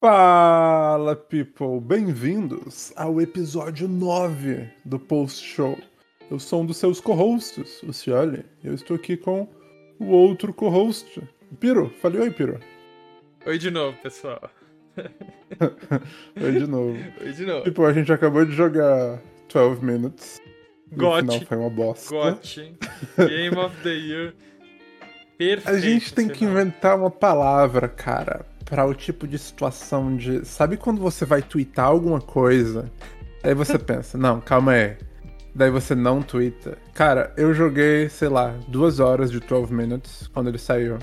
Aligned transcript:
Fala, 0.00 1.14
people! 1.14 1.78
Bem-vindos 1.78 2.90
ao 2.96 3.20
episódio 3.20 3.86
9 3.86 4.66
do 4.82 4.98
Post 4.98 5.46
Show. 5.46 5.78
Eu 6.30 6.38
sou 6.38 6.62
um 6.62 6.64
dos 6.64 6.78
seus 6.78 7.02
co-hosts, 7.02 7.82
o 7.82 7.92
Cioli, 7.92 8.42
e 8.64 8.68
eu 8.68 8.72
estou 8.72 8.96
aqui 8.96 9.14
com 9.14 9.46
o 9.98 10.06
outro 10.06 10.54
co-host, 10.54 11.22
Piro. 11.60 11.90
Fale 12.00 12.18
oi, 12.18 12.30
Piro. 12.30 12.58
Oi 13.44 13.58
de 13.58 13.70
novo, 13.70 13.94
pessoal. 13.98 14.40
oi 16.42 16.52
de 16.52 16.66
novo. 16.66 16.96
Oi 17.20 17.32
de 17.34 17.44
novo. 17.44 17.64
Tipo, 17.64 17.84
a 17.84 17.92
gente 17.92 18.10
acabou 18.10 18.46
de 18.46 18.52
jogar 18.52 19.20
12 19.52 19.84
Minutes. 19.84 20.40
Got. 20.92 21.26
No 21.26 21.32
final 21.32 21.46
foi 21.46 21.56
uma 21.58 21.68
bosta. 21.68 22.08
Got. 22.08 22.74
Game 23.18 23.54
of 23.58 23.76
the 23.82 23.90
Year. 23.90 24.34
Perfeito. 25.36 25.68
A 25.68 25.78
gente 25.78 26.14
tem 26.14 26.26
que 26.26 26.46
inventar 26.46 26.96
uma 26.96 27.10
palavra, 27.10 27.86
cara, 27.86 28.46
para 28.70 28.86
o 28.86 28.94
tipo 28.94 29.26
de 29.28 29.36
situação 29.38 30.16
de. 30.16 30.46
Sabe 30.46 30.76
quando 30.78 31.00
você 31.00 31.26
vai 31.26 31.42
twittar 31.42 31.86
alguma 31.86 32.20
coisa? 32.20 32.90
Aí 33.42 33.52
você 33.54 33.76
pensa, 33.78 34.16
não, 34.16 34.40
calma 34.40 34.72
aí. 34.72 34.96
Daí 35.54 35.68
você 35.70 35.94
não 35.96 36.22
twitta. 36.22 36.78
Cara, 36.94 37.34
eu 37.36 37.52
joguei, 37.52 38.08
sei 38.08 38.28
lá, 38.28 38.54
duas 38.68 39.00
horas 39.00 39.32
de 39.32 39.40
12 39.40 39.74
Minutes 39.74 40.28
quando 40.32 40.46
ele 40.48 40.58
saiu. 40.58 40.94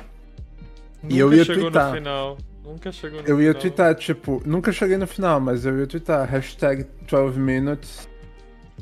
Nunca 1.03 1.13
e 1.13 1.19
eu 1.19 1.33
ia 1.33 1.43
chegou 1.43 1.63
twittar. 1.63 1.89
no 1.91 1.97
final. 1.97 2.37
Nunca 2.63 2.91
chegou 2.91 3.21
no 3.21 3.27
Eu 3.27 3.41
ia 3.41 3.49
final. 3.49 3.61
twittar, 3.61 3.95
tipo, 3.95 4.41
nunca 4.45 4.71
cheguei 4.71 4.95
no 4.97 5.05
final, 5.05 5.39
mas 5.41 5.65
eu 5.65 5.77
ia 5.77 5.85
twittar 5.85 6.25
hashtag 6.29 6.85
12 7.09 7.37
Minutes. 7.37 8.07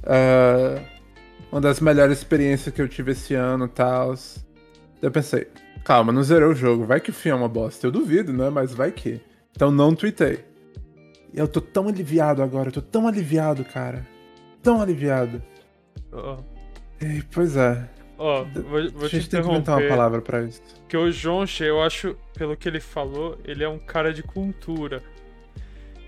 ah, 0.03 0.79
uma 1.51 1.61
das 1.61 1.79
melhores 1.79 2.19
experiências 2.19 2.73
que 2.73 2.81
eu 2.81 2.87
tive 2.87 3.13
esse 3.13 3.33
ano 3.33 3.65
e 3.65 3.69
tal. 3.69 4.13
Eu 5.01 5.09
pensei, 5.11 5.47
calma, 5.85 6.11
não 6.11 6.21
zerei 6.23 6.47
o 6.47 6.53
jogo, 6.53 6.83
vai 6.83 6.99
que 6.99 7.11
o 7.11 7.13
fim 7.13 7.29
é 7.29 7.35
uma 7.35 7.47
bosta. 7.47 7.87
Eu 7.87 7.91
duvido, 7.91 8.33
né? 8.33 8.49
Mas 8.49 8.73
vai 8.73 8.91
que. 8.91 9.21
Então 9.55 9.71
não 9.71 9.95
tweetei. 9.95 10.39
Eu 11.33 11.47
tô 11.47 11.61
tão 11.61 11.87
aliviado 11.87 12.41
agora, 12.43 12.67
eu 12.69 12.73
tô 12.73 12.81
tão 12.81 13.07
aliviado, 13.07 13.63
cara. 13.63 14.05
Tão 14.61 14.81
aliviado. 14.81 15.41
Ó, 16.11 16.37
E, 17.01 17.21
pois 17.31 17.55
é. 17.55 17.87
ó, 18.17 18.43
vou, 18.43 18.91
vou 18.91 19.05
a 19.05 19.09
te 19.09 19.29
tem 19.29 19.41
que 19.41 19.47
inventar 19.49 19.77
uma 19.79 19.87
palavra 19.87 20.21
pra 20.21 20.41
isso. 20.43 20.61
Porque 20.81 20.97
o 20.97 21.11
Jonche, 21.11 21.63
eu 21.63 21.81
acho, 21.81 22.15
pelo 22.37 22.55
que 22.57 22.67
ele 22.67 22.79
falou, 22.79 23.37
ele 23.45 23.63
é 23.63 23.69
um 23.69 23.77
cara 23.79 24.13
de 24.13 24.23
cultura. 24.23 25.03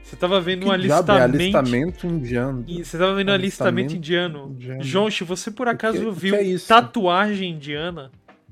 Você 0.02 0.16
tava 0.16 0.40
vendo 0.40 0.66
um 0.66 0.72
Que 0.72 0.78
diabo 0.84 1.12
é 1.12 1.22
alistamento. 1.22 1.58
alistamento 1.58 2.08
indiano? 2.08 2.66
Você 2.66 2.98
tava 2.98 3.14
vendo 3.14 3.30
um 3.30 3.34
alistamento 3.34 3.94
Alistamento 3.94 3.96
indiano. 3.96 4.50
indiano. 4.52 4.82
Jonche, 4.82 5.26
você 5.26 5.52
por 5.52 5.68
acaso 5.68 6.00
que- 6.00 6.12
viu 6.12 6.38
que 6.38 6.56
é 6.56 6.60
tatuagem 6.60 7.52
indiana 7.52 8.10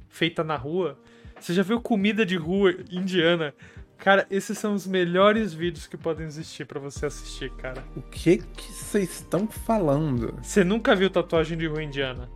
feita 0.10 0.44
na 0.44 0.58
rua? 0.58 1.00
Você 1.40 1.54
já 1.54 1.64
viu 1.64 1.80
comida 1.82 2.26
de 2.26 2.36
rua 2.36 2.74
indiana? 2.92 3.54
Cara, 3.98 4.26
esses 4.30 4.58
são 4.58 4.74
os 4.74 4.86
melhores 4.86 5.54
vídeos 5.54 5.88
que 5.88 5.96
podem 5.96 6.26
existir 6.26 6.66
pra 6.66 6.80
você 6.80 7.06
assistir, 7.06 7.50
cara. 7.52 7.84
O 7.96 8.02
que 8.02 8.38
que 8.38 8.72
vocês 8.72 9.10
estão 9.22 9.48
falando? 9.48 10.36
Você 10.42 10.64
nunca 10.64 10.96
viu 10.96 11.10
tatuagem 11.10 11.58
de 11.58 11.66
rua 11.68 11.82
indiana? 11.82 12.30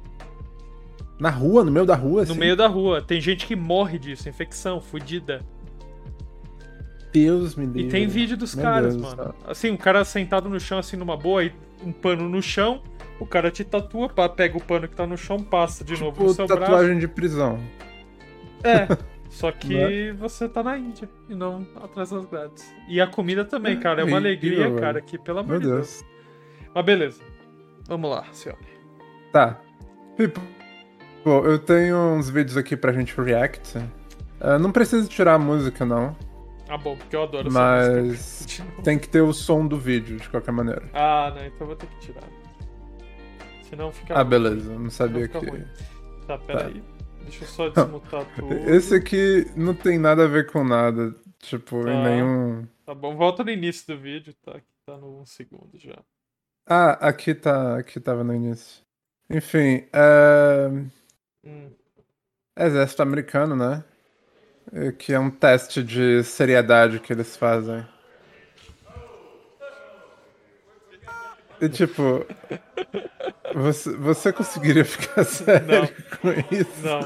Na 1.20 1.30
rua, 1.30 1.66
no 1.66 1.72
meio 1.72 1.86
da 1.86 1.96
rua, 1.96 2.24
No 2.24 2.32
assim? 2.32 2.40
meio 2.40 2.56
da 2.56 2.68
rua. 2.68 3.02
Tem 3.02 3.20
gente 3.20 3.46
que 3.46 3.56
morre 3.56 4.00
disso, 4.00 4.30
infecção, 4.30 4.80
fudida. 4.80 5.42
Deus 7.12 7.56
me 7.56 7.66
E 7.66 7.68
livre. 7.68 7.92
tem 7.92 8.08
vídeo 8.08 8.38
dos 8.38 8.56
Meu 8.56 8.64
caras, 8.64 8.96
Deus 8.96 9.06
mano. 9.16 9.24
céu. 9.24 9.36
Assim, 9.48 9.72
um 9.72 9.78
cara 9.78 10.06
sentado 10.06 10.48
no 10.48 10.60
chão, 10.60 10.78
assim, 10.80 10.96
numa 10.96 11.18
boa, 11.18 11.44
e 11.44 11.52
um 11.84 11.92
pano 11.92 12.30
no 12.30 12.42
chão, 12.42 12.82
o 13.20 13.26
cara 13.26 13.52
te 13.52 13.64
tatua, 13.66 14.08
pega 14.30 14.58
o 14.58 14.64
pano 14.64 14.88
que 14.88 14.96
tá 14.96 15.06
no 15.08 15.18
chão, 15.18 15.40
passa 15.44 15.84
de 15.84 15.94
novo 16.00 16.24
no 16.24 16.30
Tipo, 16.30 16.34
seu 16.36 16.48
braço. 16.48 16.62
tatuagem 16.62 17.00
de 17.00 17.08
prisão. 17.08 17.60
É. 18.64 18.88
Só 19.30 19.52
que 19.52 19.76
Né? 19.76 20.14
você 20.14 20.50
tá 20.50 20.64
na 20.64 20.76
Índia 20.78 21.08
e 21.30 21.36
não 21.36 21.66
atrás 21.84 22.10
das 22.10 22.26
grades. 22.26 22.74
E 22.88 23.00
a 23.00 23.06
comida 23.06 23.46
também, 23.46 23.80
cara. 23.80 24.02
É 24.02 24.04
uma 24.04 24.18
alegria, 24.18 24.74
cara, 24.76 25.00
que 25.02 25.20
pelo 25.20 25.40
amor 25.40 25.52
Meu 25.52 25.60
de 25.60 25.68
Deus. 25.68 26.02
Deus. 26.02 26.06
Mas 26.74 26.86
beleza. 26.86 27.22
Vamos 27.88 28.10
lá, 28.10 28.26
senhor. 28.32 28.58
Tá. 29.32 29.60
Tipo, 30.18 30.42
pô, 31.24 31.46
eu 31.46 31.60
tenho 31.60 31.96
uns 31.96 32.28
vídeos 32.30 32.58
aqui 32.58 32.76
pra 32.76 32.92
gente 32.92 33.20
react. 33.22 33.78
Ah, 34.42 34.58
não 34.58 34.72
precisa 34.72 35.08
tirar 35.08 35.36
a 35.36 35.40
música, 35.40 35.86
não. 35.86 36.16
Ah, 36.68 36.78
bom, 36.78 36.96
porque 36.96 37.16
eu 37.16 37.24
adoro 37.24 37.48
essa 37.50 37.60
Mas 37.60 38.04
música. 38.48 38.64
tem 38.84 38.98
que 38.98 39.08
ter 39.08 39.22
o 39.22 39.32
som 39.32 39.68
do 39.68 39.78
vídeo, 39.78 40.18
de 40.18 40.28
qualquer 40.30 40.52
maneira. 40.52 40.84
Ah, 40.94 41.32
não, 41.36 41.46
então 41.46 41.58
eu 41.62 41.68
vou 41.68 41.76
ter 41.76 41.86
que 41.88 42.00
tirar. 42.00 42.24
Senão 43.64 43.92
fica. 43.92 44.14
Ah, 44.16 44.22
ruim. 44.22 44.30
beleza. 44.30 44.74
Não 44.80 44.90
sabia 44.90 45.28
que. 45.28 45.38
ruim. 45.38 45.64
Tá, 46.26 46.38
peraí. 46.40 46.82
Deixa 47.30 47.44
eu 47.44 47.48
só 47.48 47.70
desmutar 47.70 48.26
tudo. 48.36 48.54
Esse 48.70 48.96
aqui 48.96 49.46
não 49.56 49.74
tem 49.74 49.98
nada 50.00 50.26
a 50.26 50.28
ver 50.28 50.52
com 50.52 50.64
nada. 50.64 51.16
Tipo, 51.40 51.84
Tá. 51.84 51.92
em 51.92 52.04
nenhum. 52.04 52.68
Tá 52.86 52.94
bom, 52.94 53.16
volta 53.16 53.44
no 53.44 53.52
início 53.52 53.88
do 53.96 54.02
vídeo, 54.02 54.34
tá? 54.44 54.52
Aqui 54.58 54.66
tá 54.86 54.98
no 54.98 55.22
1 55.22 55.26
segundo 55.26 55.78
já. 55.78 55.98
Ah, 56.68 56.92
aqui 57.08 57.34
tá. 57.36 57.78
Aqui 57.78 58.00
tava 58.00 58.24
no 58.24 58.34
início. 58.34 58.84
Enfim, 59.30 59.88
é... 59.94 60.70
Hum. 61.46 61.72
Exército 62.58 63.02
americano, 63.02 63.56
né? 63.56 63.84
É, 64.74 64.92
Que 64.92 65.14
é 65.14 65.20
um 65.20 65.30
teste 65.32 65.84
de 65.84 66.24
seriedade 66.24 67.00
que 67.00 67.14
eles 67.14 67.38
fazem. 67.38 67.86
Tipo, 71.68 72.26
você, 73.54 73.92
você 73.98 74.32
conseguiria 74.32 74.86
ficar 74.86 75.24
sério 75.26 75.90
com 76.22 76.30
isso? 76.56 76.84
Não, 76.84 77.00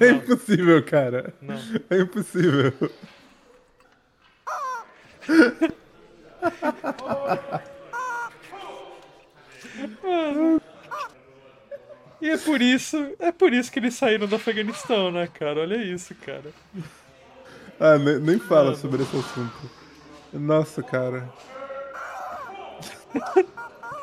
É 0.00 0.12
não. 0.12 0.16
impossível, 0.18 0.82
cara. 0.84 1.34
não. 1.42 1.56
É 1.90 1.98
impossível. 2.00 2.72
E 12.20 12.28
é 12.28 12.36
por 12.36 12.60
isso, 12.60 12.96
é 13.18 13.32
por 13.32 13.52
isso 13.52 13.72
que 13.72 13.78
eles 13.78 13.94
saíram 13.94 14.26
do 14.26 14.36
Afeganistão, 14.36 15.10
né, 15.10 15.26
cara? 15.26 15.60
Olha 15.60 15.76
isso, 15.76 16.14
cara. 16.16 16.50
Ah, 17.78 17.96
nem, 17.98 18.18
nem 18.18 18.38
fala 18.38 18.64
Mano. 18.66 18.76
sobre 18.76 19.02
esse 19.02 19.16
assunto. 19.16 19.70
Nossa, 20.34 20.82
cara. 20.82 21.32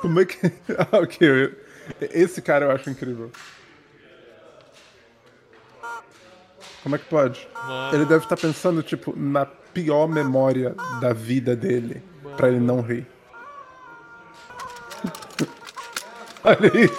Como 0.02 0.20
é 0.20 0.26
que. 0.26 0.38
Ah, 0.78 0.98
ok. 1.00 1.56
Esse 2.14 2.42
cara 2.42 2.66
eu 2.66 2.72
acho 2.72 2.90
incrível. 2.90 3.32
Como 6.84 6.96
é 6.96 7.00
que 7.00 7.06
pode? 7.06 7.48
Mano, 7.54 7.96
Ele 7.96 8.06
deve 8.06 8.24
estar 8.24 8.38
pensando, 8.38 8.84
tipo, 8.84 9.14
na 9.18 9.46
pior 9.46 10.08
memória 10.08 10.76
da 11.02 11.14
vida 11.14 11.56
dele, 11.56 12.02
pra 12.36 12.48
ele 12.50 12.60
não 12.60 12.82
rir. 12.82 13.08
Olha 16.44 16.72
isso. 16.78 16.98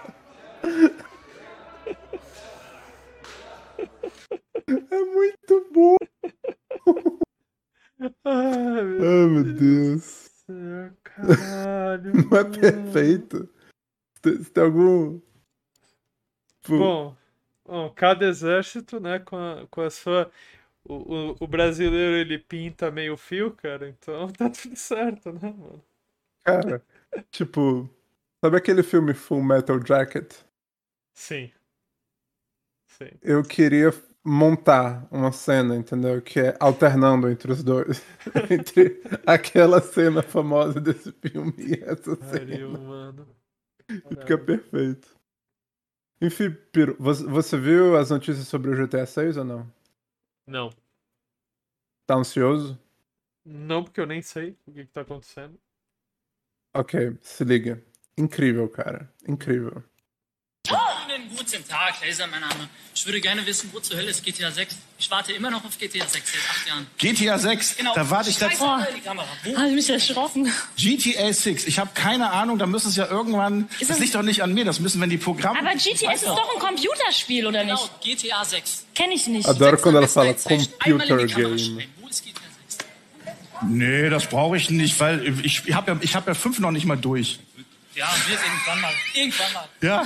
É 4.70 5.04
muito 5.04 5.68
bom. 5.72 5.96
Ai, 8.24 8.84
meu 8.84 9.02
Oh, 9.02 9.28
meu 9.28 9.44
Deus. 9.44 10.30
Deus, 10.48 10.92
caralho. 11.02 12.12
Não 12.14 12.38
é 12.38 12.44
perfeito? 12.44 13.48
Se 14.22 14.44
se 14.44 14.50
tem 14.50 14.64
algum. 14.64 15.20
Tipo, 16.62 16.78
Bom, 16.78 17.16
bom, 17.64 17.90
cada 17.94 18.26
exército, 18.26 19.00
né, 19.00 19.18
com 19.18 19.36
a, 19.36 19.66
com 19.70 19.80
a 19.80 19.90
sua. 19.90 20.30
O, 20.84 20.94
o, 20.94 21.36
o 21.40 21.46
brasileiro 21.46 22.16
ele 22.16 22.38
pinta 22.38 22.90
meio 22.90 23.16
fio, 23.16 23.50
cara, 23.54 23.88
então 23.88 24.28
tá 24.32 24.48
tudo 24.48 24.76
certo, 24.76 25.32
né, 25.32 25.52
mano? 25.52 25.84
cara, 26.44 26.82
tipo. 27.30 27.88
Sabe 28.42 28.56
aquele 28.56 28.82
filme 28.82 29.12
Full 29.12 29.42
Metal 29.42 29.78
Jacket? 29.86 30.32
Sim. 31.12 31.52
Sim. 32.86 33.10
Eu 33.20 33.42
queria 33.42 33.92
montar 34.24 35.06
uma 35.10 35.32
cena, 35.32 35.76
entendeu? 35.76 36.20
Que 36.22 36.40
é 36.40 36.56
alternando 36.60 37.28
entre 37.30 37.52
os 37.52 37.62
dois. 37.62 38.02
entre 38.50 39.02
aquela 39.26 39.80
cena 39.80 40.22
famosa 40.22 40.80
desse 40.80 41.12
filme 41.12 41.54
e 41.58 41.74
essa 41.84 42.16
Pariu, 42.18 42.76
cena. 42.76 42.78
mano. 42.78 43.26
Fica 44.08 44.38
Caralho. 44.38 44.38
perfeito. 44.38 45.08
Enfim, 46.20 46.50
Piro, 46.72 46.96
você, 46.98 47.24
você 47.24 47.58
viu 47.58 47.96
as 47.96 48.10
notícias 48.10 48.46
sobre 48.48 48.70
o 48.70 48.86
GTA 48.86 49.04
6 49.06 49.36
ou 49.36 49.44
não? 49.44 49.72
Não. 50.46 50.70
Tá 52.06 52.14
ansioso? 52.16 52.78
Não, 53.44 53.84
porque 53.84 54.00
eu 54.00 54.06
nem 54.06 54.22
sei 54.22 54.56
o 54.66 54.72
que, 54.72 54.86
que 54.86 54.92
tá 54.92 55.02
acontecendo. 55.02 55.60
Ok, 56.74 57.16
se 57.22 57.44
liga. 57.44 57.80
Incrível, 58.16 58.68
cara. 58.68 59.08
Incrível. 59.28 59.82
Guten 61.40 61.66
Tag, 61.66 61.94
Laser, 62.06 62.26
mein 62.26 62.42
Name. 62.42 62.68
Ich 62.94 63.06
würde 63.06 63.18
gerne 63.18 63.46
wissen, 63.46 63.70
wo 63.72 63.80
zur 63.80 63.96
Hölle 63.96 64.10
ist 64.10 64.22
GTA 64.22 64.50
6? 64.50 64.76
Ich 64.98 65.10
warte 65.10 65.32
immer 65.32 65.50
noch 65.50 65.64
auf 65.64 65.78
GTA 65.78 66.06
6 66.06 66.32
seit 66.32 66.40
acht 66.50 66.68
Jahren. 66.68 66.86
GTA 66.98 67.38
6, 67.38 67.76
Genau. 67.78 67.94
da 67.94 68.10
warte 68.10 68.28
ich 68.28 68.36
Scheiße, 68.36 68.62
oh. 68.62 68.76
die 68.94 69.00
Kamera. 69.00 69.26
Wo? 69.44 69.56
Habe 69.56 69.68
ich 69.68 69.74
mich 69.74 69.88
erschrocken. 69.88 70.52
GTA 70.76 71.32
6. 71.32 71.64
Ich 71.66 71.78
habe 71.78 71.92
keine 71.94 72.28
Ahnung, 72.30 72.58
da 72.58 72.66
müssen 72.66 72.88
es 72.88 72.96
ja 72.96 73.06
irgendwann. 73.06 73.70
Das 73.78 73.88
das- 73.88 73.98
liegt 74.00 74.14
doch 74.14 74.20
nicht 74.22 74.42
an 74.42 74.52
mir, 74.52 74.66
das 74.66 74.80
müssen, 74.80 75.00
wenn 75.00 75.08
die 75.08 75.16
Programme. 75.16 75.58
Aber 75.58 75.70
GTS 75.72 76.02
ist 76.16 76.26
doch 76.26 76.54
ein 76.54 76.60
Computerspiel, 76.60 77.46
oder 77.46 77.64
Genau, 77.64 77.88
nicht? 78.02 78.18
GTA 78.18 78.44
6. 78.44 78.84
Kenne 78.94 79.14
ich 79.14 79.26
nicht. 79.26 79.46
Quando 79.46 79.96
ela 79.96 80.08
fala 80.08 80.34
computer 80.34 81.16
game. 81.26 81.58
schreien. 81.58 81.84
Wo 82.02 82.08
ist 82.08 82.22
GTA 82.22 82.40
6? 82.68 82.78
Nee, 83.66 84.10
das 84.10 84.26
brauche 84.26 84.58
ich 84.58 84.68
nicht, 84.68 85.00
weil 85.00 85.26
ich, 85.42 85.66
ich 85.66 85.74
habe 85.74 85.92
ja, 85.92 85.98
ich 86.02 86.14
hab 86.14 86.26
ja 86.26 86.34
fünf 86.34 86.58
noch 86.58 86.70
nicht 86.70 86.84
mal 86.84 86.96
durch. 86.96 87.38
Ja, 88.00 88.06
wird 88.26 88.40
irgendwann 88.40 88.80
mal. 88.80 88.94
Irgendwann 89.12 89.52
mal. 89.52 89.68
Ja. 89.82 90.02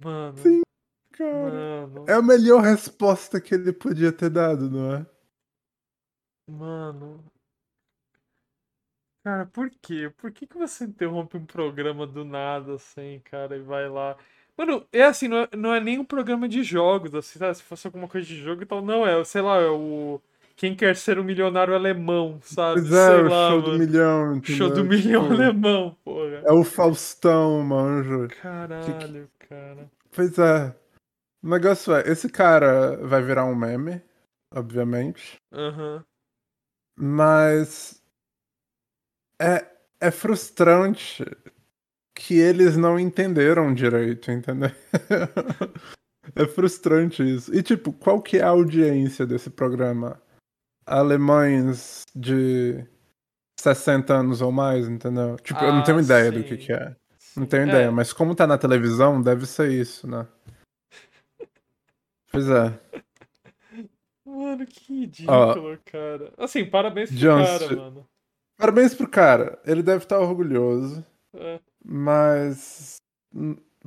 Mano. 0.00 0.62
Cara, 1.10 1.88
Mano. 1.88 2.04
é 2.08 2.12
a 2.12 2.22
melhor 2.22 2.62
resposta 2.62 3.40
que 3.40 3.52
ele 3.52 3.72
podia 3.72 4.12
ter 4.12 4.30
dado, 4.30 4.70
não 4.70 4.94
é? 4.94 5.06
Mano. 6.48 7.24
Cara, 9.24 9.46
por 9.46 9.68
quê? 9.82 10.08
Por 10.18 10.30
que 10.30 10.46
que 10.46 10.56
você 10.56 10.84
interrompe 10.84 11.36
um 11.36 11.44
programa 11.44 12.06
do 12.06 12.24
nada, 12.24 12.74
assim, 12.74 13.20
cara, 13.24 13.56
e 13.56 13.60
vai 13.60 13.88
lá? 13.88 14.16
Mano, 14.56 14.86
é 14.92 15.02
assim, 15.02 15.26
não 15.26 15.38
é, 15.38 15.48
não 15.56 15.74
é 15.74 15.80
nem 15.80 15.98
um 15.98 16.04
programa 16.04 16.48
de 16.48 16.62
jogos, 16.62 17.12
assim, 17.12 17.40
tá? 17.40 17.52
Se 17.52 17.64
fosse 17.64 17.88
alguma 17.88 18.06
coisa 18.06 18.24
de 18.24 18.36
jogo 18.36 18.62
e 18.62 18.66
tal, 18.66 18.80
não, 18.82 19.04
é, 19.04 19.24
sei 19.24 19.42
lá, 19.42 19.56
é 19.56 19.68
o. 19.68 20.20
Quem 20.58 20.74
quer 20.74 20.96
ser 20.96 21.20
um 21.20 21.22
milionário 21.22 21.72
alemão, 21.72 22.40
sabe? 22.42 22.80
Pois 22.80 22.92
é, 22.92 23.06
sei 23.06 23.20
o 23.20 23.28
lá, 23.28 23.50
show 23.50 23.62
do 23.62 23.68
mano. 23.68 23.78
milhão. 23.78 24.36
entendeu? 24.36 24.56
Show 24.56 24.70
do 24.74 24.84
milhão 24.84 25.22
Tipo, 25.22 25.34
alemão, 25.34 25.96
porra. 26.04 26.42
É 26.44 26.52
o 26.52 26.64
Faustão, 26.64 27.62
manjo. 27.62 28.26
Caralho, 28.42 29.30
cara. 29.38 29.88
Pois 30.10 30.36
é. 30.36 30.74
O 31.44 31.48
negócio 31.48 31.94
é, 31.94 32.08
esse 32.10 32.28
cara 32.28 32.96
vai 33.06 33.22
virar 33.22 33.44
um 33.44 33.54
meme, 33.54 34.02
obviamente. 34.52 35.36
Aham. 35.52 36.04
Mas 36.98 38.02
é, 39.40 39.64
é 40.00 40.10
frustrante 40.10 41.24
que 42.16 42.34
eles 42.34 42.76
não 42.76 42.98
entenderam 42.98 43.72
direito, 43.72 44.32
entendeu? 44.32 44.72
é 46.34 46.46
frustrante 46.48 47.22
isso. 47.22 47.54
E 47.54 47.62
tipo, 47.62 47.92
qual 47.92 48.20
que 48.20 48.38
é 48.38 48.42
a 48.42 48.48
audiência 48.48 49.24
desse 49.24 49.50
programa? 49.50 50.20
Alemães 50.88 52.02
de 52.14 52.84
60 53.60 54.14
anos 54.14 54.40
ou 54.40 54.50
mais, 54.52 54.88
entendeu? 54.88 55.36
Tipo, 55.36 55.60
eu 55.64 55.72
não 55.72 55.80
Ah, 55.80 55.84
tenho 55.84 56.00
ideia 56.00 56.30
do 56.32 56.42
que 56.42 56.56
sim. 56.56 56.66
que 56.66 56.72
é. 56.72 56.96
Não 57.36 57.46
tenho 57.46 57.64
É. 57.64 57.68
ideia, 57.68 57.92
mas 57.92 58.12
como 58.12 58.34
tá 58.34 58.46
na 58.46 58.58
televisão, 58.58 59.20
deve 59.22 59.46
ser 59.46 59.70
isso, 59.70 60.06
né? 60.08 60.26
Pois 62.30 62.48
é. 62.48 62.78
Mano, 64.24 64.66
que 64.66 65.00
ridículo, 65.00 65.78
cara. 65.86 66.32
Assim, 66.36 66.64
parabéns 66.64 67.08
pro 67.10 67.18
John, 67.18 67.42
cara, 67.44 67.76
mano. 67.76 68.08
Parabéns 68.58 68.94
pro 68.94 69.08
cara. 69.08 69.58
Ele 69.64 69.82
deve 69.82 70.04
estar 70.04 70.18
orgulhoso. 70.18 71.04
É. 71.34 71.58
Mas 71.84 72.96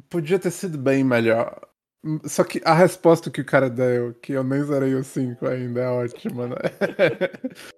podia 0.10 0.40
ter 0.40 0.50
sido 0.52 0.78
bem 0.78 1.04
melhor. 1.04 1.60
Hum, 2.04 2.20
Só 2.26 2.44
que 2.44 2.62
a 2.66 2.74
resposta 2.74 3.30
que 3.30 3.42
o 3.42 3.46
cara 3.46 3.70
deu, 3.70 4.14
que 4.16 4.34
eu 4.34 4.44
nem 4.44 4.64
zerei 4.64 4.96
o 4.96 5.04
5 5.04 5.48
ainda, 5.48 5.82
é 5.82 5.88
ótima, 5.88 6.48
né? 6.48 6.56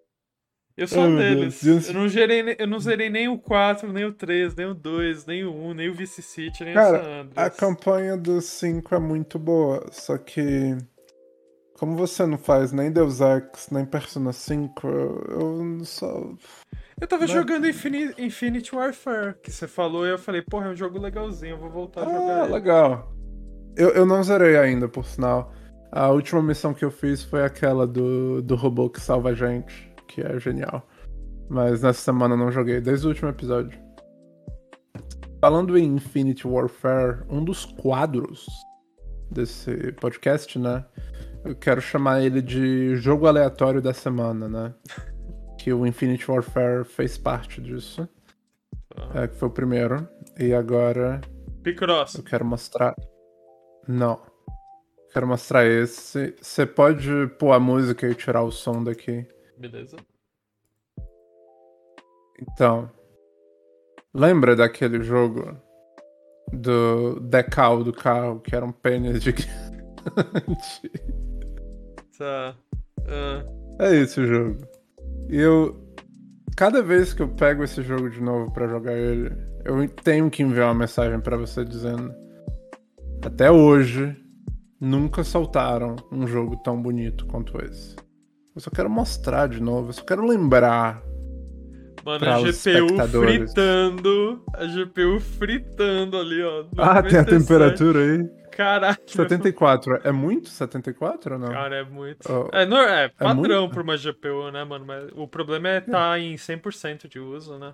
Eu 0.76 0.88
sou 0.88 1.04
Oh, 1.04 1.08
um 1.08 1.18
deles. 1.18 1.64
Deus. 1.64 1.88
Eu 1.88 1.94
não, 1.94 2.10
gerei, 2.10 2.56
eu 2.58 2.66
não 2.66 2.80
zerei 2.80 3.08
nem 3.08 3.28
o 3.28 3.38
4, 3.38 3.94
nem 3.94 4.06
o 4.06 4.12
3, 4.12 4.56
nem 4.56 4.66
o 4.66 4.74
2, 4.74 5.24
nem 5.24 5.44
o 5.44 5.54
1, 5.54 5.74
nem 5.76 5.90
o 5.90 5.94
Vice 5.94 6.24
City, 6.24 6.64
nem 6.64 6.76
o 6.76 6.82
San 6.82 6.92
Cara, 6.92 7.30
a 7.36 7.50
campanha 7.50 8.18
do 8.18 8.42
5 8.42 8.96
é 8.96 9.00
muito 9.00 9.38
boa, 9.38 9.86
só 9.92 10.18
que 10.18 10.76
como 11.78 11.96
você 11.96 12.26
não 12.26 12.40
faz 12.40 12.72
nem 12.72 12.92
Deus 12.92 13.20
Ex, 13.22 13.70
nem 13.72 13.86
Persona 13.86 14.34
5, 14.34 14.88
eu, 14.88 15.24
eu 15.30 15.86
só. 15.86 16.34
Eu 17.00 17.08
tava 17.08 17.28
né? 17.28 17.34
jogando 17.34 17.68
Infini- 17.68 18.14
Infinite 18.18 18.74
Warfare, 18.74 19.36
que 19.44 19.52
você 19.52 19.68
falou, 19.68 20.08
e 20.08 20.10
eu 20.10 20.18
falei, 20.18 20.42
porra, 20.42 20.68
é 20.68 20.70
um 20.72 20.76
jogo 20.76 20.98
legalzinho, 20.98 21.52
eu 21.54 21.60
vou 21.60 21.70
voltar 21.70 22.02
a 22.02 22.06
jogar 22.06 22.42
Ah, 22.42 22.44
ele. 22.46 22.54
Eu, 23.76 23.90
eu 23.90 24.06
não 24.06 24.24
zerei 24.24 24.58
ainda, 24.58 24.88
por 24.88 25.06
sinal. 25.06 25.52
A 25.92 26.10
última 26.10 26.42
missão 26.42 26.74
que 26.74 26.84
eu 26.84 26.92
fiz 26.92 27.24
foi 27.24 27.44
aquela 27.44 27.86
do, 27.86 28.42
do 28.42 28.56
robô 28.56 28.90
que 28.90 29.00
salva 29.00 29.30
a 29.30 29.34
gente, 29.34 29.92
que 30.08 30.22
é 30.22 30.40
genial. 30.40 30.88
Mas 31.50 31.82
nessa 31.82 32.02
semana 32.02 32.34
eu 32.34 32.38
não 32.38 32.52
joguei, 32.52 32.82
desde 32.82 33.06
o 33.06 33.10
último 33.10 33.30
episódio. 33.30 33.80
Falando 35.40 35.78
em 35.78 35.96
Infinite 35.96 36.48
Warfare, 36.48 37.24
um 37.30 37.44
dos 37.44 37.66
quadros 37.66 38.48
desse 39.30 39.92
podcast, 39.94 40.58
né? 40.58 40.86
Eu 41.44 41.56
quero 41.56 41.82
chamar 41.82 42.22
ele 42.22 42.42
de 42.42 42.96
jogo 42.96 43.28
aleatório 43.28 43.82
da 43.82 43.94
semana, 43.94 44.48
né? 44.48 44.74
Que 45.60 45.74
o 45.74 45.86
Infinite 45.86 46.30
Warfare 46.30 46.86
fez 46.86 47.18
parte 47.18 47.62
disso. 47.62 48.08
Ah. 48.96 49.24
É, 49.24 49.28
que 49.28 49.36
foi 49.36 49.50
o 49.50 49.52
primeiro. 49.52 50.08
E 50.40 50.54
agora 50.54 51.20
Picross. 51.62 52.16
eu 52.16 52.24
quero 52.24 52.46
mostrar. 52.46 52.96
Não. 53.88 54.20
Quero 55.12 55.28
mostrar 55.28 55.66
esse. 55.66 56.36
Você 56.42 56.66
pode 56.66 57.10
pôr 57.38 57.52
a 57.52 57.60
música 57.60 58.08
e 58.08 58.16
tirar 58.16 58.42
o 58.44 58.52
som 58.52 58.84
daqui. 58.84 59.28
Beleza. 59.58 59.98
Então. 62.42 62.90
Lembra 64.14 64.56
daquele 64.56 65.02
jogo 65.04 65.58
do 66.52 67.20
decal 67.20 67.84
do 67.84 67.92
carro, 67.92 68.40
que 68.40 68.56
era 68.56 68.66
um 68.66 68.72
pênis 68.72 69.24
gigante? 69.24 69.50
Tá. 72.18 72.56
Ah, 73.08 73.44
É 73.80 73.96
esse 73.96 74.20
o 74.22 74.26
jogo. 74.28 74.58
E 75.30 75.38
eu. 75.40 75.82
Cada 76.56 76.84
vez 76.84 77.14
que 77.14 77.22
eu 77.24 77.28
pego 77.30 77.64
esse 77.64 77.82
jogo 77.82 78.10
de 78.10 78.22
novo 78.22 78.52
pra 78.52 78.68
jogar 78.68 78.94
ele, 78.94 79.36
eu 79.66 79.88
tenho 79.90 80.30
que 80.30 80.44
enviar 80.44 80.68
uma 80.68 80.76
mensagem 80.80 81.20
pra 81.20 81.36
você 81.36 81.66
dizendo. 81.66 82.14
Até 83.26 83.50
hoje, 83.52 84.16
nunca 84.80 85.24
soltaram 85.24 85.96
um 86.12 86.28
jogo 86.28 86.58
tão 86.58 86.82
bonito 86.82 87.26
quanto 87.26 87.58
esse. 87.64 87.96
Eu 88.56 88.62
só 88.62 88.70
quero 88.70 88.90
mostrar 88.90 89.48
de 89.48 89.62
novo, 89.62 89.90
eu 89.90 89.94
só 89.94 90.04
quero 90.04 90.26
lembrar. 90.26 91.02
Mano, 92.06 92.26
a 92.30 92.38
GPU 92.42 92.98
fritando. 93.22 94.44
A 94.54 94.66
GPU 94.66 95.20
fritando 95.22 96.18
ali, 96.18 96.44
ó. 96.44 96.66
Ah, 96.78 97.02
tem 97.02 97.18
a 97.18 97.24
97. 97.24 97.26
temperatura 97.40 98.00
aí. 98.00 98.30
Caralho. 98.52 98.98
74. 99.08 100.02
É 100.04 100.12
muito 100.12 100.50
74 100.50 101.34
ou 101.36 101.40
não? 101.40 101.48
Cara, 101.48 101.78
é 101.78 101.84
muito. 101.84 102.20
Oh. 102.32 102.50
É, 102.56 102.66
não, 102.66 102.78
é 102.78 103.08
padrão 103.08 103.62
muito? 103.62 103.74
pra 103.74 103.82
uma 103.84 103.96
GPU, 103.98 104.52
né, 104.52 104.64
mano? 104.64 104.86
Mas 104.86 105.10
o 105.16 105.28
problema 105.28 105.70
é 105.70 105.78
estar 105.80 106.20
em 106.20 106.36
100% 106.36 107.08
de 107.08 107.20
uso, 107.20 107.58
né? 107.58 107.74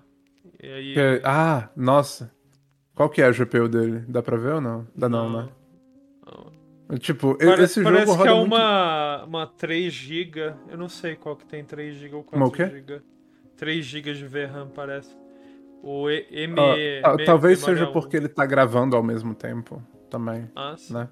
E 0.62 0.66
aí. 0.72 0.94
Que- 0.94 1.20
Ah, 1.24 1.68
nossa. 1.76 2.30
Qual 3.00 3.08
que 3.08 3.22
é 3.22 3.24
a 3.24 3.30
GPU 3.32 3.66
dele? 3.66 4.04
Dá 4.06 4.22
pra 4.22 4.36
ver 4.36 4.52
ou 4.56 4.60
não? 4.60 4.86
Dá 4.94 5.08
não, 5.08 5.32
né? 5.32 5.48
não. 6.90 6.98
Tipo, 6.98 7.34
Pare- 7.38 7.62
esse 7.62 7.82
jogo 7.82 7.94
parece 7.94 8.14
que 8.18 8.28
é 8.28 8.34
muito... 8.34 8.44
uma, 8.54 9.24
uma 9.24 9.46
3 9.46 9.90
GB. 9.90 10.52
Eu 10.68 10.76
não 10.76 10.86
sei 10.86 11.16
qual 11.16 11.34
que 11.34 11.46
tem 11.46 11.64
3 11.64 11.94
GB 11.96 12.16
ou 12.16 12.22
4 12.22 12.36
Uma 12.36 12.46
o 12.48 12.52
quê? 12.52 12.66
GB. 12.66 13.00
3 13.56 13.86
GB 13.86 14.12
de 14.12 14.26
VRAM, 14.26 14.68
parece. 14.74 15.16
O 15.82 16.10
E- 16.10 16.26
M. 16.30 16.54
Ah, 16.60 17.10
ah, 17.12 17.14
M- 17.14 17.24
talvez 17.24 17.60
memória 17.60 17.78
seja 17.78 17.88
um. 17.88 17.92
porque 17.94 18.18
ele 18.18 18.28
tá 18.28 18.44
gravando 18.44 18.94
ao 18.94 19.02
mesmo 19.02 19.34
tempo 19.34 19.82
também, 20.10 20.50
Ah, 20.54 20.74
sim. 20.76 20.92
né? 20.92 21.08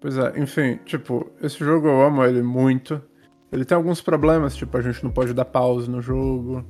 Pois 0.00 0.16
é, 0.16 0.38
enfim, 0.38 0.76
tipo, 0.84 1.28
esse 1.42 1.58
jogo 1.58 1.88
eu 1.88 2.02
amo 2.02 2.24
ele 2.24 2.40
muito. 2.40 3.02
Ele 3.50 3.64
tem 3.64 3.74
alguns 3.74 4.00
problemas, 4.00 4.54
tipo, 4.54 4.76
a 4.76 4.80
gente 4.80 5.02
não 5.02 5.10
pode 5.10 5.34
dar 5.34 5.44
pause 5.44 5.90
no 5.90 6.00
jogo. 6.00 6.64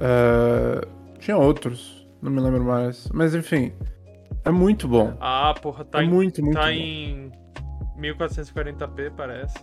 É, 0.00 0.80
Tinha 1.18 1.36
outros, 1.36 2.01
não 2.22 2.30
me 2.30 2.40
lembro 2.40 2.64
mais. 2.64 3.08
Mas 3.12 3.34
enfim, 3.34 3.72
é 4.44 4.50
muito 4.50 4.86
bom. 4.86 5.14
Ah, 5.20 5.54
porra, 5.60 5.84
tá, 5.84 6.00
é 6.00 6.04
em, 6.04 6.08
muito, 6.08 6.42
muito 6.42 6.54
tá 6.54 6.66
bom. 6.66 6.70
em 6.70 7.30
1440p, 7.98 9.12
parece. 9.16 9.58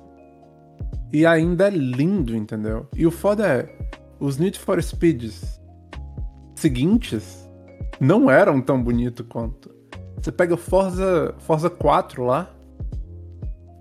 E 1.12 1.25
ainda 1.25 1.68
é 1.68 1.72
lindo, 1.72 2.36
entendeu? 2.36 2.88
E 2.96 3.08
o 3.08 3.12
foda 3.12 3.48
é, 3.48 3.70
os 4.20 4.38
Need 4.38 4.60
for 4.60 4.82
Speeds 4.84 5.60
seguintes 6.56 7.50
não 8.00 8.30
eram 8.30 8.62
tão 8.62 8.82
bonitos 8.82 9.25
quanto. 9.28 9.74
Você 10.22 10.32
pega 10.32 10.58
Forza, 10.58 11.34
Forza 11.39 11.70
4 11.70 12.24
lá, 12.24 12.54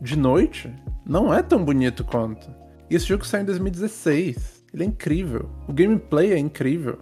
de 0.00 0.16
noite, 0.16 0.72
não 1.04 1.34
é 1.34 1.42
tão 1.42 1.64
bonito 1.64 2.04
quanto. 2.04 2.48
E 2.88 2.94
esse 2.94 3.06
jogo 3.06 3.26
saiu 3.26 3.42
em 3.42 3.46
2016. 3.46 4.64
Ele 4.72 4.84
é 4.84 4.86
incrível. 4.86 5.50
O 5.66 5.72
gameplay 5.72 6.32
é 6.32 6.38
incrível. 6.38 6.98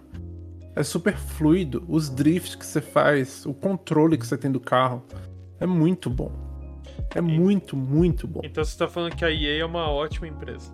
É 0.77 0.83
super 0.83 1.17
fluido. 1.17 1.83
Os 1.87 2.09
drifts 2.09 2.55
que 2.55 2.65
você 2.65 2.79
faz, 2.81 3.45
o 3.45 3.53
controle 3.53 4.17
que 4.17 4.25
você 4.27 4.37
tem 4.37 4.51
do 4.51 4.59
carro. 4.59 5.03
É 5.59 5.65
muito 5.65 6.09
bom. 6.09 6.31
É 7.15 7.21
muito, 7.21 7.75
muito 7.75 8.27
bom. 8.27 8.41
Então 8.43 8.63
você 8.63 8.77
tá 8.77 8.87
falando 8.87 9.15
que 9.15 9.25
a 9.25 9.31
EA 9.31 9.61
é 9.61 9.65
uma 9.65 9.89
ótima 9.89 10.27
empresa. 10.27 10.71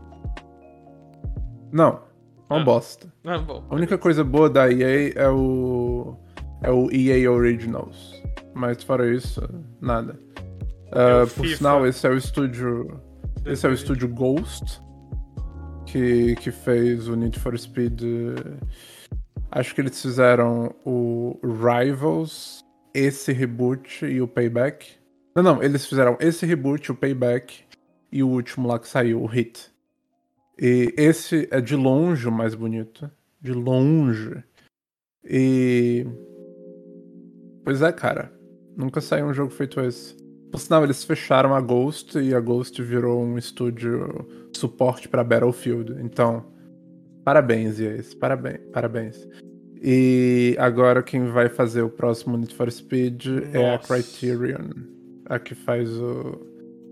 Não. 1.71 2.01
Uma 2.49 2.59
Ah. 2.61 2.63
bosta. 2.63 3.11
Ah, 3.23 3.37
bom. 3.37 3.63
A 3.69 3.75
única 3.75 3.97
coisa 3.97 4.23
boa 4.23 4.49
da 4.49 4.69
EA 4.71 5.13
é 5.15 5.29
o. 5.29 6.15
É 6.61 6.69
o 6.71 6.89
EA 6.91 7.29
Originals. 7.31 8.21
Mas 8.53 8.83
fora 8.83 9.09
isso, 9.13 9.41
nada. 9.81 10.19
O 10.91 11.27
por 11.35 11.47
sinal, 11.47 11.87
esse 11.87 12.05
é 12.05 12.09
o 12.09 12.17
estúdio. 12.17 12.99
Esse 13.45 13.65
é 13.65 13.69
o 13.69 13.73
estúdio 13.73 14.07
Ghost. 14.07 14.81
Que, 15.85 16.35
que 16.35 16.51
fez 16.51 17.07
o 17.07 17.15
Need 17.15 17.39
for 17.39 17.57
Speed. 17.57 18.01
Acho 19.55 19.75
que 19.75 19.81
eles 19.81 20.01
fizeram 20.01 20.73
o 20.83 21.39
Rivals, 21.43 22.65
esse 22.91 23.31
reboot 23.31 24.03
e 24.03 24.19
o 24.19 24.27
Payback. 24.27 24.93
Não, 25.35 25.43
não, 25.43 25.61
eles 25.61 25.85
fizeram 25.85 26.17
esse 26.19 26.43
reboot, 26.43 26.91
o 26.91 26.95
Payback 26.95 27.63
e 28.11 28.23
o 28.23 28.29
último 28.29 28.67
lá 28.67 28.79
que 28.79 28.87
saiu, 28.87 29.21
o 29.21 29.27
Hit. 29.27 29.71
E 30.59 30.91
esse 30.97 31.47
é 31.51 31.61
de 31.61 31.75
longe 31.75 32.27
o 32.27 32.31
mais 32.31 32.55
bonito. 32.55 33.09
De 33.39 33.53
longe. 33.53 34.43
E. 35.23 36.07
Pois 37.63 37.83
é, 37.83 37.91
cara. 37.91 38.33
Nunca 38.75 39.01
saiu 39.01 39.27
um 39.27 39.33
jogo 39.35 39.51
feito 39.51 39.79
esse. 39.81 40.15
Por 40.51 40.59
sinal, 40.59 40.83
eles 40.83 41.03
fecharam 41.03 41.53
a 41.53 41.61
Ghost 41.61 42.17
e 42.17 42.33
a 42.33 42.39
Ghost 42.39 42.81
virou 42.81 43.21
um 43.21 43.37
estúdio 43.37 44.27
suporte 44.51 45.07
pra 45.07 45.23
Battlefield. 45.23 45.95
Então, 46.01 46.43
parabéns, 47.23 47.79
EA. 47.79 47.99
Parabéns, 48.19 48.59
parabéns. 48.71 49.27
E 49.81 50.55
agora 50.59 51.03
quem 51.03 51.25
vai 51.27 51.49
fazer 51.49 51.81
o 51.81 51.89
próximo 51.89 52.37
Need 52.37 52.55
for 52.55 52.71
Speed 52.71 53.25
é 53.53 53.69
a 53.69 53.77
Nossa. 53.77 53.93
Criterion, 53.93 54.69
a 55.25 55.37
que 55.39 55.53
faz 55.55 55.89
o- 55.91 56.39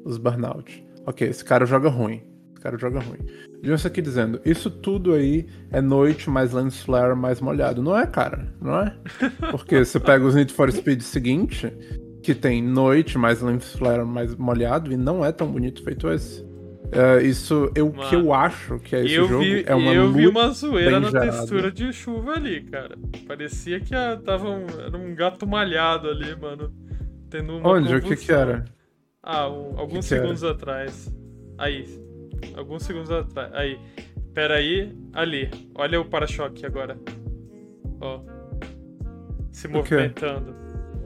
os 0.04 0.18
Burnout. 0.18 0.86
Ok, 1.06 1.28
esse 1.28 1.44
cara 1.44 1.66
joga 1.66 1.88
ruim. 1.90 2.22
Esse 2.54 2.62
cara 2.62 2.78
joga 2.78 3.00
ruim. 3.00 3.20
Johnson 3.64 3.88
aqui 3.88 4.02
dizendo, 4.02 4.42
isso 4.44 4.70
tudo 4.70 5.14
aí 5.14 5.46
é 5.72 5.80
noite 5.80 6.30
mais 6.30 6.52
lens 6.52 6.82
flare 6.82 7.16
mais 7.16 7.40
molhado. 7.40 7.82
Não 7.82 7.98
é, 7.98 8.06
cara, 8.06 8.48
não 8.60 8.80
é? 8.82 8.94
Porque 9.52 9.86
você 9.86 10.00
pega 10.00 10.26
os 10.26 10.36
Need 10.36 10.52
for 10.52 10.70
Speed 10.72 11.02
seguinte, 11.02 11.72
que 12.22 12.36
tem 12.36 12.62
noite 12.62 13.18
mais 13.18 13.42
lens 13.42 13.72
flare 13.74 14.04
mais 14.04 14.36
molhado, 14.36 14.92
e 14.92 14.98
não 14.98 15.24
é 15.24 15.32
tão 15.32 15.50
bonito 15.52 15.84
feito 15.84 16.10
esse. 16.12 16.44
É, 16.92 17.24
isso, 17.24 17.72
eu, 17.74 17.88
o 17.88 17.94
que 17.94 18.16
eu 18.16 18.34
acho 18.34 18.78
que 18.80 18.96
é 18.96 19.06
esse 19.06 19.14
eu 19.14 19.28
jogo 19.28 19.44
vi, 19.44 19.64
é 19.66 19.74
uma 19.74 19.94
eu 19.94 20.12
vi 20.12 20.28
uma 20.28 20.50
zoeira 20.52 21.00
na 21.00 21.10
gerada. 21.10 21.32
textura 21.32 21.72
de 21.72 21.94
chuva 21.94 22.34
ali, 22.34 22.64
cara. 22.64 22.98
Parecia 23.26 23.80
que 23.80 23.96
ah, 23.96 24.20
tava 24.24 24.50
um, 24.50 24.66
era 24.68 24.98
um 24.98 25.16
gato 25.16 25.48
malhado 25.48 26.10
ali, 26.10 26.36
mano. 26.36 26.74
Tendo 27.30 27.58
uma 27.58 27.70
Onde? 27.70 27.96
O 27.96 28.02
que 28.02 28.16
que 28.18 28.28
convulsão. 28.28 28.36
era? 28.40 28.66
Ah, 29.24 29.48
um- 29.50 29.80
alguns 29.80 30.06
que 30.08 30.14
era? 30.14 30.24
segundos 30.24 30.44
atrás. 30.44 31.16
Aí. 31.58 31.86
Alguns 32.56 32.84
segundos 32.84 33.10
atrás. 33.12 33.54
Aí. 33.54 33.80
Pera 34.34 34.56
aí. 34.56 34.94
Ali. 35.14 35.50
Olha 35.76 36.02
o 36.02 36.06
para-choque 36.06 36.66
agora. 36.66 36.98
Ó. 38.02 38.20
Se 39.52 39.68
movimentando. 39.68 40.54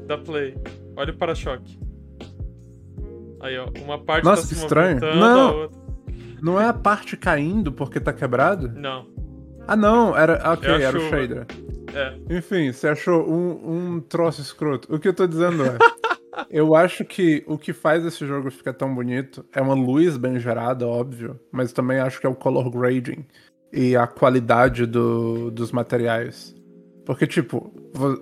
Dá 0.08 0.18
play. 0.18 0.56
Olha 0.96 1.12
o 1.14 1.16
para-choque. 1.18 1.78
Aí, 3.46 3.58
ó. 3.58 3.68
Uma 3.84 4.00
parte 4.00 4.24
Nossa, 4.26 4.42
tá 4.44 4.48
que 4.48 4.54
estranho. 4.56 5.00
Não. 5.00 5.70
Não 6.42 6.60
é 6.62 6.66
a 6.68 6.74
parte 6.74 7.16
caindo 7.18 7.72
porque 7.72 8.00
tá 8.00 8.12
quebrado? 8.14 8.70
Não. 8.76 9.08
Ah, 9.68 9.76
não, 9.76 10.16
era. 10.16 10.42
Ok, 10.52 10.70
É 10.70 10.82
era 10.84 10.98
o 10.98 11.02
shader. 11.10 11.46
É. 11.94 12.18
Enfim, 12.38 12.72
você 12.72 12.88
achou 12.88 13.28
um, 13.30 13.96
um 13.96 14.00
troço 14.02 14.42
escroto. 14.42 14.94
O 14.94 15.00
que 15.00 15.08
eu 15.08 15.14
tô 15.14 15.26
dizendo 15.26 15.64
é. 15.64 15.78
eu 16.52 16.76
acho 16.76 17.06
que 17.06 17.44
o 17.48 17.58
que 17.58 17.72
faz 17.74 18.04
esse 18.06 18.26
jogo 18.28 18.52
ficar 18.52 18.74
tão 18.74 18.94
bonito 18.94 19.46
é 19.54 19.62
uma 19.62 19.74
luz 19.74 20.18
bem 20.18 20.38
gerada, 20.40 20.86
óbvio. 20.88 21.40
Mas 21.52 21.72
também 21.72 22.00
acho 22.00 22.20
que 22.20 22.28
é 22.28 22.30
o 22.30 22.36
color 22.36 22.70
grading 22.70 23.26
e 23.72 23.96
a 23.96 24.06
qualidade 24.06 24.86
do, 24.86 25.50
dos 25.52 25.72
materiais. 25.72 26.54
Porque, 27.06 27.26
tipo, 27.26 27.72
vo- 27.94 28.22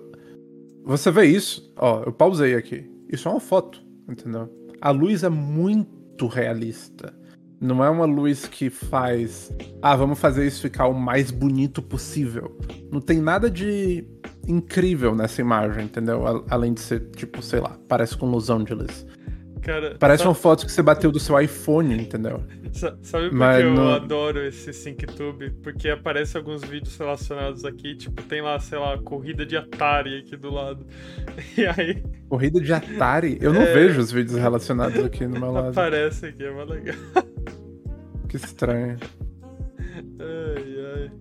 você 0.85 1.09
vê 1.09 1.25
isso. 1.25 1.73
Ó, 1.77 2.03
eu 2.05 2.11
pausei 2.13 2.55
aqui. 2.55 2.89
Isso 3.09 3.27
é 3.27 3.31
uma 3.31 3.39
foto, 3.39 3.81
entendeu? 4.07 4.49
A 4.83 4.91
luz 4.91 5.23
é 5.23 5.29
muito 5.29 6.27
realista. 6.27 7.13
Não 7.61 7.81
é 7.81 7.89
uma 7.89 8.03
luz 8.03 8.45
que 8.45 8.69
faz. 8.69 9.49
Ah, 9.81 9.95
vamos 9.95 10.19
fazer 10.19 10.45
isso 10.45 10.59
ficar 10.59 10.87
o 10.87 10.93
mais 10.93 11.31
bonito 11.31 11.81
possível. 11.81 12.59
Não 12.91 12.99
tem 12.99 13.21
nada 13.21 13.49
de 13.49 14.05
incrível 14.45 15.15
nessa 15.15 15.39
imagem, 15.39 15.85
entendeu? 15.85 16.43
Além 16.49 16.73
de 16.73 16.81
ser, 16.81 17.09
tipo, 17.11 17.41
sei 17.41 17.61
lá, 17.61 17.77
parece 17.87 18.17
com 18.17 18.25
Los 18.25 18.49
Angeles. 18.49 19.07
Cara, 19.63 19.95
Parece 19.97 20.23
sabe, 20.23 20.27
uma 20.29 20.35
foto 20.35 20.65
que 20.65 20.71
você 20.73 20.81
bateu 20.81 21.09
do 21.11 21.19
seu 21.19 21.39
iPhone, 21.39 21.95
entendeu? 21.97 22.43
sa- 22.73 22.97
sabe 23.01 23.29
por 23.29 23.35
Mas 23.37 23.57
que 23.61 23.63
eu 23.63 23.73
não- 23.73 23.93
adoro 23.93 24.45
esse 24.45 24.73
SyncTube? 24.73 25.51
Porque 25.63 25.87
aparece 25.89 26.35
alguns 26.35 26.63
vídeos 26.63 26.97
relacionados 26.97 27.63
aqui, 27.63 27.95
tipo, 27.95 28.21
tem 28.23 28.41
lá, 28.41 28.59
sei 28.59 28.77
lá, 28.77 28.97
corrida 28.97 29.45
de 29.45 29.55
Atari 29.55 30.19
aqui 30.19 30.35
do 30.35 30.51
lado. 30.53 30.85
E 31.57 31.65
aí 31.65 32.03
Corrida 32.27 32.59
de 32.59 32.73
Atari. 32.73 33.37
Eu 33.39 33.53
não 33.53 33.61
É. 33.61 33.73
vejo 33.73 34.01
os 34.01 34.11
vídeos 34.11 34.37
relacionados 34.37 35.03
aqui 35.03 35.25
no 35.25 35.39
meu 35.39 35.51
lado. 35.51 35.69
aparece 35.69 36.25
aqui, 36.25 36.43
é 36.43 36.51
mais 36.51 36.69
legal. 36.69 36.95
Que 38.27 38.35
estranho. 38.37 38.97
Ai, 40.19 40.75
ai. 40.95 41.11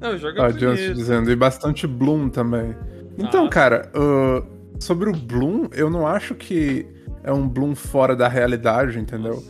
Não, 0.00 0.18
joga 0.18 0.42
Ó. 0.44 0.50
Johnson 0.50 0.92
dizendo. 0.92 1.30
E 1.30 1.36
bastante 1.36 1.86
Bloom 1.86 2.28
também. 2.28 2.74
Então, 3.18 3.46
Ah. 3.46 3.48
cara, 3.48 3.90
uh, 3.96 4.46
sobre 4.80 5.08
o 5.08 5.12
Bloom, 5.12 5.68
eu 5.72 5.88
não 5.90 6.06
acho 6.06 6.34
que 6.34 6.86
é 7.24 7.32
um 7.32 7.48
Bloom 7.48 7.74
fora 7.74 8.14
da 8.14 8.28
realidade, 8.28 8.98
entendeu? 8.98 9.42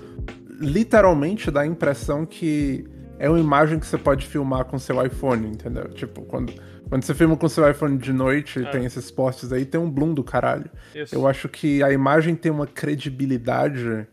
Literalmente 0.60 1.50
dá 1.50 1.60
a 1.62 1.66
impressão 1.66 2.24
que 2.24 2.84
é 3.18 3.28
uma 3.28 3.38
imagem 3.40 3.78
que 3.78 3.86
você 3.86 3.98
pode 3.98 4.26
filmar 4.26 4.64
com 4.64 4.78
seu 4.78 5.04
iPhone, 5.04 5.46
entendeu? 5.48 5.88
Tipo, 5.88 6.22
quando, 6.22 6.52
quando 6.88 7.02
você 7.02 7.14
filma 7.14 7.36
com 7.36 7.48
seu 7.48 7.68
iPhone 7.70 7.98
de 7.98 8.12
noite 8.12 8.58
e 8.60 8.64
É. 8.64 8.70
tem 8.70 8.84
esses 8.84 9.10
posts 9.10 9.52
aí, 9.52 9.64
tem 9.64 9.80
um 9.80 9.90
Bloom 9.90 10.14
do 10.14 10.24
caralho. 10.24 10.70
Isso. 10.94 11.14
Eu 11.14 11.26
acho 11.26 11.48
que 11.48 11.82
a 11.82 11.92
imagem 11.92 12.34
tem 12.34 12.50
uma 12.50 12.66
credibilidade 12.66 14.06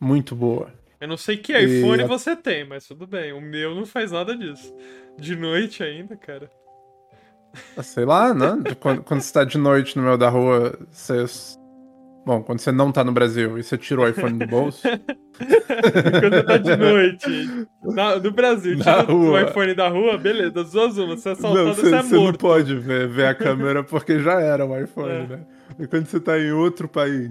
muito 0.00 0.34
boa. 0.34 0.72
Eu 1.00 1.08
não 1.08 1.16
sei 1.16 1.36
que 1.36 1.52
E 1.52 1.80
iPhone 1.80 2.02
a- 2.02 2.06
você 2.06 2.34
tem, 2.36 2.66
mas 2.66 2.86
tudo 2.86 3.06
bem. 3.06 3.32
O 3.32 3.40
meu 3.40 3.74
não 3.74 3.84
faz 3.86 4.12
nada 4.12 4.36
disso. 4.36 4.74
De 5.18 5.34
noite 5.36 5.82
ainda, 5.82 6.16
cara. 6.16 6.50
Sei 7.82 8.04
lá, 8.04 8.32
né? 8.34 8.58
Quando, 8.80 9.02
quando 9.02 9.20
você 9.20 9.32
tá 9.32 9.44
de 9.44 9.58
noite 9.58 9.96
no 9.96 10.02
meio 10.04 10.16
da 10.18 10.28
rua, 10.28 10.78
você. 10.90 11.24
Bom, 12.26 12.42
quando 12.42 12.58
você 12.58 12.72
não 12.72 12.90
tá 12.90 13.04
no 13.04 13.12
Brasil 13.12 13.56
e 13.56 13.62
você 13.62 13.78
tira 13.78 14.00
o 14.00 14.08
iPhone 14.08 14.36
do 14.38 14.46
bolso. 14.48 14.82
Quando 15.38 16.44
tá 16.44 16.56
de 16.56 16.76
noite. 16.76 17.66
na- 17.84 18.16
no 18.18 18.30
Brasil, 18.32 18.76
tira 18.78 19.12
o 19.12 19.38
iPhone 19.38 19.74
da 19.74 19.88
rua, 19.88 20.16
beleza, 20.18 20.50
das 20.50 20.72
duas 20.72 20.96
uma. 20.98 21.16
Você 21.16 21.28
é 21.28 21.32
assaltado, 21.32 21.64
Não, 21.66 21.74
você, 21.74 21.82
você, 21.82 21.94
é 21.94 22.02
você 22.02 22.14
não 22.16 22.22
morto. 22.24 22.38
pode 22.38 22.74
ver, 22.76 23.06
ver 23.08 23.26
a 23.26 23.34
câmera 23.34 23.84
porque 23.84 24.18
já 24.20 24.40
era 24.40 24.64
o 24.66 24.76
iPhone, 24.80 25.08
É. 25.12 25.26
né? 25.26 25.40
E 25.78 25.86
quando 25.86 26.06
você 26.06 26.18
tá 26.18 26.38
em 26.38 26.50
outro 26.52 26.88
país 26.88 27.30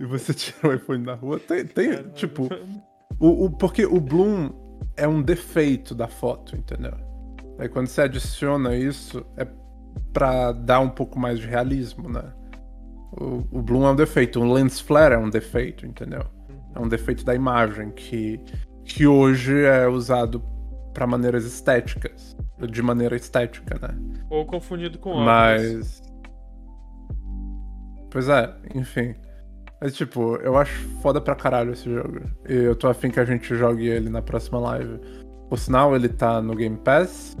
e 0.00 0.04
você 0.04 0.32
tira 0.34 0.70
o 0.70 0.74
iPhone 0.74 1.04
da 1.04 1.14
rua, 1.14 1.38
tem, 1.38 1.64
tem 1.64 2.02
tipo. 2.14 2.48
O, 3.20 3.44
o- 3.46 3.50
porque 3.56 3.86
o 3.86 4.00
Bloom 4.00 4.50
é 4.96 5.06
um 5.06 5.22
defeito 5.22 5.94
da 5.94 6.08
foto, 6.08 6.56
entendeu? 6.56 6.94
Aí 7.58 7.68
quando 7.68 7.86
você 7.86 8.02
adiciona 8.02 8.76
isso, 8.76 9.24
é 9.36 9.46
pra 10.12 10.52
dar 10.52 10.80
um 10.80 10.88
pouco 10.88 11.18
mais 11.18 11.38
de 11.38 11.46
realismo, 11.46 12.08
né? 12.08 12.32
O, 13.12 13.58
o 13.58 13.62
Bloom 13.62 13.86
é 13.86 13.90
um 13.92 13.96
defeito, 13.96 14.40
o 14.40 14.52
lens 14.52 14.80
flare 14.80 15.14
é 15.14 15.18
um 15.18 15.30
defeito, 15.30 15.86
entendeu? 15.86 16.22
É 16.74 16.80
um 16.80 16.88
defeito 16.88 17.24
da 17.24 17.34
imagem 17.34 17.90
que, 17.90 18.38
que 18.84 19.06
hoje 19.06 19.64
é 19.64 19.86
usado 19.86 20.42
pra 20.92 21.06
maneiras 21.06 21.44
estéticas, 21.44 22.36
de 22.70 22.82
maneira 22.82 23.16
estética, 23.16 23.78
né? 23.80 23.94
Ou 24.30 24.44
confundido 24.44 24.98
com 24.98 25.10
óculos. 25.10 25.26
Mas. 25.26 26.02
Pois 28.10 28.28
é, 28.28 28.54
enfim. 28.74 29.14
Mas, 29.80 29.94
tipo, 29.94 30.36
eu 30.36 30.56
acho 30.56 30.88
foda 31.02 31.20
pra 31.20 31.34
caralho 31.34 31.72
esse 31.72 31.84
jogo. 31.92 32.22
E 32.48 32.54
eu 32.54 32.74
tô 32.74 32.88
afim 32.88 33.10
que 33.10 33.20
a 33.20 33.24
gente 33.24 33.54
jogue 33.54 33.86
ele 33.86 34.08
na 34.08 34.22
próxima 34.22 34.58
live. 34.58 34.98
Por 35.50 35.58
sinal, 35.58 35.94
ele 35.94 36.08
tá 36.08 36.40
no 36.40 36.54
Game 36.54 36.78
Pass. 36.78 37.36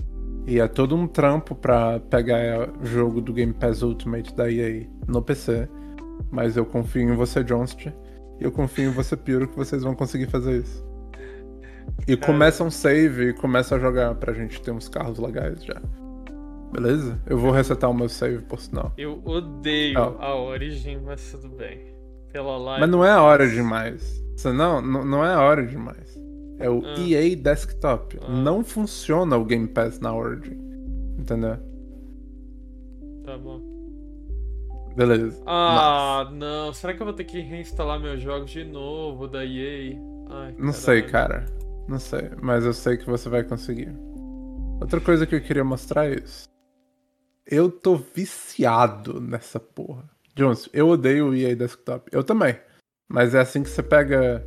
E 0.46 0.60
é 0.60 0.68
todo 0.68 0.94
um 0.94 1.06
trampo 1.08 1.54
pra 1.54 1.98
pegar 1.98 2.70
o 2.80 2.86
jogo 2.86 3.20
do 3.20 3.32
Game 3.32 3.52
Pass 3.52 3.82
Ultimate 3.82 4.34
da 4.34 4.50
EA 4.50 4.86
no 5.08 5.20
PC. 5.20 5.68
Mas 6.30 6.56
eu 6.56 6.64
confio 6.64 7.02
em 7.02 7.16
você, 7.16 7.42
Johnston. 7.42 7.92
E 8.40 8.44
eu 8.44 8.52
confio 8.52 8.90
em 8.90 8.92
você, 8.92 9.16
Piro, 9.16 9.48
que 9.48 9.56
vocês 9.56 9.82
vão 9.82 9.94
conseguir 9.94 10.26
fazer 10.26 10.60
isso. 10.60 10.86
E 12.06 12.16
começa 12.16 12.62
um 12.62 12.70
save 12.70 13.30
e 13.30 13.32
começa 13.32 13.76
a 13.76 13.78
jogar 13.78 14.14
pra 14.16 14.32
gente 14.32 14.60
ter 14.60 14.70
uns 14.70 14.88
carros 14.88 15.18
legais 15.18 15.64
já. 15.64 15.80
Beleza? 16.72 17.18
Eu 17.26 17.38
vou 17.38 17.50
resetar 17.50 17.90
o 17.90 17.94
meu 17.94 18.08
save, 18.08 18.42
por 18.42 18.60
sinal. 18.60 18.92
Eu 18.98 19.20
odeio 19.24 19.98
Ah. 19.98 20.26
a 20.26 20.36
Origin, 20.36 20.98
mas 21.04 21.30
tudo 21.32 21.48
bem. 21.56 21.80
Pela 22.32 22.56
live. 22.58 22.80
Mas 22.82 22.90
não 22.90 23.04
é 23.04 23.10
a 23.10 23.22
hora 23.22 23.48
demais. 23.48 24.22
Não, 24.54 24.82
não 24.82 25.24
é 25.24 25.32
a 25.32 25.40
hora 25.40 25.64
demais. 25.66 26.15
É 26.58 26.68
o 26.70 26.82
Ah. 26.84 26.94
EA 27.00 27.36
Desktop. 27.36 28.18
Ah. 28.22 28.28
Não 28.30 28.64
funciona 28.64 29.36
o 29.36 29.44
Game 29.44 29.68
Pass 29.68 30.00
na 30.00 30.14
Origin. 30.14 30.58
Entendeu? 31.18 31.56
Tá 33.24 33.36
bom. 33.38 33.60
Beleza. 34.96 35.42
Ah, 35.46 36.30
não. 36.32 36.72
Será 36.72 36.94
que 36.94 37.02
eu 37.02 37.06
vou 37.06 37.14
ter 37.14 37.24
que 37.24 37.40
reinstalar 37.40 38.00
meus 38.00 38.20
jogos 38.20 38.50
de 38.50 38.64
novo 38.64 39.26
da 39.28 39.44
EA? 39.44 39.94
Ai, 40.30 40.54
Não 40.58 40.72
sei, 40.72 41.02
cara. 41.02 41.44
Não 41.88 41.98
sei, 41.98 42.30
mas 42.42 42.64
eu 42.64 42.72
sei 42.72 42.96
que 42.96 43.06
você 43.06 43.28
vai 43.28 43.44
conseguir. 43.44 43.94
Outra 44.80 45.00
coisa 45.00 45.26
que 45.26 45.34
eu 45.34 45.40
queria 45.40 45.62
mostrar 45.64 46.06
é 46.06 46.14
isso. 46.16 46.48
Eu 47.46 47.70
tô 47.70 47.96
viciado 47.96 49.20
nessa 49.20 49.60
porra. 49.60 50.04
Jones, 50.34 50.68
eu 50.72 50.88
odeio 50.88 51.28
o 51.30 51.34
EA 51.34 51.54
Desktop. 51.54 52.10
Eu 52.12 52.24
também. 52.24 52.58
Mas 53.08 53.34
é 53.34 53.40
assim 53.40 53.62
que 53.62 53.68
você 53.70 53.82
pega 53.82 54.44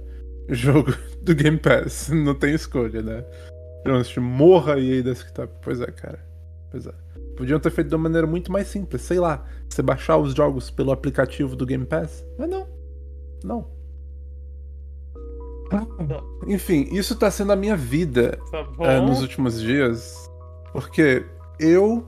jogo 0.50 0.94
do 1.22 1.36
Game 1.36 1.58
Pass. 1.58 2.10
Não 2.10 2.36
tem 2.36 2.53
escolha, 2.53 3.01
né? 3.01 3.24
Jones, 3.86 4.15
morra 4.18 4.79
EA 4.79 5.01
Desktop. 5.01 5.53
Pois 5.62 5.82
é, 5.82 5.88
cara. 5.88 6.20
Pois 6.72 6.86
é. 6.86 6.94
Podiam 7.38 7.60
ter 7.60 7.72
feito 7.72 7.88
de 7.88 7.96
uma 7.96 8.03
maneira 8.03 8.27
muito 8.27 8.51
mais 8.51 8.68
simples. 8.68 9.01
Sei 9.01 9.20
lá, 9.20 9.46
você 9.70 9.82
baixar 9.82 10.18
os 10.18 10.34
jogos 10.34 10.70
pelo 10.70 10.91
aplicativo 10.91 11.56
do 11.56 11.65
Game 11.65 11.86
Pass. 11.86 12.25
Mas 12.38 12.50
não. 12.50 12.68
Não. 13.44 13.79
Enfim, 16.48 16.88
isso 16.91 17.15
tá 17.15 17.29
sendo 17.29 17.51
a 17.51 17.56
minha 17.56 17.77
vida 17.77 18.39
Tá 18.51 18.68
é, 18.79 19.00
nos 19.00 19.22
últimos 19.22 19.62
dias. 19.62 20.29
Porque 20.74 21.25
eu 21.60 22.06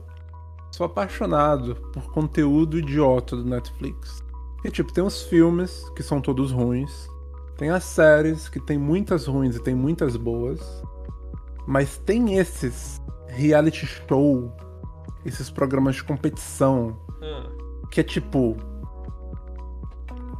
sou 0.72 0.86
apaixonado 0.86 1.76
por 1.92 2.10
conteúdo 2.12 2.78
idiota 2.78 3.36
do 3.36 3.44
Netflix. 3.44 4.22
E 4.64 4.70
tipo, 4.70 4.92
tem 4.92 5.02
os 5.02 5.22
filmes 5.22 5.88
que 5.96 6.02
são 6.02 6.20
todos 6.20 6.50
ruins. 6.50 7.08
Tem 7.62 7.70
as 7.70 7.84
séries 7.84 8.48
que 8.48 8.58
tem 8.58 8.76
muitas 8.76 9.28
ruins 9.28 9.54
e 9.54 9.62
tem 9.62 9.72
muitas 9.72 10.16
boas. 10.16 10.82
Mas 11.64 11.96
tem 11.96 12.36
esses 12.36 13.00
reality 13.28 13.86
show, 13.86 14.52
esses 15.24 15.48
programas 15.48 15.94
de 15.94 16.02
competição, 16.02 16.98
Ah, 17.22 17.48
que 17.88 18.00
é 18.00 18.02
tipo. 18.02 18.56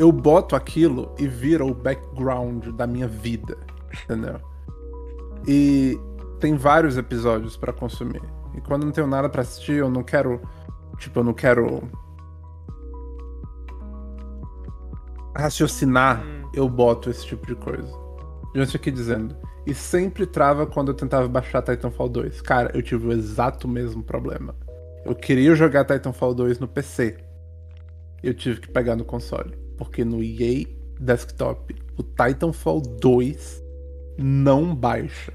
Eu 0.00 0.11
boto 0.11 0.57
aquilo 0.57 1.14
e 1.17 1.29
vira 1.29 1.64
o 1.64 1.73
background 1.73 2.67
da 2.71 2.88
minha 2.88 3.07
vida, 3.07 3.57
entendeu? 4.02 4.41
E 5.47 5.97
tem 6.41 6.57
vários 6.57 6.97
episódios 6.99 7.57
pra 7.57 7.73
consumir. 7.73 8.21
E 8.52 8.61
quando 8.61 8.83
não 8.83 8.91
tenho 8.91 9.07
nada 9.07 9.29
pra 9.29 9.43
assistir, 9.43 9.75
eu 9.75 9.88
não 9.88 10.02
quero. 10.02 10.41
Tipo, 10.99 11.21
eu 11.21 11.25
não 11.25 11.33
quero. 11.33 11.88
raciocinar, 15.37 16.21
Hum. 16.25 16.42
Eu 16.55 16.69
boto 16.69 17.11
esse 17.11 17.27
tipo 17.27 17.47
de 17.47 17.55
coisa. 17.55 17.93
Gente 18.55 18.77
aqui 18.77 18.91
dizendo. 18.91 19.37
E 19.67 19.75
sempre 19.75 20.27
trava 20.27 20.67
quando 20.67 20.89
eu 20.89 20.95
tentava 20.95 21.29
baixar 21.29 21.63
Titanfall 21.63 22.09
2. 22.09 22.41
Cara, 22.43 22.71
eu 22.75 22.83
tive 22.83 23.07
o 23.07 23.13
exato 23.13 23.69
mesmo 23.69 24.03
problema. 24.03 24.55
Eu 25.05 25.15
queria 25.15 25.55
jogar 25.55 25.85
Titanfall 25.85 26.35
2 26.35 26.59
no 26.59 26.69
PC. 26.69 27.17
Eu 28.23 28.35
tive 28.35 28.61
que 28.61 28.69
pegar 28.69 28.97
no 28.97 29.05
console. 29.05 29.57
Porque 29.77 30.05
no 30.05 30.23
EA 30.23 30.67
Desktop, 31.01 31.75
o 31.97 32.03
Titanfall 32.03 32.81
2 32.81 33.63
não 34.19 34.75
baixa. 34.75 35.33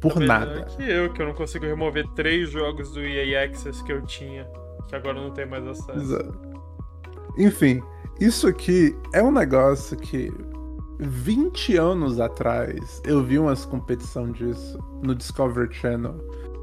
Por 0.00 0.16
melhor 0.18 0.40
nada. 0.40 0.64
que 0.64 0.82
eu, 0.82 1.12
que 1.12 1.22
eu 1.22 1.26
não 1.26 1.34
consigo 1.34 1.64
remover 1.64 2.06
três 2.14 2.50
jogos 2.50 2.92
do 2.92 3.00
EA 3.00 3.44
Access 3.44 3.82
que 3.82 3.92
eu 3.92 4.02
tinha. 4.02 4.46
Que 4.86 4.94
agora 4.94 5.20
não 5.20 5.30
tem 5.30 5.46
mais 5.46 5.66
acesso. 5.66 5.98
Exato. 5.98 6.38
Enfim, 7.38 7.80
isso 8.20 8.48
aqui 8.48 8.96
é 9.12 9.22
um 9.22 9.30
negócio 9.30 9.96
que 9.96 10.32
20 10.98 11.76
anos 11.76 12.18
atrás 12.18 13.00
eu 13.04 13.22
vi 13.22 13.38
umas 13.38 13.64
competição 13.64 14.32
disso 14.32 14.78
no 15.02 15.14
Discovery 15.14 15.72
Channel. 15.72 16.16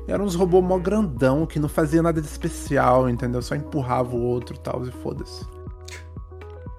E 0.08 0.12
eram 0.12 0.26
uns 0.26 0.36
robôs 0.36 0.64
mó 0.64 0.78
grandão 0.78 1.46
que 1.46 1.58
não 1.58 1.70
fazia 1.70 2.02
nada 2.02 2.22
de 2.22 2.28
especial, 2.28 3.10
entendeu? 3.10 3.42
Só 3.42 3.56
empurrava 3.56 4.16
o 4.16 4.22
outro 4.22 4.56
e 4.56 4.60
tal, 4.60 4.86
e 4.86 4.92
foda-se. 4.92 5.46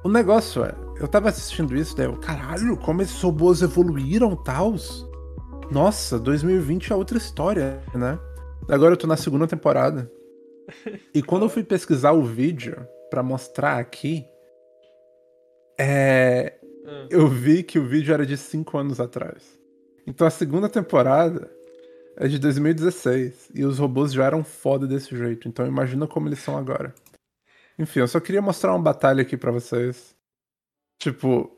O 0.04 0.08
negócio 0.08 0.62
é, 0.62 0.74
eu 1.00 1.08
tava 1.08 1.30
assistindo 1.30 1.74
isso, 1.74 1.96
daí 1.96 2.06
eu, 2.06 2.16
caralho, 2.16 2.76
como 2.76 3.02
esses 3.02 3.20
robôs 3.20 3.62
evoluíram 3.62 4.36
tals. 4.36 5.08
Nossa, 5.70 6.18
2020 6.18 6.92
é 6.92 6.94
outra 6.94 7.18
história, 7.18 7.82
né? 7.94 8.18
Agora 8.68 8.92
eu 8.92 8.96
tô 8.96 9.06
na 9.06 9.16
segunda 9.16 9.46
temporada. 9.46 10.10
E 11.14 11.22
quando 11.22 11.44
eu 11.44 11.48
fui 11.48 11.62
pesquisar 11.62 12.12
o 12.12 12.22
vídeo 12.22 12.76
pra 13.08 13.22
mostrar 13.22 13.78
aqui, 13.78 14.26
é, 15.78 16.54
Ah. 16.86 17.06
eu 17.10 17.28
vi 17.28 17.62
que 17.62 17.78
o 17.78 17.86
vídeo 17.86 18.12
era 18.14 18.24
de 18.26 18.36
5 18.36 18.76
anos 18.78 19.00
atrás. 19.00 19.58
Então 20.06 20.26
a 20.26 20.30
segunda 20.30 20.68
temporada 20.68 21.50
é 22.16 22.28
de 22.28 22.38
2016 22.38 23.50
e 23.54 23.64
os 23.64 23.78
robôs 23.78 24.12
já 24.12 24.24
eram 24.24 24.44
foda 24.44 24.86
desse 24.86 25.16
jeito. 25.16 25.48
Então 25.48 25.66
imagina 25.66 26.06
como 26.06 26.28
eles 26.28 26.38
são 26.38 26.56
agora. 26.56 26.94
Enfim, 27.78 28.00
eu 28.00 28.08
só 28.08 28.20
queria 28.20 28.40
mostrar 28.40 28.72
uma 28.72 28.82
batalha 28.82 29.20
aqui 29.22 29.36
pra 29.36 29.50
vocês. 29.52 30.14
Tipo, 30.98 31.50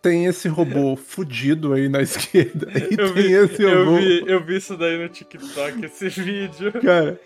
tem 0.00 0.24
esse 0.26 0.48
robô 0.48 0.96
fudido 0.96 1.74
aí 1.74 1.88
na 1.88 2.00
esquerda 2.00 2.66
e 2.72 2.94
Eu 2.98 3.12
tem 3.12 3.22
vi, 3.24 3.32
esse 3.34 3.62
eu, 3.62 3.84
robô. 3.84 3.96
vi, 3.98 4.24
eu 4.26 4.44
vi 4.44 4.56
isso 4.56 4.76
daí 4.78 4.96
no 4.96 5.08
TikTok, 5.08 5.84
esse 5.84 6.08
vídeo. 6.08 6.72
Cara, 6.80 7.20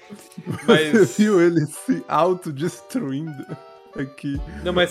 Mas- 0.66 0.90
você 0.92 1.22
viu 1.22 1.40
ele 1.40 1.64
se 1.66 2.02
autodestruindo 2.09 3.46
aqui. 4.02 4.40
Não, 4.64 4.72
mas 4.72 4.90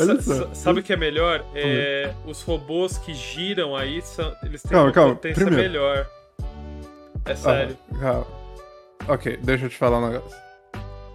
sabe 0.53 0.79
o 0.79 0.83
que 0.83 0.93
é 0.93 0.97
melhor? 0.97 1.43
É, 1.53 2.13
os 2.25 2.41
robôs 2.41 2.97
que 2.97 3.13
giram 3.13 3.75
aí, 3.75 4.01
são, 4.01 4.35
eles 4.43 4.61
têm 4.61 4.71
Calma, 4.71 4.87
uma 4.87 4.93
calma, 4.93 5.15
potência 5.15 5.45
primeiro. 5.45 5.71
melhor. 5.71 6.07
É 7.25 7.35
sério. 7.35 7.77
Ah, 7.93 7.99
calma. 7.99 8.27
Ok, 9.07 9.37
deixa 9.43 9.65
eu 9.65 9.69
te 9.69 9.77
falar 9.77 9.99
um 9.99 10.09
negócio. 10.11 10.44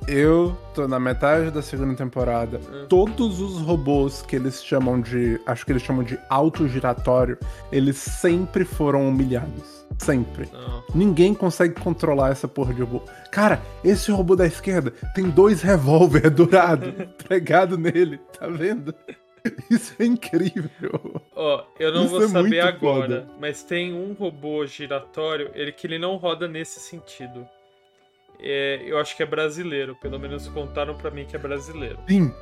Eu 0.09 0.57
tô 0.75 0.89
na 0.89 0.99
metade 0.99 1.51
da 1.51 1.63
segunda 1.63 1.95
temporada. 1.95 2.59
Hum. 2.59 2.87
Todos 2.89 3.41
os 3.41 3.59
robôs 3.61 4.23
que 4.23 4.35
eles 4.35 4.65
chamam 4.65 5.01
de. 5.01 5.41
Acho 5.47 5.65
que 5.65 5.73
eles 5.73 5.83
chamam 5.83 6.03
de 6.03 6.19
autogiratório, 6.29 7.39
eles 7.71 7.97
sempre 7.97 8.65
foram 8.65 9.09
humilhados. 9.09 9.87
Sempre. 9.99 10.49
Não. 10.53 10.83
Ninguém 10.95 11.35
consegue 11.35 11.75
controlar 11.75 12.31
essa 12.31 12.49
porra 12.49 12.73
de 12.73 12.81
robô. 12.81 13.03
Cara, 13.31 13.61
esse 13.85 14.11
robô 14.11 14.35
da 14.35 14.47
esquerda 14.47 14.93
tem 15.15 15.29
dois 15.29 15.61
revólver 15.63 16.31
dourado 16.31 16.93
pregado 17.29 17.77
nele, 17.77 18.19
tá 18.39 18.47
vendo? 18.47 18.95
Isso 19.71 19.95
é 19.99 20.05
incrível. 20.05 21.23
Ó, 21.35 21.65
eu 21.79 21.93
não 21.93 22.05
Isso 22.05 22.15
vou 22.15 22.25
é 22.25 22.29
saber 22.29 22.61
agora, 22.61 23.03
foda. 23.03 23.29
mas 23.39 23.63
tem 23.63 23.93
um 23.95 24.13
robô 24.13 24.67
giratório, 24.67 25.51
ele 25.55 25.73
que 25.73 25.87
ele 25.87 25.99
não 25.99 26.17
roda 26.17 26.47
nesse 26.49 26.81
sentido. 26.81 27.47
É, 28.43 28.83
eu 28.87 28.99
acho 28.99 29.17
que 29.17 29.23
é 29.23 29.27
brasileiro, 29.27 29.95
pelo 29.97 30.19
menos 30.19 30.49
contaram 30.49 30.95
pra 30.95 31.11
mim 31.11 31.25
que 31.25 31.37
é 31.37 31.39
brasileiro. 31.39 31.99
Sim. 32.09 32.33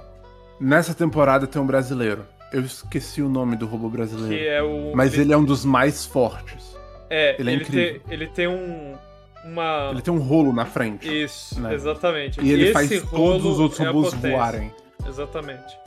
Nessa 0.61 0.95
temporada 0.95 1.47
tem 1.47 1.61
um 1.61 1.67
brasileiro. 1.67 2.25
Eu 2.53 2.63
esqueci 2.63 3.21
o 3.21 3.29
nome 3.29 3.57
do 3.57 3.67
robô 3.67 3.89
brasileiro. 3.89 4.35
Que 4.35 4.49
é 4.49 4.63
o. 4.63 4.93
Mas 4.95 5.17
ele 5.17 5.33
é 5.33 5.37
um 5.37 5.45
dos 5.45 5.65
mais 5.65 6.07
fortes. 6.07 6.77
é, 7.11 7.37
ele 7.39 7.51
é 7.51 7.53
ele, 7.55 7.63
incrível. 7.63 8.01
tem, 8.01 8.15
ele 8.15 8.27
tem 8.29 8.49
um. 8.49 8.97
Uma. 9.45 9.91
Ele 9.93 10.03
tem 10.03 10.13
um 10.13 10.19
rolo 10.19 10.53
na 10.53 10.65
frente. 10.65 11.07
Isso, 11.07 11.61
né? 11.61 11.75
exatamente. 11.75 12.41
E 12.41 12.51
ele 12.51 12.65
Esse 12.65 12.73
faz 12.73 13.03
todos 13.11 13.45
os 13.45 13.59
outros 13.59 13.81
é 13.81 13.87
robôs 13.87 14.15
voarem. 14.15 14.73
Exatamente. 15.07 15.79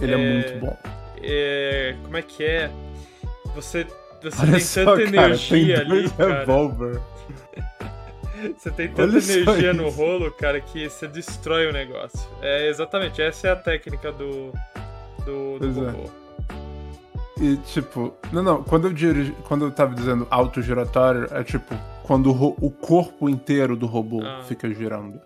Ele 0.00 0.14
é... 0.14 0.14
É, 0.14 0.34
muito 0.34 0.66
bom. 0.66 0.76
É, 1.22 1.94
como 2.02 2.16
é 2.16 2.22
que 2.22 2.44
é? 2.44 2.70
Você, 3.54 3.86
você 4.22 4.42
Olha 4.42 4.52
tem 4.52 4.60
só, 4.60 4.84
tanta 4.84 5.12
cara, 5.12 5.26
energia 5.26 5.78
tem 5.78 5.88
dois 5.88 6.04
ali, 6.04 6.10
cara. 6.16 6.46
Você 8.56 8.70
tem 8.70 8.88
tanta 8.88 9.02
Olha 9.02 9.18
energia 9.18 9.72
no 9.72 9.88
rolo, 9.88 10.30
cara, 10.32 10.60
que 10.60 10.88
você 10.88 11.06
destrói 11.08 11.66
o 11.68 11.72
negócio. 11.72 12.20
É 12.40 12.68
exatamente, 12.68 13.20
essa 13.22 13.48
é 13.48 13.50
a 13.52 13.56
técnica 13.56 14.10
do, 14.12 14.52
do, 15.24 15.58
do 15.58 15.86
é. 15.86 15.90
robô. 15.90 16.10
E 17.40 17.56
tipo, 17.58 18.14
não, 18.32 18.42
não, 18.42 18.62
quando 18.62 18.86
eu, 18.88 18.92
dirigi, 18.92 19.32
quando 19.48 19.64
eu 19.64 19.70
tava 19.70 19.94
dizendo 19.94 20.26
autogiratório, 20.30 21.26
é 21.32 21.42
tipo, 21.42 21.74
quando 22.04 22.28
o, 22.28 22.32
ro- 22.32 22.56
o 22.60 22.70
corpo 22.70 23.28
inteiro 23.28 23.74
do 23.76 23.86
robô 23.86 24.22
Ah. 24.22 24.42
fica 24.46 24.72
girando. 24.72 25.20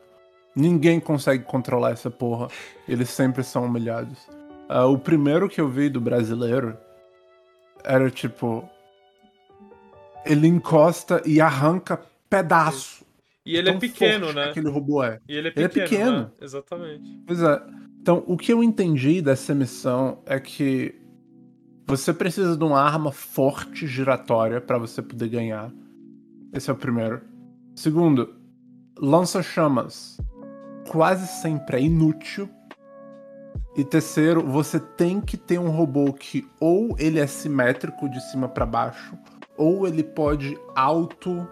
Ninguém 0.54 0.98
consegue 0.98 1.44
controlar 1.44 1.90
essa 1.90 2.10
porra. 2.10 2.48
Eles 2.88 3.10
sempre 3.10 3.42
são 3.42 3.64
humilhados. 3.66 4.18
Ah, 4.68 4.86
o 4.86 4.98
primeiro 4.98 5.48
que 5.48 5.60
eu 5.60 5.68
vi 5.68 5.88
do 5.90 6.00
brasileiro 6.00 6.76
era 7.84 8.10
tipo. 8.10 8.66
Ele 10.24 10.48
encosta 10.48 11.22
e 11.26 11.40
arranca 11.40 12.00
pedaço. 12.30 13.04
E 13.46 13.56
ele 13.56 13.70
é 13.70 13.74
pequeno, 13.78 14.32
né? 14.32 14.44
que 14.44 14.50
Aquele 14.50 14.68
robô 14.68 15.02
é. 15.02 15.20
E 15.28 15.36
ele 15.36 15.48
é 15.48 15.52
Ele 15.54 15.64
é 15.64 15.68
pequeno, 15.68 15.88
pequeno. 15.88 16.18
né? 16.18 16.30
Exatamente. 16.40 17.22
Pois 17.26 17.40
é. 17.40 17.62
Então, 18.00 18.24
o 18.26 18.36
que 18.36 18.52
eu 18.52 18.62
entendi 18.62 19.22
dessa 19.22 19.54
missão 19.54 20.22
é 20.26 20.38
que 20.40 20.94
você 21.86 22.12
precisa 22.12 22.56
de 22.56 22.64
uma 22.64 22.80
arma 22.80 23.12
forte 23.12 23.86
giratória 23.86 24.60
pra 24.60 24.78
você 24.78 25.00
poder 25.00 25.28
ganhar. 25.28 25.72
Esse 26.52 26.70
é 26.70 26.72
o 26.72 26.76
primeiro. 26.76 27.20
Segundo, 27.74 28.34
lança-chamas 28.98 30.18
quase 30.88 31.26
sempre 31.26 31.76
é 31.76 31.80
inútil. 31.82 32.48
E 33.76 33.84
terceiro, 33.84 34.42
você 34.44 34.80
tem 34.80 35.20
que 35.20 35.36
ter 35.36 35.58
um 35.58 35.68
robô 35.70 36.12
que 36.12 36.46
ou 36.60 36.96
ele 36.98 37.18
é 37.20 37.26
simétrico 37.26 38.08
de 38.08 38.20
cima 38.30 38.48
pra 38.48 38.64
baixo, 38.64 39.16
ou 39.56 39.86
ele 39.86 40.02
pode 40.02 40.56
auto 40.74 41.46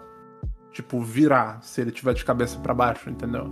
tipo 0.75 1.01
virar 1.01 1.59
se 1.63 1.79
ele 1.81 1.91
tiver 1.91 2.13
de 2.13 2.25
cabeça 2.25 2.59
pra 2.59 2.73
baixo, 2.73 3.09
entendeu? 3.09 3.49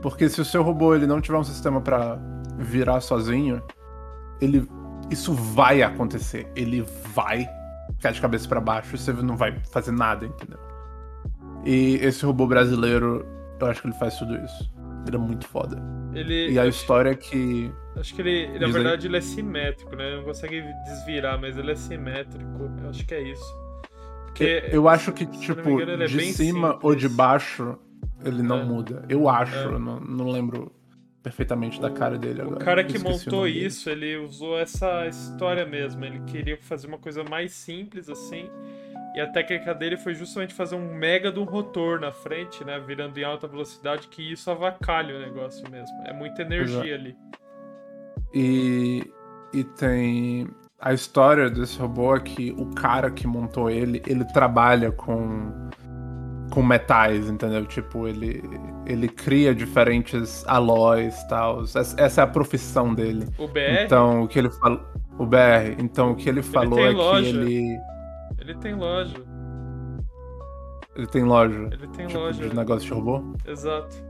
Porque 0.00 0.28
se 0.28 0.40
o 0.40 0.44
seu 0.44 0.62
robô 0.62 0.94
ele 0.94 1.06
não 1.06 1.20
tiver 1.20 1.36
um 1.36 1.44
sistema 1.44 1.80
pra 1.80 2.16
virar 2.56 3.00
sozinho, 3.00 3.60
ele 4.40 4.66
isso 5.10 5.34
vai 5.34 5.82
acontecer. 5.82 6.46
Ele 6.54 6.82
vai 7.14 7.48
ficar 7.96 8.12
de 8.12 8.20
cabeça 8.20 8.48
pra 8.48 8.60
baixo 8.60 8.96
você 8.96 9.12
não 9.12 9.36
vai 9.36 9.58
fazer 9.72 9.90
nada, 9.90 10.24
entendeu? 10.24 10.58
E 11.64 11.96
esse 11.96 12.24
robô 12.24 12.46
brasileiro, 12.46 13.26
eu 13.58 13.66
acho 13.66 13.82
que 13.82 13.88
ele 13.88 13.96
faz 13.98 14.16
tudo 14.16 14.36
isso. 14.36 14.72
Ele 15.06 15.16
é 15.16 15.18
muito 15.18 15.46
foda. 15.48 15.82
Ele, 16.14 16.52
E 16.52 16.58
a 16.58 16.62
acho, 16.62 16.70
história 16.70 17.10
é 17.10 17.14
que. 17.14 17.72
acho 17.96 18.14
que 18.14 18.22
ele, 18.22 18.58
na 18.58 18.68
verdade, 18.68 19.06
ele 19.08 19.16
é 19.16 19.20
simétrico, 19.20 19.94
né? 19.96 20.06
Ele 20.06 20.16
não 20.18 20.24
consegue 20.24 20.62
desvirar, 20.84 21.40
mas 21.40 21.58
ele 21.58 21.72
é 21.72 21.74
simétrico. 21.74 22.70
Eu 22.82 22.90
acho 22.90 23.04
que 23.04 23.14
é 23.14 23.22
isso. 23.22 23.65
Porque, 24.38 24.64
Eu 24.70 24.88
acho 24.88 25.12
que, 25.12 25.24
tipo, 25.26 25.68
engano, 25.70 26.02
é 26.02 26.06
de 26.06 26.16
bem 26.16 26.32
cima 26.32 26.68
simples. 26.72 26.84
ou 26.84 26.94
de 26.94 27.08
baixo, 27.08 27.78
ele 28.24 28.42
não 28.42 28.60
É. 28.60 28.64
muda. 28.64 29.04
Eu 29.08 29.28
acho, 29.28 29.54
É. 29.56 29.64
eu 29.64 29.78
não, 29.78 29.98
não 30.00 30.28
lembro 30.30 30.72
perfeitamente 31.22 31.80
da 31.80 31.90
cara 31.90 32.16
dele 32.18 32.40
O 32.40 32.46
agora. 32.46 32.64
cara 32.64 32.84
que 32.84 32.98
o 32.98 33.02
montou 33.02 33.48
isso, 33.48 33.90
ele 33.90 34.16
usou 34.16 34.58
essa 34.58 35.06
história 35.06 35.66
mesmo. 35.66 36.04
Ele 36.04 36.20
queria 36.26 36.56
fazer 36.56 36.86
uma 36.86 36.98
coisa 36.98 37.24
mais 37.24 37.52
simples 37.52 38.08
assim. 38.08 38.48
E 39.14 39.20
a 39.20 39.26
técnica 39.26 39.74
dele 39.74 39.96
foi 39.96 40.14
justamente 40.14 40.52
fazer 40.52 40.76
um 40.76 40.94
mega 40.94 41.32
de 41.32 41.40
um 41.40 41.44
rotor 41.44 41.98
na 41.98 42.12
frente, 42.12 42.62
né? 42.64 42.78
Virando 42.78 43.16
em 43.18 43.24
alta 43.24 43.48
velocidade, 43.48 44.08
que 44.08 44.20
isso 44.32 44.50
avacalha 44.50 45.16
o 45.16 45.18
negócio 45.18 45.68
mesmo. 45.70 45.96
É 46.04 46.12
muita 46.12 46.42
energia 46.42 46.94
ali. 46.94 47.16
E, 48.34 49.02
e 49.54 49.64
tem 49.64 50.46
a 50.86 50.94
história 50.94 51.50
desse 51.50 51.78
robô 51.80 52.14
é 52.14 52.20
que 52.20 52.54
o 52.56 52.66
cara 52.74 53.10
que 53.10 53.26
montou 53.26 53.68
ele, 53.68 54.00
ele 54.06 54.24
trabalha 54.26 54.92
com 54.92 55.52
com 56.52 56.62
metais, 56.62 57.28
entendeu? 57.28 57.66
Tipo, 57.66 58.06
ele 58.06 58.40
ele 58.86 59.08
cria 59.08 59.52
diferentes 59.52 60.44
alóis 60.46 61.20
e 61.22 61.28
tal. 61.28 61.62
Essa 61.98 62.20
é 62.20 62.24
a 62.24 62.26
profissão 62.26 62.94
dele. 62.94 63.26
O 63.36 63.48
BR, 63.48 63.82
Então, 63.84 64.22
o 64.22 64.28
que 64.28 64.38
ele 64.38 64.48
falou, 64.50 64.80
o 65.18 65.26
BR, 65.26 65.74
então 65.78 66.12
o 66.12 66.14
que 66.14 66.28
ele 66.28 66.42
falou 66.42 66.76
tem 66.76 66.86
é 66.86 66.90
loja. 66.90 67.32
que 67.32 67.36
ele 67.36 67.78
ele 68.38 68.54
tem 68.58 68.74
loja. 68.74 69.16
ele 70.94 71.06
tem 71.08 71.24
loja, 71.24 71.68
Ele 71.72 71.88
tem 71.88 72.06
tipo, 72.06 72.20
loja. 72.20 72.48
de 72.48 72.54
negócio 72.54 72.86
de 72.86 72.94
robô. 72.94 73.34
Exato. 73.44 74.05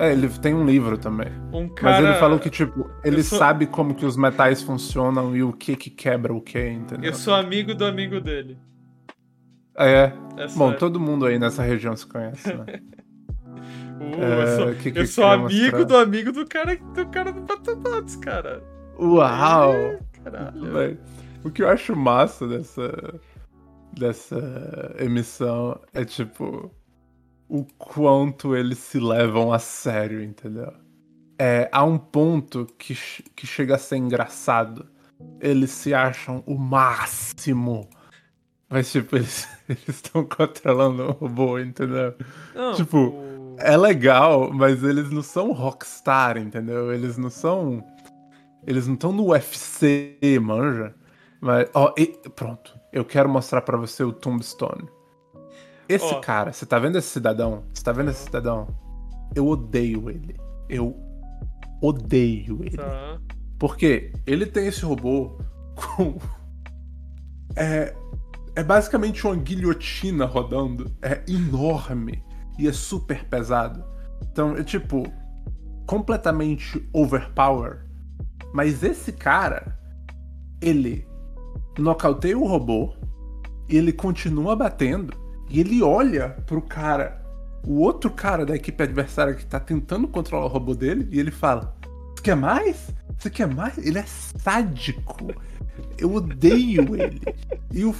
É, 0.00 0.12
ele 0.12 0.28
tem 0.30 0.54
um 0.54 0.64
livro 0.64 0.96
também. 0.96 1.28
Um 1.52 1.68
cara. 1.68 2.00
Mas 2.00 2.04
ele 2.10 2.14
falou 2.18 2.38
que, 2.38 2.48
tipo, 2.48 2.90
ele 3.04 3.22
sou- 3.22 3.38
sabe 3.38 3.66
como 3.66 3.94
que 3.94 4.06
os 4.06 4.16
metais 4.16 4.62
funcionam 4.62 5.36
e 5.36 5.42
o 5.42 5.52
que 5.52 5.76
que 5.76 5.90
quebra 5.90 6.32
o 6.32 6.40
que, 6.40 6.58
entendeu? 6.70 7.10
Eu 7.10 7.14
sou 7.14 7.34
amigo 7.34 7.74
do 7.74 7.84
amigo 7.84 8.18
dele. 8.20 8.56
É. 9.76 10.12
É 10.38 10.46
Bom, 10.56 10.72
todo 10.72 10.98
mundo 10.98 11.26
aí 11.26 11.38
nessa 11.38 11.62
região 11.62 11.94
se 11.96 12.06
conhece, 12.06 12.48
né? 12.54 12.64
Uh, 14.00 14.14
É, 14.24 14.42
eu 14.42 14.56
sou, 14.56 14.74
que 14.76 14.92
que 14.92 14.98
eu 15.00 15.06
sou 15.06 15.26
amigo 15.26 15.76
mostrar? 15.76 15.84
do 15.84 15.96
amigo 15.98 16.32
do 16.32 16.46
cara 16.46 16.74
do 16.74 17.06
cara 17.08 17.30
do 17.34 17.42
Batobots, 17.42 18.16
cara. 18.16 18.62
Uau! 18.98 19.74
Caralho. 20.24 20.72
Véi, 20.72 20.98
O 21.44 21.50
que 21.50 21.62
eu 21.62 21.68
acho 21.68 21.94
massa 21.94 22.48
dessa, 22.48 23.20
dessa 23.92 24.94
emissão 24.98 25.78
é, 25.92 26.02
tipo, 26.02 26.70
o 27.50 27.64
quanto 27.76 28.54
eles 28.54 28.78
se 28.78 28.98
levam 29.00 29.52
a 29.52 29.58
sério, 29.58 30.22
entendeu? 30.22 30.72
É, 31.38 31.68
há 31.72 31.82
um 31.84 31.98
ponto 31.98 32.66
que, 32.78 32.94
que 33.34 33.46
chega 33.46 33.74
a 33.74 33.78
ser 33.78 33.96
engraçado. 33.96 34.86
Eles 35.40 35.70
se 35.70 35.92
acham 35.92 36.42
o 36.46 36.54
máximo. 36.56 37.88
Mas, 38.68 38.92
tipo, 38.92 39.16
eles 39.16 39.48
estão 39.88 40.24
controlando 40.24 41.02
o 41.08 41.10
robô, 41.12 41.58
entendeu? 41.58 42.14
Não, 42.54 42.74
Tipo, 42.74 42.98
o- 43.08 43.56
É 43.58 43.76
legal, 43.76 44.50
mas 44.52 44.82
eles 44.84 45.10
não 45.10 45.22
são 45.22 45.52
rockstar, 45.52 46.38
entendeu? 46.38 46.92
Eles 46.92 47.18
não 47.18 47.28
são. 47.30 47.82
Eles 48.66 48.86
não 48.86 48.94
estão 48.94 49.10
no 49.12 49.26
UFC, 49.30 50.18
manja. 50.40 50.94
Mas, 51.40 51.68
ó, 51.74 51.92
e- 51.98 52.06
pronto. 52.36 52.78
Eu 52.92 53.04
quero 53.04 53.28
mostrar 53.28 53.62
pra 53.62 53.76
você 53.76 54.02
o 54.04 54.12
Tombstone. 54.12 54.88
Esse 55.90 56.14
Ó. 56.14 56.20
cara, 56.20 56.52
você 56.52 56.64
tá 56.64 56.78
vendo 56.78 56.96
esse 56.98 57.08
cidadão? 57.08 57.64
Você 57.74 57.82
tá 57.82 57.90
vendo 57.90 58.12
esse 58.12 58.22
cidadão? 58.22 58.68
Eu 59.34 59.48
odeio 59.48 60.08
ele. 60.08 60.36
Eu 60.68 60.96
odeio 61.82 62.60
ele. 62.62 62.76
Tá. 62.76 63.18
Porque 63.58 64.12
ele 64.24 64.46
tem 64.46 64.68
esse 64.68 64.84
robô 64.84 65.36
com. 65.74 66.16
É. 67.56 67.92
É 68.54 68.62
basicamente 68.62 69.26
uma 69.26 69.34
guilhotina 69.34 70.26
rodando. 70.26 70.88
É 71.02 71.24
enorme. 71.26 72.22
E 72.56 72.68
é 72.68 72.72
super 72.72 73.24
pesado. 73.24 73.84
Então, 74.30 74.56
é 74.56 74.62
tipo. 74.62 75.02
Completamente 75.88 76.88
overpower. 76.92 77.84
Mas 78.54 78.84
esse 78.84 79.10
cara. 79.10 79.76
Ele 80.62 81.04
nocauteia 81.76 82.38
o 82.38 82.46
robô. 82.46 82.94
E 83.68 83.76
ele 83.76 83.92
continua 83.92 84.54
batendo. 84.54 85.19
E 85.50 85.60
ele 85.60 85.82
olha 85.82 86.30
pro 86.46 86.62
cara. 86.62 87.20
O 87.66 87.80
outro 87.80 88.10
cara 88.10 88.46
da 88.46 88.56
equipe 88.56 88.82
adversária 88.82 89.34
que 89.34 89.44
tá 89.44 89.60
tentando 89.60 90.08
controlar 90.08 90.46
o 90.46 90.48
robô 90.48 90.74
dele. 90.74 91.08
E 91.10 91.18
ele 91.20 91.30
fala: 91.30 91.76
Você 92.16 92.22
quer 92.22 92.36
mais? 92.36 92.90
Você 93.18 93.28
quer 93.30 93.46
mais? 93.46 93.76
Ele 93.78 93.98
é 93.98 94.04
sádico. 94.06 95.34
Eu 95.98 96.14
odeio 96.14 96.96
ele. 96.96 97.20
E 97.72 97.84
o, 97.84 97.94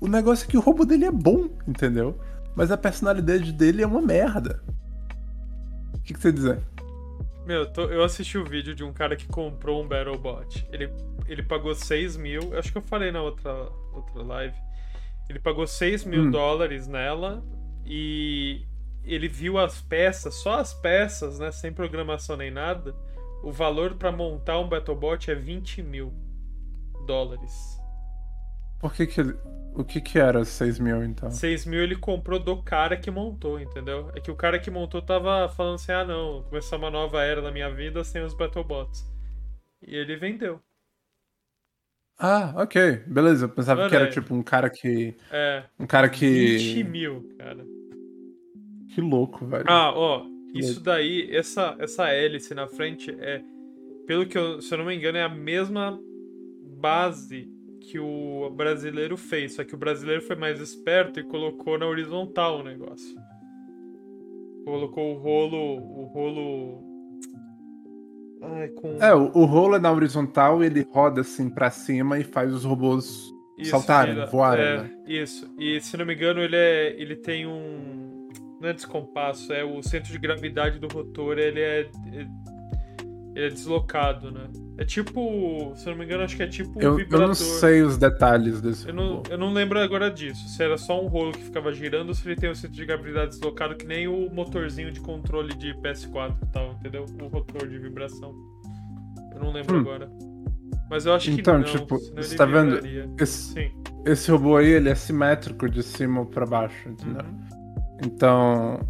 o 0.00 0.06
negócio 0.08 0.46
é 0.46 0.50
que 0.50 0.56
o 0.56 0.60
robô 0.60 0.84
dele 0.84 1.04
é 1.04 1.10
bom, 1.10 1.48
entendeu? 1.66 2.18
Mas 2.54 2.70
a 2.70 2.76
personalidade 2.76 3.52
dele 3.52 3.82
é 3.82 3.86
uma 3.86 4.00
merda. 4.00 4.62
O 5.94 5.98
que, 6.02 6.14
que 6.14 6.20
você 6.20 6.32
dizer? 6.32 6.58
Meu, 7.46 7.60
eu, 7.60 7.72
tô- 7.72 7.86
eu 7.90 8.04
assisti 8.04 8.38
o 8.38 8.44
vídeo 8.44 8.74
de 8.74 8.84
um 8.84 8.92
cara 8.92 9.16
que 9.16 9.26
comprou 9.26 9.82
um 9.82 9.88
BattleBot. 9.88 10.66
Ele, 10.72 10.90
ele 11.26 11.42
pagou 11.42 11.74
6 11.74 12.16
mil. 12.16 12.56
Acho 12.56 12.70
que 12.72 12.78
eu 12.78 12.82
falei 12.82 13.10
na 13.10 13.22
outra, 13.22 13.52
outra 13.92 14.22
live. 14.22 14.54
Ele 15.32 15.40
pagou 15.40 15.66
6 15.66 16.04
mil 16.04 16.24
Hum. 16.24 16.30
dólares 16.30 16.86
nela 16.86 17.42
e 17.86 18.66
ele 19.02 19.26
viu 19.28 19.58
as 19.58 19.80
peças, 19.80 20.34
só 20.34 20.60
as 20.60 20.74
peças, 20.74 21.38
né? 21.38 21.50
Sem 21.50 21.72
programação 21.72 22.36
nem 22.36 22.50
nada. 22.50 22.94
O 23.42 23.50
valor 23.50 23.94
pra 23.94 24.12
montar 24.12 24.58
um 24.60 24.68
BattleBot 24.68 25.30
é 25.30 25.34
20 25.34 25.82
mil 25.82 26.12
dólares. 27.06 27.80
Por 28.78 28.92
que 28.92 29.06
que 29.06 29.20
ele... 29.20 29.34
O 29.74 29.82
que 29.84 30.02
que 30.02 30.18
era 30.18 30.44
6 30.44 30.78
mil, 30.78 31.02
então? 31.02 31.30
6 31.30 31.64
mil 31.64 31.80
ele 31.82 31.96
comprou 31.96 32.38
do 32.38 32.62
cara 32.62 32.94
que 32.94 33.10
montou, 33.10 33.58
entendeu? 33.58 34.10
É 34.14 34.20
que 34.20 34.30
o 34.30 34.36
cara 34.36 34.58
que 34.58 34.70
montou 34.70 35.00
tava 35.00 35.48
falando 35.48 35.76
assim: 35.76 35.92
ah, 35.92 36.04
não, 36.04 36.42
começar 36.42 36.76
uma 36.76 36.90
nova 36.90 37.22
era 37.22 37.40
na 37.40 37.50
minha 37.50 37.70
vida 37.70 38.04
sem 38.04 38.22
os 38.22 38.34
BattleBots. 38.34 39.02
E 39.80 39.96
ele 39.96 40.14
vendeu. 40.16 40.60
Ah, 42.18 42.54
ok. 42.56 43.02
Beleza. 43.06 43.46
Eu 43.46 43.48
pensava 43.48 43.88
que 43.88 43.94
era 43.94 44.06
aí. 44.06 44.10
tipo 44.10 44.34
um 44.34 44.42
cara 44.42 44.70
que... 44.70 45.14
É, 45.30 45.64
Um 45.78 45.86
cara 45.86 46.08
20 46.08 46.18
que... 46.18 46.84
mil, 46.84 47.28
cara. 47.38 47.64
Que 48.94 49.00
louco, 49.00 49.46
velho. 49.46 49.64
Ah, 49.66 49.92
ó, 49.94 50.26
isso 50.54 50.80
daí, 50.80 51.34
essa, 51.34 51.74
essa 51.78 52.08
hélice 52.08 52.54
na 52.54 52.66
frente 52.68 53.10
é, 53.18 53.42
pelo 54.06 54.26
que 54.26 54.36
eu, 54.36 54.60
se 54.60 54.72
eu 54.72 54.78
não 54.78 54.84
me 54.84 54.94
engano, 54.94 55.16
é 55.16 55.22
a 55.22 55.28
mesma 55.28 55.98
base 56.78 57.48
que 57.80 57.98
o 57.98 58.50
brasileiro 58.50 59.16
fez, 59.16 59.54
só 59.54 59.64
que 59.64 59.74
o 59.74 59.78
brasileiro 59.78 60.20
foi 60.22 60.36
mais 60.36 60.60
esperto 60.60 61.18
e 61.18 61.24
colocou 61.24 61.78
na 61.78 61.86
horizontal 61.86 62.60
o 62.60 62.62
negócio. 62.62 63.16
Colocou 64.64 65.16
o 65.16 65.18
rolo, 65.18 65.56
o 65.56 66.04
rolo 66.04 66.91
Ai, 68.42 68.68
com 68.68 68.96
É, 69.00 69.14
o, 69.14 69.30
o 69.34 69.44
rolo 69.44 69.76
é 69.76 69.78
na 69.78 69.92
horizontal, 69.92 70.62
ele 70.64 70.86
roda 70.90 71.20
assim 71.20 71.48
pra 71.48 71.70
cima 71.70 72.18
e 72.18 72.24
faz 72.24 72.52
os 72.52 72.64
robôs 72.64 73.32
Isso, 73.56 73.70
saltarem, 73.70 74.14
vira- 74.14 74.26
voarem, 74.26 74.64
é, 74.64 74.76
né? 74.78 74.90
Isso. 75.06 75.48
E 75.58 75.80
se 75.80 75.96
não 75.96 76.04
me 76.04 76.14
engano, 76.14 76.40
ele 76.40 76.56
é. 76.56 76.94
ele 77.00 77.16
tem 77.16 77.46
um. 77.46 78.28
Não 78.60 78.68
é 78.68 78.72
descompasso, 78.72 79.52
é 79.52 79.64
o 79.64 79.82
centro 79.82 80.12
de 80.12 80.18
gravidade 80.18 80.78
do 80.78 80.86
rotor, 80.88 81.38
ele 81.38 81.60
é. 81.60 81.88
Ele 83.34 83.46
é 83.46 83.48
deslocado, 83.48 84.30
né? 84.30 84.46
É 84.76 84.84
tipo. 84.84 85.72
Se 85.74 85.86
eu 85.86 85.92
não 85.92 85.98
me 85.98 86.04
engano, 86.04 86.22
acho 86.22 86.36
que 86.36 86.42
é 86.42 86.46
tipo 86.46 86.78
um 86.78 86.82
Eu, 86.82 86.90
eu 86.90 86.96
vibrador. 86.96 87.28
não 87.28 87.34
sei 87.34 87.80
os 87.82 87.96
detalhes 87.96 88.60
desse 88.60 88.88
Eu 88.88 88.94
não, 88.94 89.22
eu 89.30 89.38
não 89.38 89.52
lembro 89.52 89.78
agora 89.78 90.10
disso. 90.10 90.46
Se 90.50 90.62
era 90.62 90.76
só 90.76 91.02
um 91.02 91.06
rolo 91.08 91.32
que 91.32 91.42
ficava 91.42 91.72
girando 91.72 92.08
ou 92.08 92.14
se 92.14 92.26
ele 92.28 92.36
tem 92.36 92.50
o 92.50 92.54
centro 92.54 92.76
de 92.76 92.84
gravidade 92.84 93.30
deslocado, 93.30 93.74
que 93.74 93.86
nem 93.86 94.06
o 94.06 94.28
motorzinho 94.30 94.92
de 94.92 95.00
controle 95.00 95.54
de 95.54 95.72
PS4 95.76 96.34
e 96.42 96.46
tal, 96.52 96.72
entendeu? 96.80 97.06
O 97.22 97.26
rotor 97.28 97.66
de 97.66 97.78
vibração. 97.78 98.34
Eu 99.34 99.40
não 99.40 99.52
lembro 99.52 99.76
Hum. 99.76 99.80
agora. 99.80 100.10
Mas 100.90 101.06
eu 101.06 101.14
acho 101.14 101.30
Então, 101.30 101.62
que 101.62 101.72
não. 101.72 101.78
tipo, 101.80 101.98
senão 101.98 102.22
você 102.22 102.36
tá 102.36 102.44
vendo? 102.44 102.80
Esse, 103.18 103.54
Sim. 103.54 103.70
esse 104.04 104.30
robô 104.30 104.58
aí, 104.58 104.68
ele 104.68 104.90
é 104.90 104.94
simétrico 104.94 105.70
de 105.70 105.82
cima 105.82 106.26
pra 106.26 106.44
baixo, 106.44 106.86
entendeu? 106.86 107.22
Uhum. 107.24 107.96
Então, 108.04 108.80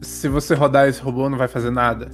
se 0.00 0.28
você 0.28 0.54
rodar 0.54 0.88
esse 0.88 1.02
robô, 1.02 1.28
não 1.28 1.36
vai 1.36 1.48
fazer 1.48 1.70
nada. 1.70 2.08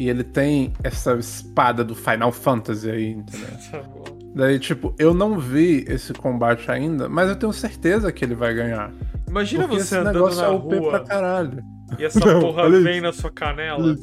E 0.00 0.08
ele 0.08 0.24
tem 0.24 0.72
essa 0.82 1.12
espada 1.16 1.84
do 1.84 1.94
Final 1.94 2.32
Fantasy 2.32 2.90
aí, 2.90 3.10
entendeu? 3.10 3.48
Bom. 3.94 4.18
Daí, 4.34 4.58
tipo, 4.58 4.94
eu 4.98 5.12
não 5.12 5.38
vi 5.38 5.84
esse 5.86 6.14
combate 6.14 6.70
ainda, 6.70 7.06
mas 7.06 7.28
eu 7.28 7.36
tenho 7.36 7.52
certeza 7.52 8.10
que 8.10 8.24
ele 8.24 8.34
vai 8.34 8.54
ganhar. 8.54 8.90
Imagina 9.28 9.64
Porque 9.68 9.76
você 9.82 9.82
esse 9.82 9.96
andando 9.96 10.14
negócio 10.14 10.40
na 10.40 10.46
é 10.46 10.50
OP 10.50 10.74
rua 10.78 10.90
pra 10.90 11.00
caralho. 11.00 11.62
e 11.98 12.04
essa 12.06 12.18
Não, 12.18 12.40
porra 12.40 12.70
vem 12.70 12.94
isso. 12.94 13.02
na 13.02 13.12
sua 13.12 13.30
canela. 13.30 13.94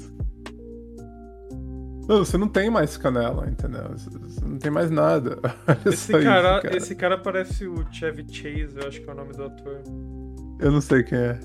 Não, 2.07 2.19
você 2.19 2.37
não 2.37 2.47
tem 2.47 2.69
mais 2.69 2.95
canela, 2.95 3.49
entendeu? 3.49 3.89
Você 3.97 4.45
não 4.45 4.59
tem 4.59 4.69
mais 4.69 4.91
nada. 4.91 5.39
Esse 5.83 6.11
cara, 6.11 6.51
isso, 6.57 6.61
cara. 6.61 6.77
esse 6.77 6.95
cara 6.95 7.17
parece 7.17 7.65
o 7.67 7.83
Chevy 7.91 8.23
Chase, 8.31 8.77
eu 8.79 8.87
acho 8.87 9.01
que 9.01 9.09
é 9.09 9.13
o 9.13 9.15
nome 9.15 9.33
do 9.33 9.45
ator. 9.45 9.81
Eu 10.59 10.71
não 10.71 10.79
sei 10.79 11.01
quem 11.01 11.17
é. 11.17 11.39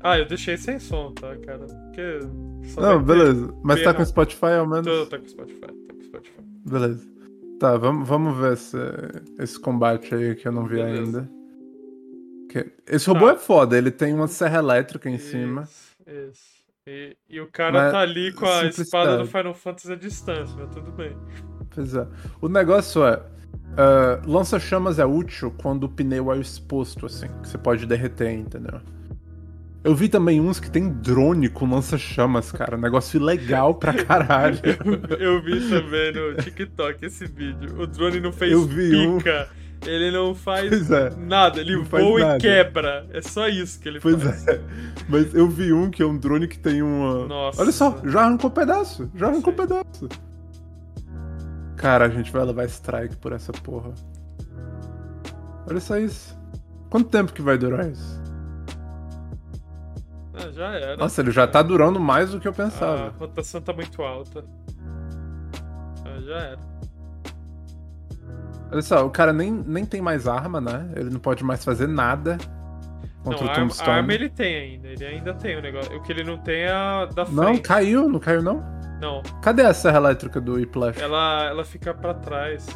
Ah, 0.00 0.18
eu 0.18 0.26
deixei 0.26 0.56
sem 0.56 0.78
som, 0.78 1.12
tá, 1.12 1.36
cara? 1.38 1.66
Porque. 1.66 2.20
Não, 2.80 3.02
beleza. 3.02 3.52
Mas 3.62 3.82
tá 3.82 3.92
com 3.92 4.04
Spotify 4.04 4.46
ao 4.58 4.66
menos? 4.66 4.86
Tô, 4.86 5.06
tô 5.06 5.18
com 5.18 5.28
Spotify, 5.28 5.60
tô 5.60 5.94
com 5.94 6.02
Spotify. 6.02 6.40
Beleza. 6.64 7.08
Tá, 7.58 7.76
vamos, 7.76 8.08
vamos 8.08 8.36
ver 8.38 8.52
esse, 8.52 8.76
esse 9.40 9.58
combate 9.58 10.14
aí 10.14 10.34
que 10.36 10.46
eu 10.46 10.52
não 10.52 10.64
vi 10.66 10.76
Beleza. 10.76 11.02
ainda. 11.02 11.30
Que- 12.48 12.72
Esse 12.86 13.08
robô 13.08 13.26
Tá. 13.26 13.32
é 13.32 13.36
foda, 13.36 13.76
ele 13.76 13.90
tem 13.90 14.14
uma 14.14 14.28
serra 14.28 14.58
elétrica 14.58 15.10
em 15.10 15.18
cima. 15.18 15.62
Isso, 15.62 15.96
isso. 16.30 16.58
E, 16.86 17.16
e 17.28 17.40
o 17.40 17.48
cara 17.50 17.82
Mas 17.82 17.92
tá 17.92 18.00
ali 18.00 18.32
com 18.32 18.46
a 18.46 18.64
espada 18.64 19.18
do 19.18 19.26
Final 19.26 19.52
Fantasy 19.54 19.92
à 19.92 19.96
distância, 19.96 20.56
mas 20.56 20.72
tudo 20.74 20.90
bem. 20.92 21.14
Pois 21.74 21.94
é. 21.94 22.06
O 22.40 22.48
negócio 22.48 23.04
é. 23.04 23.20
ah, 23.76 24.22
Lança-chamas 24.24 24.98
é 24.98 25.04
útil 25.04 25.52
quando 25.60 25.84
o 25.84 25.88
pneu 25.88 26.32
é 26.32 26.38
exposto, 26.38 27.04
assim, 27.06 27.26
que 27.42 27.48
você 27.48 27.58
pode 27.58 27.84
derreter, 27.84 28.30
entendeu? 28.32 28.80
Eu 29.88 29.94
vi 29.94 30.08
também 30.08 30.38
uns 30.40 30.60
que 30.60 30.70
tem 30.70 30.90
drone 30.90 31.48
com 31.48 31.68
lança-chamas, 31.70 32.52
cara. 32.52 32.76
Negócio 32.76 33.18
ilegal 33.18 33.74
pra 33.74 33.94
caralho. 33.94 34.58
Eu 35.18 35.42
vi 35.42 35.66
também 35.68 36.12
no 36.12 36.34
TikTok 36.36 37.06
esse 37.06 37.26
vídeo. 37.26 37.80
O 37.80 37.86
drone 37.86 38.20
não 38.20 38.30
fez 38.32 38.52
Eu 38.52 38.64
vi 38.66 38.94
um. 39.06 39.16
pica. 39.18 39.48
Ele 39.86 40.10
não 40.10 40.34
faz 40.34 40.68
Pois 40.68 40.90
é. 40.90 41.10
nada. 41.16 41.60
Ele 41.60 41.76
voa 41.76 42.20
nada. 42.20 42.36
e 42.36 42.40
quebra. 42.40 43.06
É 43.12 43.22
só 43.22 43.48
isso 43.48 43.80
que 43.80 43.88
ele 43.88 44.00
Pois 44.00 44.22
faz. 44.22 44.46
é. 44.48 44.60
Mas 45.08 45.32
eu 45.34 45.48
vi 45.48 45.72
um 45.72 45.88
que 45.88 46.02
é 46.02 46.06
um 46.06 46.18
drone 46.18 46.46
que 46.48 46.58
tem 46.58 46.82
uma. 46.82 47.26
Nossa. 47.26 47.62
Olha 47.62 47.72
só, 47.72 47.98
já 48.04 48.20
arrancou 48.22 48.50
pedaço. 48.50 49.10
Já 49.14 49.28
arrancou 49.28 49.52
Sim. 49.52 49.58
pedaço. 49.58 50.08
Cara, 51.76 52.06
a 52.06 52.08
gente 52.08 52.30
vai 52.32 52.44
levar 52.44 52.64
strike 52.66 53.16
por 53.16 53.32
essa 53.32 53.52
porra. 53.52 53.92
Olha 55.66 55.80
só 55.80 55.96
isso. 55.96 56.36
Quanto 56.90 57.08
tempo 57.08 57.32
que 57.32 57.40
vai 57.40 57.56
durar 57.56 57.88
isso? 57.88 58.17
Ah, 60.46 60.50
já 60.52 60.66
era. 60.74 60.96
Nossa, 60.96 61.20
ele 61.20 61.30
já 61.30 61.46
tá 61.46 61.62
durando 61.62 61.98
mais 62.00 62.30
do 62.30 62.40
que 62.40 62.46
eu 62.48 62.52
A 62.52 62.54
pensava. 62.54 63.14
rotação 63.18 63.60
tá 63.60 63.72
muito 63.72 64.02
alta. 64.02 64.44
Ah, 66.04 66.20
já 66.20 66.36
era. 66.36 66.58
Olha 68.70 68.82
só, 68.82 69.06
o 69.06 69.10
cara 69.10 69.32
nem, 69.32 69.50
nem 69.50 69.84
tem 69.86 70.00
mais 70.02 70.28
arma, 70.28 70.60
né? 70.60 70.88
Ele 70.94 71.10
não 71.10 71.18
pode 71.20 71.42
mais 71.42 71.64
fazer 71.64 71.86
nada 71.88 72.36
contra 73.24 73.40
Não, 73.44 73.48
o 73.48 73.50
a 73.50 73.54
Tombstone. 73.54 73.90
a 73.90 73.94
arma 73.94 74.12
ele 74.12 74.28
tem 74.28 74.54
ainda. 74.56 74.88
Ele 74.88 75.04
ainda 75.06 75.34
tem 75.34 75.56
o 75.56 75.62
negócio. 75.62 75.96
O 75.96 76.02
que 76.02 76.12
ele 76.12 76.22
não 76.24 76.36
tem 76.38 76.62
é 76.62 76.70
a 76.72 77.06
da 77.06 77.24
Não, 77.24 77.44
frente. 77.44 77.62
caiu, 77.62 78.08
não 78.08 78.18
caiu 78.20 78.42
não? 78.42 78.62
Não. 79.00 79.22
Cadê 79.42 79.62
a 79.62 79.72
serra 79.72 79.96
elétrica 79.98 80.40
do 80.40 80.54
Whiplash? 80.54 81.00
Ela, 81.00 81.44
ela 81.46 81.64
fica 81.64 81.94
pra 81.94 82.12
trás. 82.14 82.66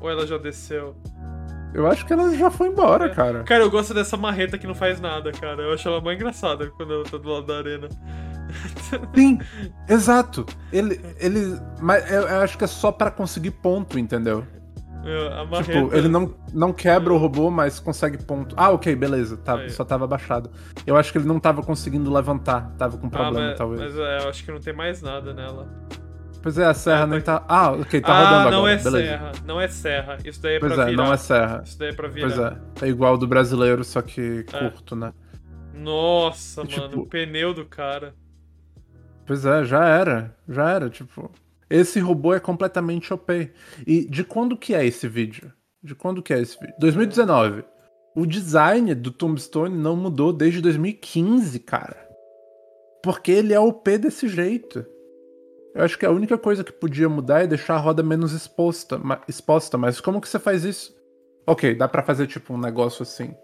Ou 0.00 0.08
ela 0.10 0.26
já 0.26 0.38
desceu? 0.38 0.96
Eu 1.74 1.86
acho 1.86 2.04
que 2.06 2.12
ela 2.12 2.34
já 2.34 2.50
foi 2.50 2.68
embora, 2.68 3.06
É. 3.06 3.08
cara. 3.10 3.42
Cara, 3.44 3.62
eu 3.62 3.70
gosto 3.70 3.92
dessa 3.92 4.16
marreta 4.16 4.56
que 4.58 4.66
não 4.66 4.74
faz 4.74 5.00
nada, 5.00 5.30
cara. 5.32 5.62
Eu 5.62 5.72
acho 5.74 5.86
ela 5.88 6.00
mais 6.00 6.16
engraçada 6.16 6.68
quando 6.76 6.94
ela 6.94 7.04
tá 7.04 7.16
do 7.18 7.28
lado 7.28 7.46
da 7.46 7.58
arena. 7.58 7.88
Sim, 9.14 9.38
exato. 9.88 10.46
Ele, 10.72 11.00
ele, 11.18 11.58
mas 11.80 12.10
eu, 12.10 12.22
eu 12.22 12.38
acho 12.40 12.56
que 12.56 12.64
é 12.64 12.66
só 12.66 12.90
pra 12.90 13.10
conseguir 13.10 13.50
ponto, 13.52 13.98
entendeu? 13.98 14.44
Meu, 15.04 15.32
a 15.32 15.44
marreta. 15.44 15.72
Tipo, 15.80 15.94
ele 15.94 16.08
não, 16.08 16.34
não 16.52 16.72
quebra 16.72 17.12
o 17.12 17.16
robô, 17.18 17.50
mas 17.50 17.78
consegue 17.78 18.22
ponto. 18.22 18.54
Ah, 18.58 18.70
ok, 18.70 18.94
beleza, 18.96 19.36
tá, 19.36 19.54
Aí. 19.58 19.70
só 19.70 19.84
tava 19.84 20.04
abaixado. 20.04 20.50
Eu 20.86 20.96
acho 20.96 21.12
que 21.12 21.18
ele 21.18 21.26
não 21.28 21.38
tava 21.38 21.62
conseguindo 21.62 22.12
levantar, 22.12 22.72
tava 22.76 22.96
com 22.98 23.06
Ah, 23.06 23.10
problema, 23.10 23.48
mas, 23.48 23.58
talvez. 23.58 23.80
mas 23.80 23.96
é, 23.98 24.24
eu 24.24 24.28
acho 24.28 24.44
que 24.44 24.50
não 24.50 24.60
tem 24.60 24.72
mais 24.74 25.00
nada 25.02 25.32
nela. 25.32 25.68
Pois 26.42 26.56
é, 26.56 26.64
a 26.66 26.72
serra 26.74 27.02
Ah, 27.02 27.06
nem 27.06 27.20
tá-. 27.20 27.44
Ah, 27.48 27.72
ok, 27.72 28.00
tá 28.00 28.12
ah, 28.12 28.20
rodando 28.38 28.50
não 28.52 28.58
agora. 28.66 28.72
é 28.72 28.76
beleza. 28.82 29.06
serra. 29.08 29.32
Não 29.44 29.60
é 29.60 29.68
serra. 29.68 30.18
Isso 30.24 30.40
daí 30.42 30.54
é 30.54 30.60
Pois 30.60 30.72
pra 30.72 30.82
é, 30.84 30.86
virar. 30.90 31.04
não 31.04 31.12
é 31.12 31.16
serra. 31.16 31.62
Isso 31.64 31.78
daí 31.78 31.88
é 31.88 31.92
pra 31.92 32.08
virar. 32.08 32.28
Pois 32.28 32.38
é. 32.82 32.86
É 32.86 32.88
igual 32.90 33.18
do 33.18 33.26
brasileiro, 33.26 33.82
só 33.84 34.00
que 34.00 34.44
curto, 34.44 34.94
né? 34.96 35.12
Nossa, 35.74 36.62
E, 36.62 36.64
mano, 36.76 36.88
tipo- 36.90 37.00
o 37.02 37.06
pneu 37.06 37.52
do 37.54 37.64
cara. 37.64 38.14
Pois 39.26 39.44
é, 39.44 39.64
já 39.64 39.84
era. 39.86 40.34
Já 40.48 40.70
era, 40.70 40.88
tipo. 40.88 41.30
Esse 41.68 42.00
robô 42.00 42.32
é 42.32 42.40
completamente 42.40 43.12
OP. 43.12 43.52
E 43.86 44.06
de 44.08 44.24
quando 44.24 44.56
que 44.56 44.74
é 44.74 44.84
esse 44.86 45.06
vídeo? 45.06 45.52
De 45.82 45.94
quando 45.94 46.22
que 46.22 46.32
é 46.32 46.40
esse 46.40 46.58
vídeo? 46.58 46.74
2019. 46.78 47.62
O 48.16 48.24
design 48.26 48.94
do 48.94 49.10
Tombstone 49.10 49.76
não 49.76 49.94
mudou 49.94 50.32
desde 50.32 50.60
2015, 50.62 51.58
cara. 51.60 52.08
Porque 53.02 53.30
ele 53.30 53.52
é 53.52 53.60
OP 53.60 53.98
desse 53.98 54.28
jeito. 54.28 54.84
Eu 55.74 55.84
acho 55.84 55.98
que 55.98 56.06
a 56.06 56.10
única 56.10 56.36
coisa 56.38 56.64
que 56.64 56.72
podia 56.72 57.08
mudar 57.08 57.42
é 57.42 57.46
deixar 57.46 57.74
a 57.74 57.78
roda 57.78 58.02
menos 58.02 58.32
exposta, 58.32 58.98
ma- 58.98 59.20
exposta 59.28 59.76
mas 59.78 60.00
como 60.00 60.20
que 60.20 60.28
você 60.28 60.38
faz 60.38 60.64
isso? 60.64 60.96
Ok, 61.46 61.74
dá 61.74 61.86
pra 61.88 62.02
fazer 62.02 62.26
tipo 62.26 62.52
um 62.54 62.58
negócio 62.58 63.02
assim. 63.02 63.34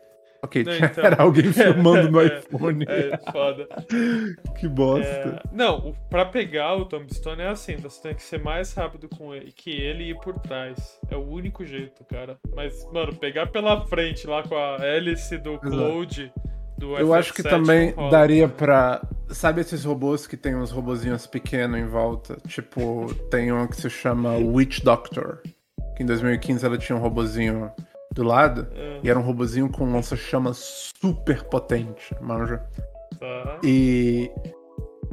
Ok, 0.42 0.62
Não, 0.62 0.72
tinha- 0.74 0.88
então. 0.92 1.04
era 1.04 1.22
alguém 1.22 1.44
filmando 1.52 2.10
no 2.10 2.20
É, 2.20 2.38
iPhone. 2.38 2.84
É, 2.88 3.18
foda. 3.32 3.66
Que 4.58 4.68
bosta. 4.68 5.06
É, 5.06 5.42
não, 5.52 5.94
pra 6.10 6.24
pegar 6.26 6.74
o 6.76 6.84
Tombstone 6.86 7.42
é 7.42 7.48
assim, 7.48 7.76
você 7.76 8.00
tem 8.02 8.14
que 8.14 8.22
ser 8.22 8.42
mais 8.42 8.72
rápido 8.74 9.08
com 9.08 9.34
ele 9.34 9.52
que 9.52 9.70
ele 9.70 10.04
e 10.04 10.10
ir 10.10 10.18
por 10.20 10.38
trás. 10.40 10.98
É 11.10 11.16
o 11.16 11.26
único 11.26 11.64
jeito, 11.64 12.04
cara. 12.04 12.36
Mas, 12.54 12.86
mano, 12.92 13.14
pegar 13.16 13.46
pela 13.48 13.84
frente 13.86 14.26
lá 14.26 14.42
com 14.42 14.54
a 14.56 14.76
hélice 14.84 15.38
do 15.38 15.58
Cloud 15.58 16.32
do 16.78 16.96
Eu 16.96 17.12
acho 17.14 17.32
que 17.32 17.42
FF7 17.42 17.50
também 17.50 17.90
rola. 17.92 18.10
daria 18.10 18.48
pra. 18.48 19.00
Sabe 19.30 19.60
esses 19.62 19.84
robôs 19.84 20.26
que 20.26 20.36
tem 20.36 20.54
uns 20.54 20.70
robozinhos 20.70 21.26
pequenos 21.26 21.78
em 21.78 21.86
volta? 21.86 22.36
Tipo, 22.46 23.06
tem 23.30 23.52
um 23.52 23.66
que 23.66 23.76
se 23.76 23.88
chama 23.90 24.34
Witch 24.36 24.80
Doctor. 24.82 25.40
Que 25.96 26.02
em 26.02 26.06
2015 26.06 26.64
ela 26.64 26.76
tinha 26.78 26.96
um 26.96 27.00
robozinho 27.00 27.70
do 28.12 28.22
lado. 28.22 28.66
É. 28.74 29.00
E 29.02 29.10
era 29.10 29.18
um 29.18 29.22
robozinho 29.22 29.68
com 29.70 29.90
lança-chamas 29.92 30.92
super 31.00 31.42
potente, 31.44 32.14
manja. 32.20 32.62
Tá. 33.18 33.58
E. 33.64 34.30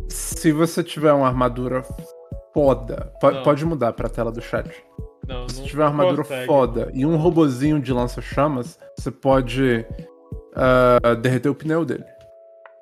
Se 0.10 0.52
você 0.52 0.84
tiver 0.84 1.13
uma 1.13 1.28
armadura 1.28 1.84
foda. 2.54 3.12
po- 3.21 3.32
Não. 3.32 3.43
Pode 3.43 3.65
mudar 3.65 3.93
pra 3.93 4.10
tela 4.10 4.32
do 4.32 4.41
chat. 4.41 4.69
Não, 5.28 5.47
Se 5.47 5.60
não 5.62 5.65
tiver 5.67 5.84
uma 5.84 5.89
armadura 5.89 6.24
consegue. 6.24 6.45
foda 6.47 6.91
e 6.93 7.06
um 7.06 7.15
robozinho 7.15 7.80
de 7.80 7.93
lança-chamas, 7.93 8.78
você 8.97 9.10
pode 9.10 9.86
ah, 10.54 11.13
derreter 11.15 11.47
o 11.50 11.56
pneu 11.56 11.86
dele. 11.86 12.04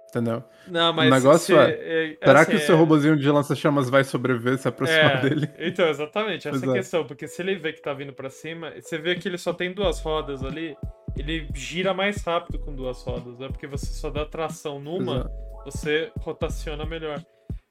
Entendeu? 0.10 0.44
Não, 0.68 0.92
mas 0.92 1.08
o 1.08 1.16
negócio 1.16 1.56
se- 1.56 1.62
é, 1.62 2.18
é 2.20 2.26
Será 2.26 2.42
assim, 2.42 2.52
que 2.52 2.58
o 2.58 2.60
seu 2.62 2.76
é- 2.76 2.78
robozinho 2.78 3.16
de 3.16 3.30
lança-chamas 3.30 3.90
vai 3.90 4.04
sobreviver 4.04 4.58
se 4.58 4.68
aproximar 4.68 5.18
É, 5.24 5.30
dele? 5.30 5.50
Então, 5.60 5.88
exatamente, 5.88 6.48
essa 6.48 6.60
Pois 6.60 6.70
é 6.70 6.74
é. 6.74 6.78
questão, 6.80 7.06
porque 7.06 7.28
se 7.28 7.42
ele 7.42 7.56
vê 7.56 7.72
que 7.74 7.82
tá 7.82 7.94
vindo 7.94 8.12
pra 8.12 8.30
cima, 8.30 8.74
você 8.76 8.98
vê 8.98 9.16
que 9.16 9.28
ele 9.28 9.38
só 9.38 9.54
tem 9.54 9.72
duas 9.72 10.00
rodas 10.02 10.44
ali, 10.44 10.76
ele 11.18 11.48
gira 11.54 11.94
mais 11.94 12.24
rápido 12.24 12.58
com 12.60 12.74
duas 12.74 13.04
rodas, 13.04 13.38
né? 13.38 13.48
Porque 13.50 13.68
você 13.68 13.86
só 13.94 14.10
dá 14.10 14.26
tração 14.26 14.80
numa, 14.80 15.30
você 15.64 16.12
rotaciona 16.22 16.86
melhor. 16.86 17.22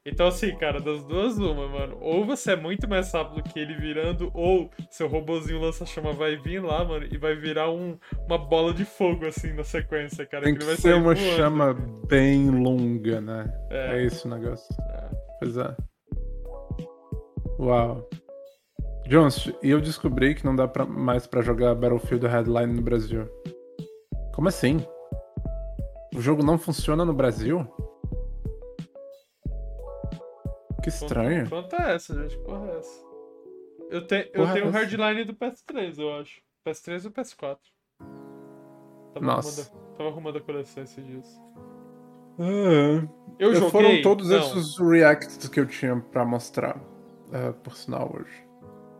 Então, 0.06 0.26
assim, 0.28 0.56
cara, 0.56 0.80
das 0.80 1.04
duas, 1.04 1.36
uma, 1.38 1.68
mano. 1.68 1.98
Ou 2.00 2.24
você 2.24 2.52
é 2.52 2.56
muito 2.56 2.88
mais 2.88 3.12
rápido 3.12 3.42
que 3.42 3.58
ele 3.58 3.74
virando, 3.74 4.30
ou 4.32 4.70
seu 4.90 5.06
robozinho 5.06 5.60
lança-chama 5.60 6.12
vai 6.14 6.36
vir 6.36 6.62
lá, 6.62 6.82
mano, 6.84 7.06
e 7.10 7.18
vai 7.18 7.34
virar 7.34 7.70
um, 7.70 7.98
uma 8.26 8.38
bola 8.38 8.72
de 8.72 8.84
fogo, 8.86 9.26
assim, 9.26 9.52
na 9.52 9.64
sequência, 9.64 10.24
cara. 10.24 10.44
Tem 10.44 10.54
que 10.54 10.64
vai 10.64 10.76
ser 10.76 10.94
uma 10.94 11.14
voando. 11.14 11.36
chama 11.36 11.74
bem 12.08 12.48
longa, 12.50 13.20
né? 13.20 13.52
É. 13.70 13.98
É, 13.98 14.04
esse 14.04 14.26
o 14.26 14.30
negócio. 14.30 14.66
É. 14.80 15.10
Pois 15.40 15.56
é. 15.58 15.76
Uau. 17.58 18.08
Jones, 19.08 19.50
e 19.62 19.70
eu 19.70 19.80
descobri 19.80 20.34
que 20.34 20.44
não 20.44 20.54
dá 20.54 20.68
pra- 20.68 20.84
mais 20.86 21.26
pra 21.26 21.42
jogar 21.42 21.74
Battlefield 21.74 22.26
Headline 22.26 22.72
no 22.74 22.82
Brasil. 22.82 23.26
Como 24.34 24.48
assim? 24.48 24.78
O 26.14 26.20
jogo 26.20 26.42
não 26.44 26.56
funciona 26.58 27.04
no 27.04 27.12
Brasil? 27.12 27.66
Que 30.90 31.04
estranho. 31.04 31.48
Quanto 31.48 31.74
é 31.76 31.94
essa, 31.94 32.14
gente? 32.14 32.36
Que 32.36 32.44
Porra, 32.44 32.66
é 32.66 32.78
essa? 32.78 33.08
Eu, 33.90 34.06
te, 34.06 34.14
eu 34.16 34.32
Porra 34.32 34.50
é 34.50 34.54
tenho 34.54 34.66
o 34.66 34.68
essa? 34.68 34.78
hardline 34.78 35.24
do 35.24 35.34
PS3, 35.34 35.98
eu 35.98 36.14
acho. 36.20 36.40
PS3 36.66 37.04
ou 37.06 37.10
PS4. 37.10 37.58
Tava 39.14 39.26
Nossa. 39.26 39.62
Arrumando, 39.62 39.96
tava 39.96 40.08
arrumando 40.10 40.38
a 40.38 40.40
coleção 40.40 40.82
esses 40.82 41.04
dias. 41.06 41.40
Ah, 42.38 43.08
Eu 43.38 43.54
joguei. 43.54 43.70
Foram 43.70 44.02
todos 44.02 44.28
não, 44.30 44.38
esses 44.38 44.78
reacts 44.78 45.48
que 45.48 45.58
eu 45.58 45.66
tinha 45.66 45.96
pra 46.00 46.24
mostrar, 46.24 46.78
ah, 47.32 47.52
por 47.64 47.74
sinal, 47.76 48.14
hoje. 48.14 48.46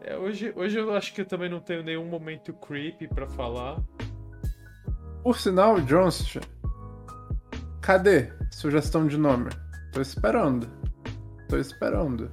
é, 0.03 0.17
hoje, 0.17 0.53
hoje 0.57 0.79
eu 0.79 0.93
acho 0.95 1.13
que 1.15 1.21
eu 1.21 1.27
também 1.27 1.49
não 1.51 1.61
tenho 1.61 1.83
nenhum 1.85 2.07
momento 2.07 2.53
creepy 2.55 3.07
pra 3.09 3.29
falar. 3.29 3.81
Por 5.23 5.39
sinal, 5.39 5.81
Jones, 5.83 6.39
cadê 7.83 8.33
sugestão 8.51 9.07
de 9.07 9.19
nome? 9.19 9.51
Tô 9.93 10.01
esperando. 10.01 10.67
Tô 11.49 11.57
esperando. 11.57 12.31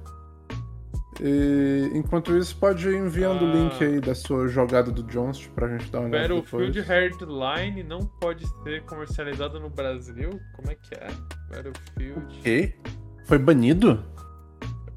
E 1.20 1.90
enquanto 1.94 2.36
isso, 2.36 2.54
pode 2.58 2.86
ir 2.86 2.94
enviando 2.96 3.42
o 3.46 3.48
Ah. 3.48 3.52
link 3.54 3.82
aí 3.82 4.00
da 4.00 4.14
sua 4.14 4.48
jogada 4.48 4.90
do 4.90 5.02
Johnson 5.04 5.48
pra 5.54 5.66
gente 5.68 5.90
dar 5.90 6.00
uma 6.00 6.08
olhada 6.10 6.28
Battlefield. 6.34 6.78
Hardline 6.80 7.82
não 7.82 8.00
pode 8.00 8.46
ser 8.62 8.82
comercializado 8.82 9.58
no 9.58 9.70
Brasil? 9.70 10.38
Como 10.54 10.70
é 10.70 10.74
que 10.74 10.94
é? 10.94 11.06
Battlefield. 11.50 12.40
E? 12.44 12.74
Foi 13.24 13.38
banido? 13.38 14.04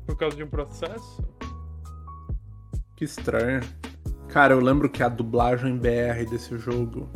Por 0.05 0.17
causa 0.17 0.35
de 0.35 0.43
um 0.43 0.49
processo? 0.49 1.23
Que 2.97 3.05
estranho. 3.05 3.61
Cara, 4.27 4.53
eu 4.53 4.59
lembro 4.59 4.89
que 4.89 5.01
a 5.01 5.07
dublagem 5.07 5.77
BR 5.77 6.29
desse 6.29 6.57
jogo 6.57 7.09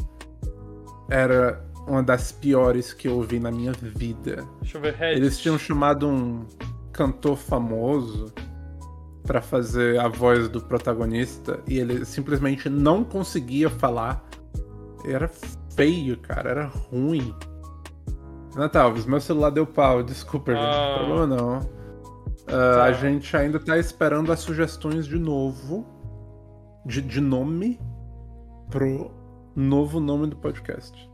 era 1.10 1.62
uma 1.86 2.02
das 2.02 2.32
piores 2.32 2.94
que 2.94 3.10
eu 3.10 3.16
ouvi 3.16 3.38
na 3.38 3.52
minha 3.52 3.74
vida. 3.74 4.46
Deixa 4.62 4.78
eu 4.78 4.82
ver. 4.82 4.94
Reddit. 4.94 5.20
Eles 5.22 5.38
tinham 5.40 5.60
chamado 5.60 6.08
um 6.08 6.46
cantor 6.94 7.36
famoso 7.36 8.32
pra 9.24 9.42
fazer 9.42 10.00
a 10.00 10.08
voz 10.08 10.48
do 10.48 10.62
protagonista 10.62 11.60
e 11.68 11.80
ele 11.80 12.06
simplesmente 12.06 12.70
não 12.70 13.04
conseguia 13.04 13.70
falar. 13.70 14.24
Era 15.06 15.30
feio, 15.76 16.18
cara, 16.18 16.50
era 16.50 16.66
ruim. 16.66 17.34
Natalves, 18.56 19.06
meu 19.06 19.20
celular 19.20 19.50
deu 19.50 19.66
pau, 19.66 20.04
desculpa, 20.04 20.54
gente. 20.54 20.64
Ah. 20.64 20.98
Não 21.00 21.06
problema 21.06 21.28
não. 21.28 21.60
Ah, 22.48 22.84
A 22.84 22.92
gente 22.92 23.36
ainda 23.36 23.60
tá 23.60 23.78
esperando 23.78 24.32
as 24.32 24.40
sugestões 24.40 25.08
de 25.08 25.18
novo. 25.18 25.86
De, 26.86 27.02
de 27.02 27.22
nome 27.22 27.80
pro 28.70 29.10
novo 29.56 30.00
nome 30.00 30.28
do 30.28 30.36
podcast. 30.36 31.10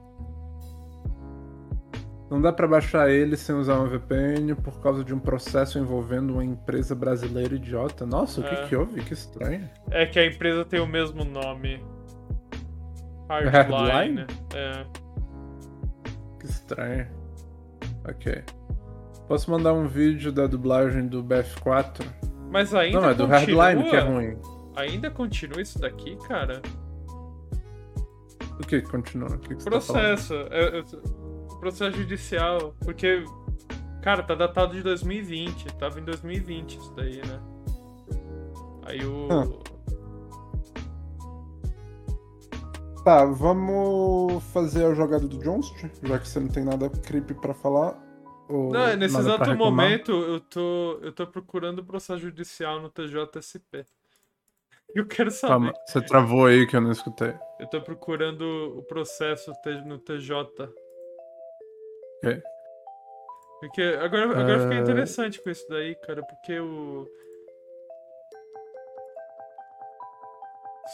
Não 2.29 2.39
dá 2.39 2.53
pra 2.53 2.67
baixar 2.67 3.09
ele 3.09 3.35
sem 3.35 3.55
usar 3.55 3.75
uma 3.79 3.87
VPN 3.87 4.53
por 4.55 4.79
causa 4.81 5.03
de 5.03 5.13
um 5.13 5.19
processo 5.19 5.79
envolvendo 5.79 6.33
uma 6.33 6.45
empresa 6.45 6.93
brasileira 6.93 7.55
idiota. 7.55 8.05
Nossa, 8.05 8.41
o 8.41 8.43
que 8.43 8.53
É. 8.53 8.67
que 8.67 8.75
houve? 8.75 9.01
Que 9.01 9.13
estranho. 9.13 9.67
É 9.89 10.05
que 10.05 10.19
a 10.19 10.25
empresa 10.27 10.63
tem 10.63 10.79
o 10.79 10.85
mesmo 10.85 11.23
nome. 11.23 11.83
Hardline? 13.27 13.51
Hardline. 13.51 14.27
É. 14.53 14.85
Que 16.39 16.45
estranho. 16.45 17.07
Ok. 18.07 18.43
Posso 19.27 19.49
mandar 19.51 19.73
um 19.73 19.87
vídeo 19.87 20.31
da 20.31 20.45
dublagem 20.47 21.07
do 21.07 21.23
BF4? 21.23 22.05
Mas 22.51 22.73
ainda 22.73 22.99
Não, 23.01 23.09
é 23.09 23.13
do 23.13 23.27
continua? 23.27 23.63
Hardline 23.65 23.89
que 23.89 23.95
é 23.95 23.99
ruim. 23.99 24.37
Ainda 24.75 25.09
continua 25.11 25.61
isso 25.61 25.79
daqui, 25.79 26.15
cara? 26.27 26.61
O 28.59 28.65
que 28.65 28.81
continua? 28.81 29.29
O 29.29 29.37
que 29.39 29.55
que 29.55 29.63
você 29.63 29.69
tá 29.69 29.81
falando? 29.81 30.03
Processo. 30.05 30.33
É, 31.59 31.67
é, 31.67 31.71
processo 31.71 31.97
judicial. 31.97 32.73
Porque, 32.83 33.23
cara, 34.01 34.23
tá 34.23 34.35
datado 34.35 34.73
de 34.73 34.83
2020. 34.83 35.65
Tava 35.77 35.99
em 35.99 36.03
2020 36.03 36.77
isso 36.77 36.93
daí, 36.95 37.17
né? 37.17 37.39
Aí 38.85 39.05
o. 39.05 39.27
Ah. 39.31 39.79
Tá, 43.03 43.25
vamos 43.25 44.43
fazer 44.51 44.85
a 44.85 44.93
jogada 44.93 45.25
do 45.25 45.37
Johnston, 45.39 45.89
já 46.03 46.19
que 46.19 46.27
você 46.27 46.39
não 46.39 46.49
tem 46.49 46.65
nada 46.65 46.89
creepy 46.89 47.33
pra 47.33 47.53
falar. 47.53 47.97
Não, 48.49 48.95
nesse 48.97 49.13
nada 49.15 49.37
pra 49.37 49.47
exato 49.47 49.57
momento 49.57 50.11
eu 50.11 50.39
tô, 50.39 50.99
eu 51.01 51.11
tô 51.11 51.27
procurando 51.27 51.79
o 51.79 51.85
processo 51.85 52.19
judicial 52.19 52.81
no 52.81 52.89
TJSP. 52.89 53.85
Eu 54.95 55.05
quero 55.05 55.29
saber. 55.29 55.51
Calma, 55.51 55.73
você 55.85 56.01
travou 56.01 56.47
aí 56.47 56.65
que 56.65 56.75
eu 56.75 56.81
não 56.81 56.91
escutei. 56.91 57.35
Eu 57.59 57.67
tô 57.67 57.79
procurando 57.79 58.41
o 58.75 58.81
processo 58.81 59.53
no 59.85 59.99
TJ. 59.99 60.33
Ok. 62.23 62.41
Porque 63.61 63.81
agora, 64.01 64.23
agora 64.23 64.53
eu 64.53 64.59
fiquei 64.61 64.77
É. 64.77 64.81
interessante 64.81 65.41
com 65.41 65.49
isso 65.49 65.65
daí, 65.69 65.95
cara, 65.95 66.23
porque 66.23 66.59
o. 66.59 67.05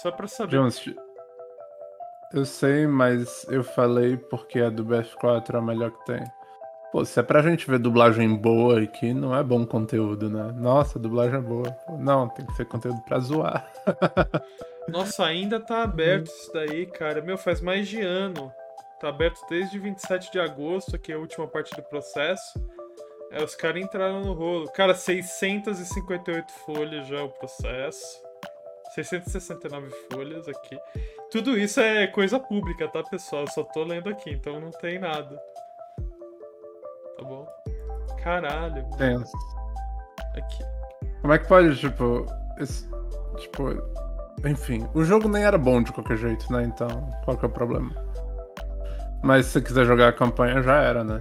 Só 0.02 0.12
pra 0.12 0.28
saber. 0.28 0.58
Johnston, 0.58 0.92
eu 2.34 2.44
sei, 2.46 2.86
mas 2.88 3.46
eu 3.50 3.64
falei 3.64 4.18
porque 4.18 4.60
a 4.60 4.70
do 4.70 4.84
BF4 4.84 5.54
é 5.54 5.58
a 5.58 5.62
melhor 5.62 5.92
que 5.92 6.06
tem. 6.06 6.24
Pô, 6.92 7.04
se 7.06 7.20
é 7.20 7.24
pra 7.24 7.42
gente 7.42 7.70
ver 7.70 7.78
dublagem 7.80 8.36
boa 8.36 8.82
aqui, 8.82 9.14
não 9.14 9.36
é 9.36 9.44
bom 9.44 9.66
conteúdo, 9.66 10.30
né? 10.30 10.52
Nossa, 10.56 10.98
dublagem 10.98 11.38
é 11.38 11.42
boa. 11.42 11.76
Não, 12.00 12.30
tem 12.30 12.46
que 12.46 12.54
ser 12.54 12.66
conteúdo 12.66 13.02
pra 13.04 13.20
zoar. 13.20 13.70
Nossa, 14.88 15.26
ainda 15.26 15.60
tá 15.60 15.84
aberto 15.84 16.28
isso 16.28 16.52
daí, 16.54 16.86
cara. 16.86 17.22
Meu, 17.22 17.38
faz 17.38 17.60
mais 17.60 17.88
de 17.88 18.02
ano. 18.02 18.52
Tá 19.06 19.10
aberto 19.10 19.46
desde 19.48 19.78
27 19.78 20.32
de 20.32 20.40
agosto, 20.40 20.98
que 20.98 21.12
é 21.12 21.16
a 21.16 21.20
última 21.20 21.48
parte 21.48 21.76
do 21.76 21.84
processo. 21.84 22.60
É, 23.30 23.44
os 23.44 23.54
caras 23.54 23.84
entraram 23.84 24.22
no 24.22 24.34
rolo. 24.34 24.68
Cara, 24.72 24.96
658 24.96 26.52
folhas 26.66 27.06
já 27.06 27.22
o 27.22 27.30
processo. 27.30 28.24
669 28.96 29.92
folhas 30.12 30.48
aqui. 30.48 30.76
Tudo 31.30 31.56
isso 31.56 31.80
é 31.82 32.08
coisa 32.08 32.40
pública, 32.40 32.88
tá, 32.88 33.04
pessoal? 33.04 33.44
Eu 33.44 33.52
só 33.52 33.64
tô 33.64 33.84
lendo 33.84 34.10
aqui, 34.10 34.32
então 34.32 34.60
não 34.60 34.72
tem 34.72 34.98
nada. 34.98 35.40
Tá 37.20 37.24
bom? 37.26 37.48
Caralho. 38.24 38.90
Tenso. 38.98 39.38
Aqui. 40.36 40.64
Como 41.22 41.32
é 41.32 41.38
que 41.38 41.48
pode, 41.48 41.76
tipo. 41.78 42.26
esse- 42.58 42.90
tipo. 43.38 43.70
Enfim, 44.44 44.90
o 44.96 45.04
jogo 45.04 45.28
nem 45.30 45.44
era 45.44 45.60
bom 45.60 45.84
de 45.84 45.92
qualquer 45.92 46.18
jeito, 46.18 46.52
né? 46.52 46.64
Então, 46.64 46.88
qual 47.24 47.38
que 47.38 47.46
é 47.46 47.48
o 47.48 47.52
problema? 47.52 48.04
Mas 49.26 49.48
se 49.48 49.54
você 49.54 49.62
quiser 49.62 49.86
jogar 49.86 50.10
a 50.10 50.14
campanha, 50.14 50.62
já 50.62 50.76
era, 50.76 51.04
né? 51.04 51.20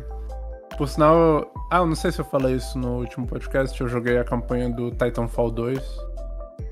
Por 0.77 0.87
sinal, 0.89 1.17
eu- 1.17 1.51
ah, 1.71 1.79
eu 1.79 1.87
não 1.87 1.95
sei 1.95 2.13
se 2.13 2.21
eu 2.21 2.25
falei 2.25 2.55
isso 2.57 2.79
no 2.79 2.99
último 2.99 3.27
podcast, 3.27 3.81
eu 3.81 3.89
joguei 3.89 4.19
a 4.19 4.25
campanha 4.25 4.69
do 4.69 4.91
Titanfall 4.91 5.51
2. 5.51 5.81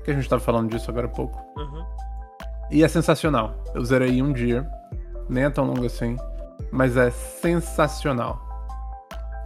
Que 0.03 0.11
a 0.11 0.13
gente 0.13 0.29
tava 0.29 0.41
falando 0.41 0.69
disso 0.69 0.91
agora 0.91 1.07
há 1.07 1.09
pouco. 1.09 1.37
Uhum. 1.57 1.83
E 2.71 2.83
é 2.83 2.87
sensacional. 2.87 3.55
Eu 3.73 3.83
zerei 3.83 4.09
em 4.19 4.21
um 4.21 4.31
dia. 4.31 4.67
Nem 5.27 5.45
é 5.45 5.49
tão 5.49 5.65
longo 5.65 5.85
assim. 5.85 6.17
Mas 6.71 6.95
é 6.97 7.09
sensacional. 7.09 8.39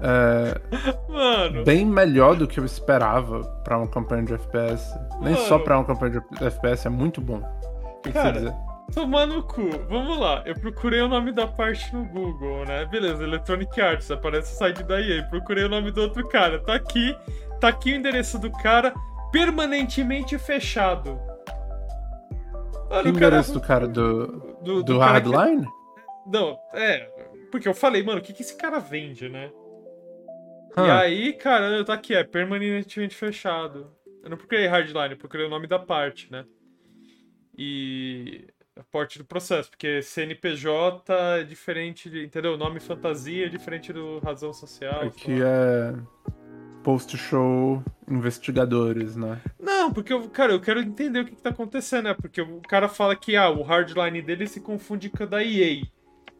É 0.02 0.60
Mano. 1.10 1.63
bem 1.63 1.86
melhor 1.86 2.36
do 2.36 2.47
que 2.47 2.60
eu 2.60 2.65
esperava 2.65 3.41
pra 3.63 3.78
uma 3.78 3.88
campanha 3.88 4.23
de 4.23 4.34
FPS. 4.34 4.93
Nem 5.21 5.34
Mano. 5.34 5.45
só 5.47 5.58
pra 5.60 5.78
uma 5.78 5.86
campanha 5.86 6.21
de 6.32 6.43
FPS, 6.43 6.86
é 6.88 6.89
muito 6.89 7.21
bom. 7.21 7.38
O 7.38 8.02
que, 8.02 8.10
que 8.10 8.13
Cara, 8.13 8.34
você 8.34 8.39
dizer? 8.45 8.56
Tomar 8.93 9.26
no 9.28 9.43
cu. 9.43 9.69
Vamos 9.89 10.17
lá. 10.17 10.43
Eu 10.45 10.56
procurei 10.56 11.02
o 11.02 11.08
nome 11.08 11.32
da 11.32 11.45
parte 11.45 11.93
no 11.93 12.06
Google, 12.06 12.65
né? 12.65 12.86
Beleza, 12.86 13.23
Electronic 13.23 13.80
Arts, 13.80 14.10
aparece 14.10 14.54
o 14.54 14.58
site 14.58 14.84
da 14.84 15.00
EA. 15.02 15.23
Procurei 15.30 15.65
o 15.65 15.69
nome 15.69 15.91
do 15.91 16.02
outro 16.02 16.28
cara. 16.28 16.60
Tá 16.60 16.73
aqui. 16.76 17.15
Tá 17.60 17.67
aqui 17.69 17.91
o 17.93 17.95
endereço 17.95 18.39
do 18.39 18.52
cara 18.52 18.93
permanentemente 19.32 20.38
fechado. 20.39 21.19
Mano, 22.89 23.04
Que 23.04 23.10
o 23.10 23.13
cara- 23.13 23.26
endereço 23.28 23.54
do 23.54 23.62
cara 23.62 23.88
do, 23.88 24.28
do, 24.28 24.63
do, 24.63 24.84
do 24.84 25.00
cara 25.00 25.19
que- 25.21 25.30
Hardline? 25.30 25.67
Não, 26.26 26.58
é. 26.73 27.00
Porque 27.52 27.67
eu 27.67 27.73
falei, 27.73 28.02
mano, 28.04 28.19
o 28.19 28.21
que, 28.21 28.34
que 28.34 28.41
esse 28.41 28.56
cara 28.58 28.80
vende, 28.80 29.28
né? 29.30 29.52
E 30.78 30.80
Hã. 30.80 31.00
aí, 31.00 31.34
cara, 31.34 31.84
tá 31.84 31.93
aqui, 31.93 32.15
é 32.15 32.23
permanentemente 32.23 33.15
fechado. 33.15 33.91
Eu 34.23 34.30
não 34.30 34.38
procurei 34.38 34.67
Hardline, 34.67 35.12
eu 35.12 35.17
procurei 35.17 35.45
o 35.45 35.50
nome 35.50 35.67
da 35.67 35.80
parte, 35.80 36.32
né? 36.32 36.45
E 37.58 38.47
parte 38.91 39.17
do 39.17 39.25
processo, 39.25 39.69
porque 39.69 40.01
CNPJ 40.01 41.13
é 41.39 41.43
diferente 41.43 42.09
de. 42.09 42.23
Entendeu? 42.25 42.53
O 42.53 42.57
nome 42.57 42.79
fantasia 42.79 43.45
é 43.45 43.49
diferente 43.49 43.91
do 43.93 44.19
razão 44.19 44.53
social. 44.53 45.01
Aqui 45.03 45.39
lá. 45.39 45.47
é 45.47 45.93
post-show 46.83 47.83
investigadores, 48.09 49.17
né? 49.17 49.41
Não, 49.59 49.91
porque, 49.91 50.13
eu, 50.13 50.29
cara, 50.29 50.53
eu 50.53 50.61
quero 50.61 50.79
entender 50.79 51.19
o 51.19 51.25
que, 51.25 51.35
que 51.35 51.41
tá 51.41 51.49
acontecendo, 51.49 52.05
né? 52.05 52.13
Porque 52.13 52.41
o 52.41 52.61
cara 52.61 52.87
fala 52.87 53.13
que 53.13 53.35
ah, 53.35 53.49
o 53.49 53.61
hardline 53.61 54.21
dele 54.21 54.47
se 54.47 54.61
confunde 54.61 55.09
com 55.09 55.23
a 55.23 55.25
da 55.25 55.43
EA. 55.43 55.81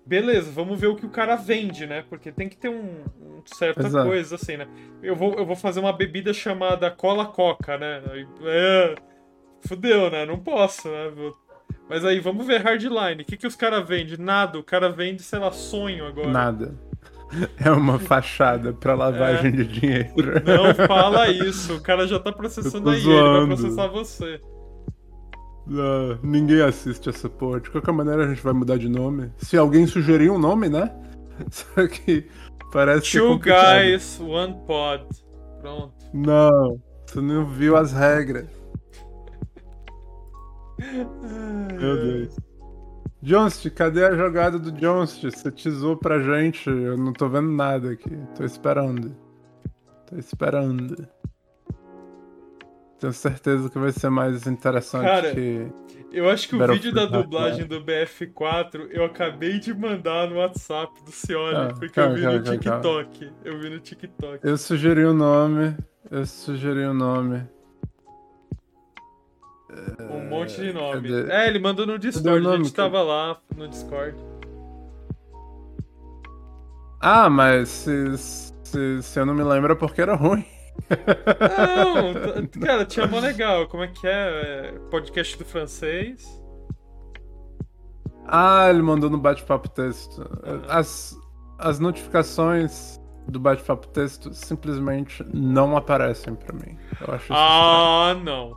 Beleza, 0.06 0.50
vamos 0.50 0.80
ver 0.80 0.88
o 0.88 0.96
que 0.96 1.06
o 1.06 1.10
cara 1.10 1.36
vende, 1.36 1.86
né? 1.86 2.06
Porque 2.10 2.32
tem 2.32 2.48
que 2.48 2.56
ter 2.56 2.70
um, 2.70 3.04
um 3.20 3.44
certa 3.46 3.86
Exato. 3.88 4.08
coisa, 4.08 4.36
assim, 4.36 4.56
né? 4.56 4.66
Eu 5.04 5.18
vou, 5.18 5.34
eu 5.34 5.46
vou 5.46 5.56
fazer 5.56 5.82
uma 5.82 5.92
bebida 5.92 6.34
chamada 6.34 6.90
Cola 6.90 7.26
Coca, 7.26 7.78
né? 7.78 8.02
É, 8.46 8.96
fudeu, 9.68 10.10
né? 10.10 10.26
Não 10.26 10.40
posso, 10.40 10.90
né? 10.90 11.10
Vou- 11.10 11.36
Mas 11.90 12.04
aí, 12.04 12.20
vamos 12.20 12.46
ver 12.46 12.62
Hardline. 12.62 13.22
O 13.22 13.26
que, 13.26 13.38
que 13.38 13.48
os 13.48 13.56
caras 13.56 13.88
vendem? 13.88 14.18
Nada. 14.18 14.60
O 14.60 14.64
cara 14.64 14.90
vende, 14.90 15.24
sei 15.24 15.40
lá, 15.40 15.52
sonho 15.52 16.06
agora. 16.06 16.30
Nada. 16.30 16.76
É 17.60 17.70
uma 17.70 18.00
fachada 18.00 18.72
pra 18.72 18.96
lavagem 18.96 19.52
de 19.52 19.66
dinheiro. 19.66 20.42
Não 20.46 20.74
fala 20.88 21.28
isso. 21.30 21.76
O 21.76 21.82
cara 21.82 22.08
já 22.08 22.18
tá 22.18 22.32
processando 22.32 22.90
Eu 22.90 22.98
a 22.98 23.02
tô 23.02 23.10
EA, 23.10 23.14
ele 23.16 23.22
vai 23.22 23.34
zoando. 23.34 23.48
processar 23.58 23.88
você. 23.88 24.42
Ah, 25.70 26.18
ninguém 26.24 26.62
assiste 26.62 27.10
essa 27.10 27.28
porra. 27.28 27.60
De 27.60 27.70
qualquer 27.70 27.92
maneira, 27.92 28.24
a 28.24 28.30
gente 28.30 28.42
vai 28.42 28.54
mudar 28.54 28.78
de 28.78 28.88
nome. 28.88 29.30
Se 29.40 29.58
alguém 29.58 29.86
sugerir 29.86 30.30
um 30.30 30.40
nome, 30.40 30.70
né? 30.70 30.90
Só 31.52 31.86
que 31.86 32.26
parece 32.72 33.12
que 33.12 33.18
é 33.18 33.20
Two 33.20 33.40
guys, 33.40 34.22
one 34.22 34.56
pod. 34.66 35.04
Pronto. 35.60 35.94
Não, 36.14 36.82
você 37.06 37.20
não 37.20 37.46
viu 37.46 37.76
as 37.76 37.92
regras. 37.92 38.48
Meu 41.80 41.98
Deus. 41.98 42.36
Johnston, 43.22 43.70
cadê 43.76 44.06
a 44.06 44.16
jogada 44.16 44.60
do 44.60 44.72
Johnston? 44.72 45.30
Você 45.32 45.52
teasou 45.52 45.98
pra 45.98 46.20
gente, 46.20 46.70
eu 46.70 46.98
não 46.98 47.12
tô 47.14 47.28
vendo 47.28 47.52
nada 47.52 47.92
aqui. 47.92 48.12
Tô 48.36 48.44
esperando. 48.44 49.16
Tô 50.06 50.18
esperando. 50.18 51.08
Tenho 53.00 53.14
certeza 53.14 53.70
que 53.70 53.78
vai 53.78 53.92
ser 53.92 54.10
mais 54.10 54.48
interessante 54.48 55.04
Cara, 55.06 55.34
que. 55.34 55.68
Eu 56.12 56.30
acho 56.30 56.48
que 56.48 56.56
o 56.56 56.68
vídeo 56.68 56.94
da 56.94 57.06
dublagem 57.06 57.68
do 57.68 57.84
BF4 57.84 58.88
eu 58.92 59.04
acabei 59.04 59.60
de 59.60 59.74
mandar 59.74 60.30
no 60.30 60.38
WhatsApp 60.38 61.04
do 61.04 61.12
Cioli, 61.12 61.56
Ah, 61.56 61.68
porque 61.68 61.90
calma, 61.90 62.12
eu 62.12 62.16
vi 62.16 62.22
calma, 62.24 62.38
no 62.38 62.44
calma, 62.44 62.82
calma. 62.82 63.04
TikTok. 63.04 63.34
Eu 63.44 63.60
vi 63.60 63.70
no 63.70 63.80
TikTok. 63.80 64.40
Eu 64.42 64.58
sugeri 64.58 65.04
o 65.06 65.14
nome. 65.14 65.76
Eu 66.10 66.26
sugeri 66.26 66.86
o 66.86 66.94
nome. 66.94 67.44
Um 70.10 70.30
monte 70.30 70.56
de 70.62 70.74
nome. 70.74 71.10
cadê? 71.10 71.32
É, 71.32 71.48
ele 71.48 71.60
mandou 71.60 71.86
no 71.86 71.98
Discord, 72.00 72.46
a 72.46 72.50
nome, 72.52 72.64
gente 72.66 72.74
tava 72.74 73.02
lá 73.02 73.38
no 73.56 73.68
Discord. 73.68 74.16
Ah, 77.00 77.30
mas 77.30 77.70
se, 77.70 78.18
se, 78.18 79.02
se 79.04 79.20
eu 79.20 79.26
não 79.26 79.34
me 79.34 79.44
lembro 79.44 79.72
é 79.74 79.76
porque 79.76 80.02
era 80.02 80.16
ruim. 80.16 80.46
Não, 80.90 82.14
cara, 82.62 82.86
tinha 82.86 83.08
mó 83.08 83.20
legal. 83.20 83.68
Como 83.68 83.84
é 83.84 83.88
que 83.88 84.08
é? 84.08 84.12
É, 84.12 84.72
Podcast 84.90 85.38
do 85.38 85.46
francês. 85.46 86.42
Ah, 88.28 88.70
ele 88.70 88.82
mandou 88.82 89.10
no 89.10 89.18
bate-papo 89.18 89.70
texto. 89.70 90.22
Ah. 90.68 90.80
As, 90.80 91.18
as 91.60 91.80
notificações 91.80 93.00
do 93.28 93.40
bate-papo 93.40 93.88
texto 93.88 94.34
simplesmente 94.34 95.24
não 95.34 95.76
aparecem 95.78 96.36
pra 96.36 96.54
mim. 96.54 96.78
Eu 97.02 97.14
acho 97.14 97.24
isso 97.26 97.34
Ah, 97.34 98.16
não. 98.24 98.54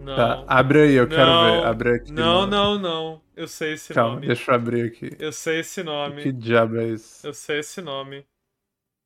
Não. 0.00 0.12
estranho. 0.12 0.16
Tá, 0.16 0.44
abre 0.46 0.82
aí, 0.82 0.94
eu 0.94 1.08
quero 1.08 1.26
Não, 1.26 1.44
ver. 1.60 1.66
Abre 1.66 1.94
aqui. 1.96 2.12
Não, 2.12 2.46
não, 2.46 2.78
não. 2.78 3.22
Eu 3.36 3.46
sei 3.48 3.74
esse 3.74 3.92
Calma, 3.94 4.14
nome. 4.16 4.26
deixa 4.26 4.50
eu 4.50 4.54
abrir 4.54 4.82
aqui. 4.86 5.10
Eu 5.18 5.32
sei 5.32 5.60
esse 5.60 5.82
nome. 5.82 6.22
Que 6.22 6.32
diabo 6.32 6.76
é 6.78 6.88
isso? 6.88 7.26
Eu 7.26 7.34
sei 7.34 7.60
esse 7.60 7.80
nome. 7.80 8.26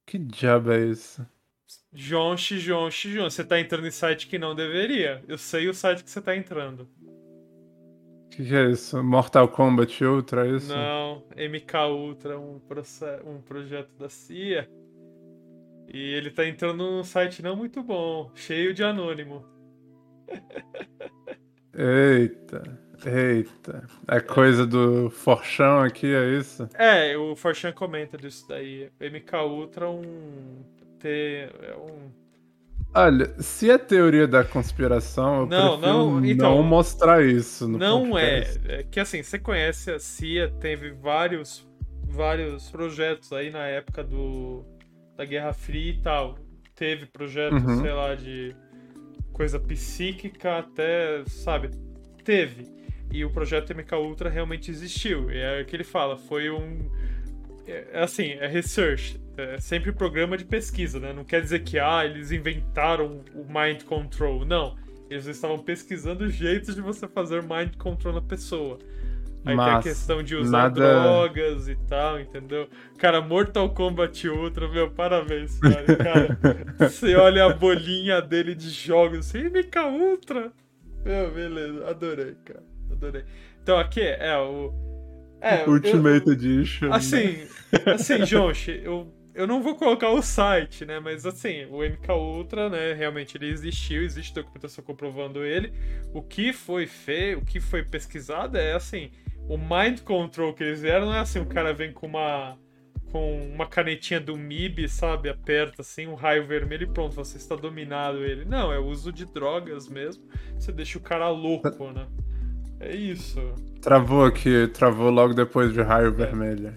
Que 0.07 0.19
diabo 0.19 0.73
é 0.73 0.87
isso? 0.87 1.27
Jonchi, 1.93 2.59
Jonchi, 2.59 3.13
Jonchi. 3.13 3.37
Você 3.37 3.45
tá 3.45 3.59
entrando 3.61 3.87
em 3.87 3.91
site 3.91 4.27
que 4.27 4.39
não 4.39 4.55
deveria. 4.55 5.23
Eu 5.29 5.39
sei 5.39 5.69
o 5.69 5.75
site 5.75 6.03
que 6.03 6.11
você 6.11 6.21
tá 6.21 6.37
entrando. 6.37 6.89
Que 8.31 8.45
que 8.45 8.55
é 8.55 8.71
isso? 8.71 9.03
Mortal 9.03 9.49
Kombat 9.49 10.05
Ultra, 10.05 10.47
é 10.47 10.57
isso? 10.57 10.75
Não, 10.75 11.23
MK 11.37 11.77
Ultra, 11.93 12.39
um, 12.39 12.61
um 13.27 13.41
projeto 13.43 13.91
da 13.97 14.09
CIA. 14.09 14.69
E 15.93 15.99
ele 15.99 16.31
tá 16.31 16.45
entrando 16.47 16.79
num 16.79 17.05
site 17.05 17.43
não 17.43 17.55
muito 17.55 17.83
bom, 17.83 18.33
cheio 18.35 18.75
de 18.75 18.83
anônimo. 18.83 19.54
Eita, 21.77 22.63
eita. 23.05 23.87
É 24.07 24.21
coisa 24.21 24.67
do 24.67 25.11
Forchão 25.11 25.81
aqui, 25.83 26.07
é 26.15 26.39
isso? 26.39 26.69
É, 26.75 27.17
o 27.17 27.35
Forchan 27.37 27.73
comenta 27.73 28.17
disso 28.17 28.47
daí. 28.49 28.91
MK 29.01 29.37
Ultra 29.45 29.87
é 29.87 29.89
um. 29.89 30.65
Ter, 30.99 31.55
é 31.63 31.77
um. 31.77 32.11
Olha, 32.95 33.35
se 33.41 33.69
é 33.71 33.77
teoria 33.77 34.27
da 34.29 34.45
conspiração, 34.45 35.41
eu 35.41 35.47
Não, 35.47 35.77
não, 35.81 36.21
não, 36.21 36.25
então, 36.25 36.63
mostrar 36.63 37.25
isso 37.25 37.67
no 37.67 37.77
Não 37.77 38.17
é, 38.17 38.45
é. 38.67 38.83
que 38.85 39.01
assim, 39.01 39.21
você 39.23 39.37
conhece 39.37 39.91
a 39.91 39.99
CIA, 39.99 40.49
teve 40.61 40.93
vários, 40.93 41.67
vários 42.07 42.71
projetos 42.71 43.33
aí 43.33 43.51
na 43.51 43.67
época 43.67 44.05
do, 44.05 44.65
da 45.17 45.25
Guerra 45.25 45.53
Fria 45.53 45.91
e 45.93 46.01
tal. 46.03 46.39
Teve 46.77 47.07
projetos, 47.07 47.63
Uhum. 47.65 47.81
sei 47.83 47.93
lá, 47.93 48.15
de 48.15 48.55
coisa 49.35 49.59
psíquica 49.59 50.59
até, 50.59 51.23
sabe? 51.27 51.71
Teve. 52.25 52.67
E 53.13 53.25
o 53.25 53.31
projeto 53.31 53.75
MK 53.75 53.95
Ultra 53.97 54.31
realmente 54.31 54.71
existiu. 54.71 55.31
E 55.31 55.37
é 55.37 55.61
o 55.61 55.67
que 55.67 55.77
ele 55.77 55.85
fala, 55.85 56.17
foi 56.17 56.49
um. 56.49 56.91
É, 57.67 57.89
é 57.93 58.03
assim, 58.03 58.31
é 58.31 58.47
research. 58.47 59.21
É 59.37 59.59
sempre 59.59 59.93
programa 59.93 60.39
de 60.39 60.45
pesquisa, 60.45 60.99
né? 60.99 61.13
Não 61.13 61.25
quer 61.25 61.43
dizer 61.43 61.65
que, 61.65 61.79
ah, 61.79 62.05
eles 62.05 62.31
inventaram 62.31 63.23
o 63.35 63.45
mind 63.45 63.83
control. 63.83 64.45
Não. 64.45 64.77
Eles 65.11 65.27
estavam 65.27 65.59
pesquisando 65.59 66.31
jeitos 66.31 66.75
de 66.75 66.81
você 66.81 67.07
fazer 67.07 67.43
mind 67.43 67.77
control 67.77 68.15
na 68.15 68.23
pessoa. 68.23 68.79
Aí 69.47 69.55
tem 69.57 69.65
a 69.65 69.73
Mas 69.75 69.85
questão 69.85 70.23
de 70.23 70.37
usar 70.37 70.51
nada- 70.71 71.03
drogas 71.03 71.69
e 71.69 71.77
tal, 71.89 72.19
entendeu? 72.19 72.69
Cara, 72.99 73.21
Mortal 73.21 73.69
Kombat 73.71 74.27
Ultra, 74.29 74.67
meu, 74.69 74.91
parabéns, 74.91 75.59
cara. 75.59 75.97
Cara, 75.97 76.39
você 76.89 77.15
olha 77.15 77.45
a 77.45 77.53
bolinha 77.53 78.23
dele 78.23 78.55
de 78.55 78.71
jogos, 78.71 79.19
assim, 79.19 79.45
MK 79.51 79.79
Ultra. 79.91 80.51
Meu, 81.05 81.31
beleza, 81.31 81.87
adorei, 81.89 82.35
cara. 82.45 82.63
Adorei. 82.91 83.25
Então 83.63 83.79
aqui 83.79 84.01
é 84.01 84.37
o. 84.39 84.73
É, 85.41 85.63
eu- 85.65 85.71
Ultimate 85.73 86.31
Edition. 86.31 86.89
né? 86.89 86.97
Assim, 86.97 87.47
assim, 87.95 88.25
Jonchi, 88.25 88.81
eu, 88.83 89.13
eu 89.35 89.47
não 89.47 89.63
vou 89.63 89.75
colocar 89.75 90.09
o 90.09 90.23
site, 90.23 90.87
né? 90.87 90.99
Mas 91.01 91.27
assim, 91.27 91.67
o 91.67 91.83
MK 91.85 92.11
Ultra, 92.13 92.71
né? 92.71 92.95
Realmente 92.95 93.37
ele 93.37 93.51
existiu, 93.51 94.03
existe 94.03 94.33
documentação 94.35 94.83
comprovando 94.83 95.45
ele. 95.45 95.71
O 96.15 96.23
que 96.23 96.51
foi 96.55 96.87
feio, 96.87 97.41
o 97.41 97.45
que 97.45 97.61
foi 97.61 97.83
pesquisado 97.83 98.57
é 98.57 98.73
assim, 98.73 99.11
o 99.49 99.57
mind 99.59 100.01
control 100.01 100.53
que 100.55 100.63
eles 100.65 100.81
fizeram 100.81 101.07
não 101.07 101.15
é 101.15 101.21
assim, 101.21 101.39
o 101.41 101.47
cara 101.47 101.73
vem 101.73 101.93
com 101.93 102.07
uma 102.07 102.57
com 103.13 103.49
uma 103.55 103.65
canetinha 103.65 104.21
do 104.21 104.37
MIB, 104.37 104.89
sabe? 104.89 105.29
Aperta 105.29 105.83
assim, 105.83 106.09
um 106.09 106.15
raio 106.15 106.45
vermelho 106.49 106.83
e 106.83 106.87
pronto, 106.93 107.15
você 107.15 107.37
está 107.37 107.55
dominado 107.55 108.19
ele. 108.25 108.45
Não, 108.45 108.73
é 108.73 108.79
o 108.81 108.87
uso 108.87 109.13
de 109.13 109.25
drogas 109.25 109.89
mesmo. 109.89 110.25
Você 110.59 110.73
deixa 110.73 110.99
o 110.99 111.01
cara 111.01 111.29
louco, 111.29 111.93
né? 111.93 112.09
É 112.81 112.93
isso. 112.93 113.41
Travou 113.81 114.25
aqui, 114.25 114.67
travou 114.67 115.11
logo 115.11 115.33
depois 115.33 115.73
de 115.73 115.81
raio 115.81 116.13
vermelho. 116.13 116.77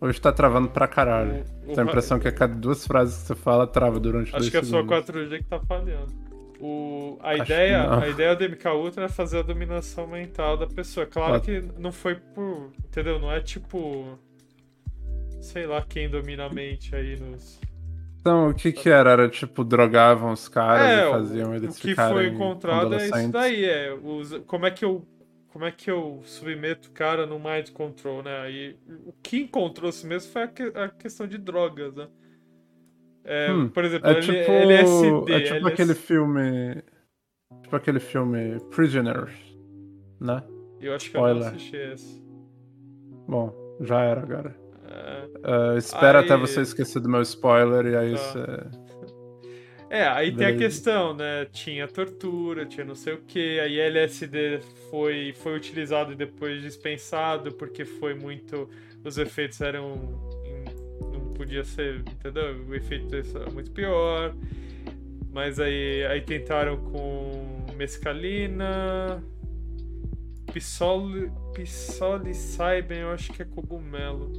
Hoje 0.00 0.20
tá 0.20 0.32
travando 0.32 0.68
pra 0.68 0.86
caralho. 0.86 1.32
É. 1.32 1.44
O- 1.66 1.72
o 1.72 1.74
Tenho 1.74 1.80
a 1.80 1.90
impressão 1.90 2.20
que 2.20 2.28
a 2.28 2.32
cada 2.32 2.54
duas 2.54 2.86
frases 2.86 3.20
que 3.22 3.26
você 3.26 3.34
fala 3.34 3.66
trava 3.66 3.98
durante 3.98 4.34
Acho 4.34 4.50
que 4.52 4.56
é 4.56 4.62
só 4.62 4.66
segundos. 4.78 4.86
4G 5.04 5.38
que 5.38 5.44
tá 5.44 5.58
falhando. 5.60 6.14
O, 6.60 7.18
a, 7.22 7.30
Acho 7.30 7.42
ideia, 7.44 7.90
a 8.00 8.08
ideia 8.08 8.36
do 8.36 8.44
MK 8.44 8.68
Ultra 8.74 9.04
é 9.06 9.08
fazer 9.08 9.38
a 9.38 9.42
dominação 9.42 10.06
mental 10.06 10.56
da 10.58 10.66
pessoa. 10.66 11.06
Claro 11.06 11.34
Ah. 11.36 11.40
que 11.40 11.62
não 11.78 11.90
foi 11.90 12.16
por. 12.16 12.70
Entendeu? 12.84 13.18
Não 13.18 13.32
é 13.32 13.40
tipo. 13.40 14.18
Sei 15.40 15.66
lá 15.66 15.82
quem 15.82 16.08
domina 16.08 16.46
a 16.46 16.50
mente 16.50 16.94
aí 16.94 17.18
nos. 17.18 17.58
Então, 18.20 18.50
o 18.50 18.54
que 18.54 18.72
que 18.72 18.90
era? 18.90 19.10
Era 19.12 19.28
tipo, 19.30 19.64
drogavam 19.64 20.32
os 20.32 20.46
caras 20.48 20.86
é, 20.86 21.08
e 21.08 21.10
faziam 21.10 21.54
eles 21.54 21.78
o 21.78 21.80
que 21.80 21.94
foi 21.94 22.26
encontrado 22.26 22.94
é 22.94 23.06
isso 23.08 23.28
daí. 23.32 23.64
É, 23.64 23.94
os, 23.94 24.36
como 24.46 24.66
é 24.66 24.70
que 24.70 24.84
eu. 24.84 25.06
Como 25.52 25.64
é 25.64 25.72
que 25.72 25.90
eu 25.90 26.20
submeto 26.24 26.90
o 26.90 26.92
cara 26.92 27.26
no 27.26 27.36
mind 27.40 27.70
control, 27.70 28.22
né? 28.22 28.38
Aí, 28.42 28.76
o 29.04 29.12
que 29.20 29.38
encontrou-se 29.40 30.06
mesmo 30.06 30.30
foi 30.30 30.42
a, 30.42 30.46
que- 30.46 30.72
a 30.76 30.88
questão 30.90 31.26
de 31.26 31.38
drogas, 31.38 31.92
né? 31.96 32.06
É, 33.24 33.52
Hum, 33.52 33.68
por 33.68 33.84
exemplo, 33.84 34.08
É 34.10 34.14
tipo, 34.20 34.32
LSD. 34.50 35.32
é 35.32 35.40
tipo 35.40 35.54
LSD. 35.54 35.68
aquele 35.68 35.94
filme. 35.94 36.82
Tipo 37.62 37.76
aquele 37.76 38.00
filme 38.00 38.58
Prisoners, 38.70 39.32
né? 40.20 40.42
Eu 40.80 40.94
acho 40.94 41.10
que 41.10 41.16
eu 41.16 41.20
não 41.20 41.28
Spoiler. 41.28 41.48
assisti 41.54 41.76
esse. 41.76 42.22
Bom, 43.28 43.76
já 43.80 44.00
era 44.02 44.20
agora. 44.22 44.56
É, 44.88 45.74
Uh, 45.74 45.76
espera 45.78 46.18
Aí- 46.18 46.24
até 46.24 46.36
você 46.36 46.62
esquecer 46.62 47.00
do 47.00 47.08
meu 47.08 47.22
spoiler 47.22 47.86
e 47.86 47.96
aí 47.96 48.12
Tá. 48.12 48.18
você. 48.18 48.80
É, 49.88 50.06
aí 50.06 50.32
tem 50.34 50.46
a 50.46 50.50
Beleza. 50.50 50.58
questão, 50.64 51.14
né? 51.14 51.44
Tinha 51.46 51.86
tortura, 51.88 52.64
tinha 52.66 52.84
não 52.84 52.94
sei 52.94 53.14
o 53.14 53.18
que, 53.22 53.58
aí 53.60 53.78
LSD 53.78 54.60
foi, 54.90 55.32
foi 55.36 55.56
utilizado 55.56 56.12
e 56.12 56.16
depois 56.16 56.62
dispensado 56.62 57.52
porque 57.54 57.84
foi 57.84 58.14
muito. 58.14 58.68
Os 59.04 59.16
efeitos 59.18 59.60
eram. 59.60 59.94
Podia 61.40 61.64
ser, 61.64 62.00
entendeu? 62.00 62.66
O 62.68 62.74
efeito 62.74 63.14
era 63.14 63.50
muito 63.50 63.70
pior. 63.70 64.34
Mas 65.32 65.58
aí, 65.58 66.04
aí 66.04 66.20
tentaram 66.20 66.76
com 66.76 67.64
mescalina. 67.76 69.24
Psol, 70.52 71.08
psilocybin, 71.54 72.96
eu 72.96 73.10
acho 73.12 73.32
que 73.32 73.40
é 73.40 73.44
cogumelo. 73.46 74.30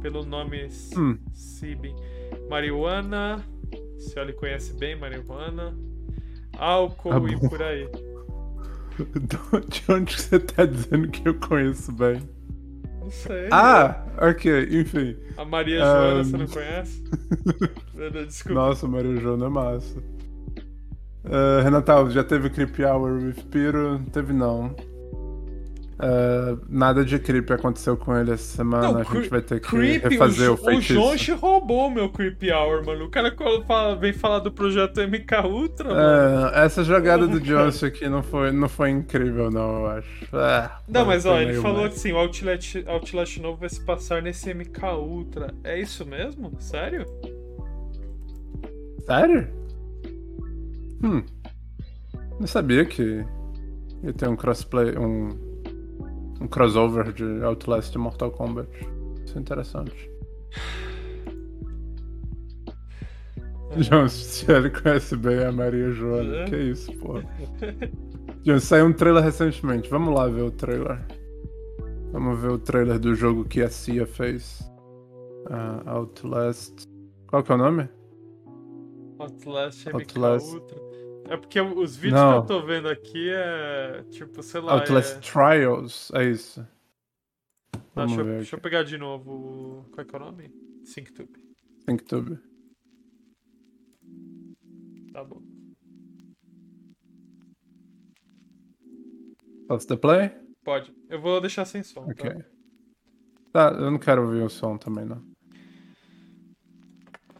Pelo 0.00 0.24
nome 0.24 0.68
Hum. 0.96 1.18
Sibin. 1.32 1.96
Marihuana. 2.48 3.44
Se 3.98 4.16
ele 4.20 4.32
conhece 4.32 4.74
bem, 4.74 4.94
marihuana. 4.94 5.76
Álcool 6.56 7.10
Tá 7.10 7.32
e 7.32 7.48
por 7.48 7.62
aí. 7.62 7.88
De 9.26 9.92
onde 9.92 10.14
você 10.14 10.38
tá 10.38 10.66
dizendo 10.66 11.08
que 11.08 11.28
eu 11.28 11.34
conheço 11.34 11.90
bem? 11.90 12.22
Não 13.02 13.10
sei. 13.10 13.48
Ah, 13.50 14.04
ok, 14.18 14.68
enfim. 14.80 15.16
A 15.36 15.44
Maria 15.44 15.78
Joana, 15.78 16.20
Ah, 16.20 16.24
você 16.24 16.36
não 16.36 16.46
conhece? 16.46 17.02
Desculpa. 18.26 18.54
Nossa, 18.60 18.86
Maria 18.88 19.16
Joana 19.16 19.46
é 19.46 19.48
massa. 19.48 19.98
Uh, 21.24 21.62
Renatal, 21.62 22.10
já 22.10 22.24
teve 22.24 22.50
Creep 22.50 22.78
Hour 22.80 23.12
with 23.22 23.44
Piro? 23.50 24.00
Teve 24.12 24.32
não. 24.32 24.74
Uh, 26.04 26.58
nada 26.68 27.04
de 27.04 27.16
creep 27.16 27.48
aconteceu 27.52 27.96
com 27.96 28.16
ele 28.16 28.32
essa 28.32 28.56
semana. 28.56 28.98
a 28.98 29.04
gente 29.04 29.28
vai 29.28 29.40
ter 29.40 29.60
que 29.60 29.68
creep, 29.68 30.02
refazer 30.02 30.50
o, 30.50 30.54
o, 30.54 30.56
Jo- 30.56 30.62
o 30.62 30.64
feitiço. 30.64 30.94
Jonchi 30.94 31.30
roubou 31.32 31.88
meu 31.88 32.08
Creep 32.10 32.42
Hour, 32.52 32.84
mano. 32.84 33.04
O 33.04 33.08
cara 33.08 33.32
fala- 33.66 33.94
vem 33.94 34.12
falar 34.12 34.40
do 34.40 34.50
projeto 34.50 35.00
MK 35.00 35.46
Ultra, 35.46 35.88
mano. 35.94 36.48
É, 36.56 36.64
essa 36.64 36.82
jogada 36.82 37.28
do. 37.28 37.38
Johnson 37.38 37.86
aqui 37.86 38.08
não 38.08 38.20
foi, 38.22 38.50
não 38.50 38.68
foi 38.68 38.90
incrível, 38.90 39.48
não, 39.50 39.80
eu 39.80 39.86
acho. 39.86 40.36
É, 40.36 40.70
Não, 40.88 41.04
mas 41.06 41.24
ó, 41.24 41.38
ele 41.40 41.54
falou 41.60 41.82
mais. 41.82 41.94
que 41.94 42.00
sim, 42.00 42.12
o 42.12 42.16
Outlast, 42.18 42.76
Outlast 42.86 43.36
novo 43.38 43.58
vai 43.58 43.68
se 43.68 43.80
passar 43.84 44.20
nesse 44.22 44.52
MK 44.52 44.84
Ultra. 44.96 45.54
É 45.62 45.78
isso 45.80 46.04
mesmo? 46.04 46.52
Sério? 46.58 47.06
Sério? 49.06 49.48
Hum. 51.02 51.22
Não 52.40 52.46
sabia 52.46 52.84
que 52.84 53.24
ia 54.02 54.12
ter 54.12 54.28
um 54.28 54.34
crossplay, 54.36 54.96
um, 54.98 55.28
um 56.42 56.48
crossover 56.48 57.12
de 57.12 57.24
Outlast 57.44 57.94
e 57.94 57.98
Mortal 57.98 58.30
Kombat. 58.32 58.68
Isso 59.24 59.38
é 59.38 59.40
interessante. 59.40 60.10
João, 63.78 64.06
se 64.08 64.50
ele 64.52 64.68
conhece 64.70 65.16
bem 65.16 65.42
a 65.44 65.50
Maria 65.52 65.90
Joana, 65.92 66.36
É. 66.38 66.44
que 66.44 66.56
isso, 66.56 66.92
porra. 66.98 67.24
João, 68.44 68.60
saiu 68.60 68.86
um 68.86 68.92
trailer 68.92 69.22
recentemente. 69.24 69.88
Vamos 69.88 70.14
lá 70.14 70.26
ver 70.28 70.42
o 70.42 70.50
trailer. 70.50 71.00
Vamos 72.12 72.38
ver 72.40 72.50
o 72.50 72.58
trailer 72.58 72.98
do 72.98 73.14
jogo 73.14 73.44
que 73.44 73.62
a 73.62 73.70
Cia 73.70 74.06
fez. 74.06 74.60
Ah, 75.48 75.82
Outlast. 75.86 76.84
Qual 77.28 77.42
que 77.42 77.50
é 77.50 77.54
o 77.54 77.58
nome? 77.58 77.88
Outlast 79.18 79.86
MK 79.86 79.94
Outlast. 79.94 80.56
É 81.32 81.36
porque 81.38 81.58
os 81.58 81.96
vídeos 81.96 82.20
Não. 82.20 82.44
que 82.44 82.52
eu 82.52 82.60
tô 82.60 82.66
vendo 82.66 82.88
aqui 82.90 83.30
é. 83.30 84.04
Tipo, 84.10 84.42
sei 84.42 84.60
lá. 84.60 84.74
Outlast 84.74 85.16
é... 85.16 85.20
Trials. 85.20 86.12
É 86.12 86.24
isso. 86.24 86.68
Ah, 87.96 88.04
deixa, 88.04 88.20
eu, 88.20 88.24
deixa 88.26 88.56
eu 88.56 88.60
pegar 88.60 88.82
de 88.82 88.98
novo. 88.98 89.86
Qual 89.92 90.02
é 90.02 90.04
que 90.04 90.14
é 90.14 90.18
o 90.18 90.20
nome? 90.20 90.54
SyncTube. 90.84 91.32
ThinkTube. 91.86 92.38
Tá 95.14 95.24
bom. 95.24 95.40
Posso 99.66 99.88
dar 99.88 99.96
play? 99.96 100.30
Pode. 100.62 100.94
Eu 101.08 101.18
vou 101.18 101.40
deixar 101.40 101.64
sem 101.64 101.82
som. 101.82 102.02
Ok. 102.10 102.30
Tá? 102.30 103.70
Tá, 103.70 103.76
eu 103.78 103.90
não 103.90 103.98
quero 103.98 104.20
ouvir 104.20 104.42
o 104.42 104.50
som 104.50 104.76
também, 104.76 105.06
não. 105.06 105.24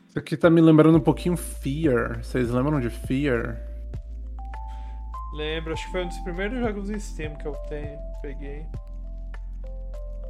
Isso 0.08 0.18
aqui 0.18 0.34
tá 0.34 0.48
me 0.48 0.62
lembrando 0.62 0.96
um 0.96 1.02
pouquinho 1.02 1.36
Fear. 1.36 2.24
Vocês 2.24 2.50
lembram 2.50 2.80
de 2.80 2.88
Fear? 2.88 3.71
Lembro, 5.32 5.72
acho 5.72 5.84
que 5.86 5.92
foi 5.92 6.04
um 6.04 6.08
dos 6.08 6.18
primeiros 6.18 6.58
jogos 6.58 6.88
do 6.88 7.00
Steam 7.00 7.34
que 7.36 7.46
eu 7.46 7.54
tenho. 7.68 7.98
Peguei. 8.20 8.66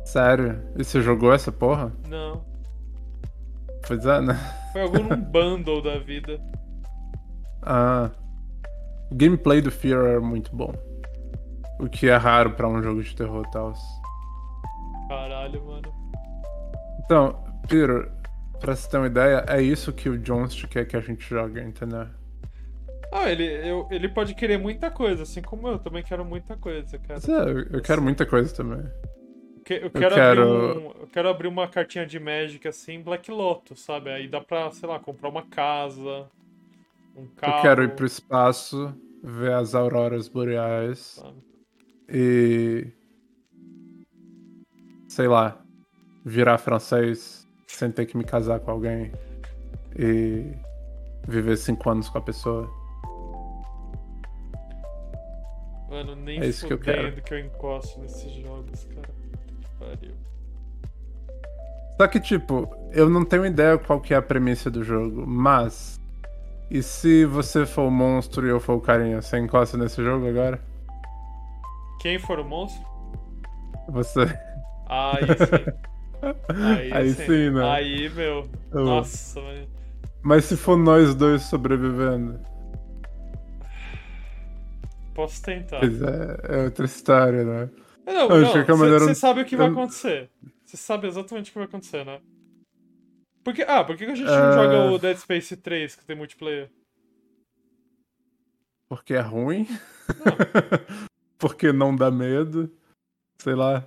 Sério? 0.04 0.62
E 0.76 0.84
você 0.84 1.00
jogou 1.00 1.32
essa 1.32 1.50
porra? 1.50 1.92
Não. 2.08 2.44
Pois 3.86 4.06
é, 4.06 4.20
né? 4.20 4.34
Foi 4.72 4.82
algum 4.82 5.08
bundle 5.16 5.82
da 5.82 5.98
vida. 5.98 6.40
Ah. 7.62 8.10
O 9.10 9.14
gameplay 9.14 9.60
do 9.60 9.70
Fear 9.70 10.04
era 10.04 10.20
muito 10.20 10.54
bom. 10.54 10.72
O 11.78 11.88
que 11.88 12.08
é 12.08 12.16
raro 12.16 12.52
pra 12.52 12.68
um 12.68 12.82
jogo 12.82 13.02
de 13.02 13.14
terror 13.14 13.44
tal. 13.50 13.74
Caralho, 15.08 15.62
mano. 15.64 15.92
Então, 17.04 17.44
Peter, 17.68 18.10
pra 18.60 18.74
você 18.74 18.88
ter 18.88 18.96
uma 18.96 19.08
ideia, 19.08 19.44
é 19.48 19.60
isso 19.60 19.92
que 19.92 20.08
o 20.08 20.18
Johnst 20.18 20.66
quer 20.68 20.86
que 20.86 20.96
a 20.96 21.00
gente 21.00 21.28
jogue, 21.28 21.60
entendeu? 21.60 22.06
Ah, 23.12 23.30
ele, 23.30 23.44
eu, 23.44 23.86
ele 23.90 24.08
pode 24.08 24.34
querer 24.34 24.58
muita 24.58 24.90
coisa, 24.90 25.22
assim 25.24 25.42
como 25.42 25.68
eu 25.68 25.78
também 25.78 26.02
quero 26.02 26.24
muita 26.24 26.56
coisa, 26.56 26.98
cara. 26.98 27.20
É, 27.28 27.50
eu, 27.50 27.58
eu 27.76 27.82
quero 27.82 28.00
muita 28.00 28.24
coisa 28.24 28.54
também. 28.54 28.82
Que- 29.64 29.74
Eu 29.84 29.90
quero, 29.90 30.14
quero- 30.14 30.42
Abrir 30.42 30.78
um, 30.78 30.86
eu 31.00 31.08
quero 31.12 31.28
abrir 31.28 31.46
uma 31.48 31.68
cartinha 31.68 32.06
de 32.06 32.18
Magic 32.18 32.66
assim, 32.66 33.00
Black 33.02 33.30
Lotus, 33.30 33.80
sabe? 33.82 34.10
Aí 34.10 34.26
dá 34.26 34.40
pra, 34.40 34.70
sei 34.72 34.88
lá, 34.88 34.98
comprar 34.98 35.28
uma 35.28 35.42
casa, 35.46 36.26
um 37.14 37.26
carro. 37.36 37.58
Eu 37.58 37.62
quero 37.62 37.84
ir 37.84 37.94
pro 37.94 38.06
espaço, 38.06 38.92
ver 39.22 39.52
as 39.52 39.74
auroras 39.74 40.26
boreais 40.26 40.98
sabe? 41.20 41.36
e. 42.08 42.86
sei 45.06 45.28
lá, 45.28 45.62
virar 46.24 46.56
francês 46.58 47.46
sem 47.68 47.90
ter 47.92 48.06
que 48.06 48.16
me 48.16 48.24
casar 48.24 48.58
com 48.60 48.70
alguém 48.70 49.12
e 49.98 50.52
viver 51.28 51.56
cinco 51.56 51.88
anos 51.90 52.08
com 52.08 52.18
a 52.18 52.22
pessoa. 52.22 52.68
Mano, 55.92 56.16
nem 56.16 56.40
É 56.40 56.46
isso 56.46 56.66
que 56.66 56.72
eu 56.72 56.78
quero. 56.78 57.20
que 57.20 57.34
eu 57.34 57.38
encosto 57.38 58.00
nesses 58.00 58.32
jogos, 58.32 58.88
cara. 58.94 59.08
Que 59.60 59.68
pariu. 59.78 60.14
Só 62.00 62.08
que, 62.08 62.18
tipo, 62.18 62.66
eu 62.92 63.10
não 63.10 63.26
tenho 63.26 63.44
ideia 63.44 63.76
qual 63.76 64.00
que 64.00 64.14
é 64.14 64.16
a 64.16 64.22
premissa 64.22 64.70
do 64.70 64.82
jogo, 64.82 65.26
mas. 65.26 66.00
E 66.70 66.82
se 66.82 67.26
você 67.26 67.66
for 67.66 67.82
o 67.82 67.90
monstro 67.90 68.46
e 68.46 68.50
eu 68.50 68.58
for 68.58 68.72
o 68.72 68.80
carinha, 68.80 69.20
você 69.20 69.38
encosta 69.38 69.76
nesse 69.76 70.02
jogo 70.02 70.26
agora? 70.26 70.58
Quem 72.00 72.18
for 72.18 72.40
o 72.40 72.44
monstro? 72.44 72.82
Você. 73.90 74.20
Aí 74.88 75.26
sim. 75.26 75.82
Aí, 76.64 76.92
Aí 76.94 77.10
sim. 77.10 77.26
sim, 77.26 77.50
né? 77.50 77.70
Aí, 77.70 78.08
meu. 78.08 78.48
Eu- 78.72 78.84
Nossa, 78.86 79.38
mano. 79.42 79.66
Mas 80.22 80.46
se 80.46 80.56
for 80.56 80.78
nós 80.78 81.14
dois 81.14 81.42
sobrevivendo? 81.42 82.40
Posso 85.14 85.42
tentar. 85.42 85.80
Pois 85.80 86.00
é, 86.02 86.36
é 86.60 86.64
outra 86.64 86.84
história, 86.86 87.44
né? 87.44 87.70
Não, 88.06 88.28
não, 88.28 88.98
você 88.98 89.14
sabe 89.14 89.42
o 89.42 89.44
que 89.44 89.56
vai 89.56 89.68
eu- 89.68 89.72
acontecer. 89.72 90.30
Você 90.64 90.76
sabe 90.76 91.06
exatamente 91.06 91.50
o 91.50 91.52
que 91.52 91.58
vai 91.58 91.66
acontecer, 91.68 92.04
né? 92.04 92.20
Porque, 93.44 93.62
ah, 93.62 93.84
por 93.84 93.96
que 93.96 94.04
a 94.04 94.14
gente 94.14 94.28
É. 94.30 94.40
não 94.40 94.52
joga 94.52 94.90
o 94.92 94.98
Dead 94.98 95.16
Space 95.18 95.56
3, 95.56 95.94
que 95.94 96.04
tem 96.04 96.16
multiplayer? 96.16 96.70
Porque 98.88 99.14
é 99.14 99.20
ruim? 99.20 99.66
Porque 101.38 101.72
não 101.72 101.94
dá 101.94 102.10
medo? 102.10 102.70
Sei 103.38 103.54
lá. 103.54 103.86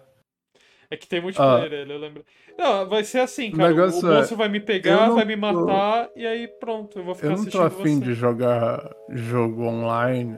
É 0.89 0.97
que 0.97 1.07
tem 1.07 1.21
multiplayer 1.21 1.71
ele, 1.73 1.93
eu 1.93 1.97
lembro. 1.97 2.26
Não, 2.57 2.88
vai 2.88 3.03
ser 3.03 3.19
assim, 3.19 3.49
O 3.49 3.57
cara. 3.57 3.73
O, 3.73 3.78
monstro 3.78 4.13
é, 4.36 4.38
vai 4.38 4.49
me 4.49 4.59
pegar, 4.59 5.07
não 5.07 5.15
vai 5.15 5.26
me 5.26 5.36
tô- 5.36 5.41
matar, 5.41 6.09
e 6.15 6.26
aí 6.26 6.47
pronto, 6.47 6.99
eu 6.99 7.03
vou 7.03 7.15
ficar 7.15 7.28
Eu 7.28 7.32
não 7.32 7.38
tô 7.38 7.41
assistindo 7.61 7.82
afim 7.82 7.99
você. 7.99 8.05
de 8.05 8.13
jogar 8.13 8.95
jogo 9.09 9.63
online 9.63 10.38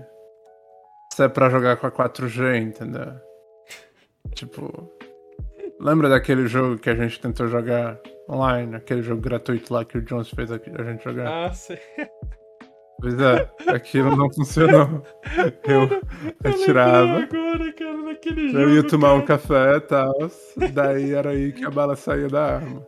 se 1.18 1.24
é 1.24 1.28
pra 1.28 1.50
jogar 1.50 1.78
com 1.78 1.88
a 1.88 1.92
4G, 1.92 2.62
entendeu? 2.62 3.12
Tipo. 4.36 4.88
Lembra 5.80 6.10
daquele 6.10 6.46
jogo 6.46 6.78
que 6.78 6.92
a 6.92 6.96
gente 6.96 7.20
tentou 7.20 7.48
jogar 7.48 8.00
online? 8.30 8.76
Aquele 8.76 9.02
jogo 9.02 9.20
gratuito 9.20 9.74
lá 9.74 9.84
que 9.84 9.98
o 9.98 10.02
Jones 10.04 10.30
fez 10.30 10.52
a 10.52 10.58
gente 10.58 11.04
jogar? 11.04 11.28
Ah, 11.28 11.52
sei. 11.52 11.80
Pois 13.00 13.20
é, 13.20 13.50
aquilo 13.68 14.16
não 14.16 14.32
funcionou. 14.32 15.04
Eu 15.68 16.02
atirava. 16.44 17.24
agora, 17.24 17.74
cara, 17.74 17.98
naquele 17.98 18.50
jogo. 18.50 18.60
Eu 18.60 18.76
ia 18.76 18.84
tomar 18.84 19.14
um 19.16 19.26
café 19.26 19.78
e 19.78 19.82
tal. 19.82 20.14
Daí 20.72 21.14
era 21.16 21.32
aí 21.32 21.52
que 21.52 21.66
a 21.66 21.72
bala 21.72 21.96
saía 21.96 22.28
da 22.28 22.58
arma. 22.58 22.86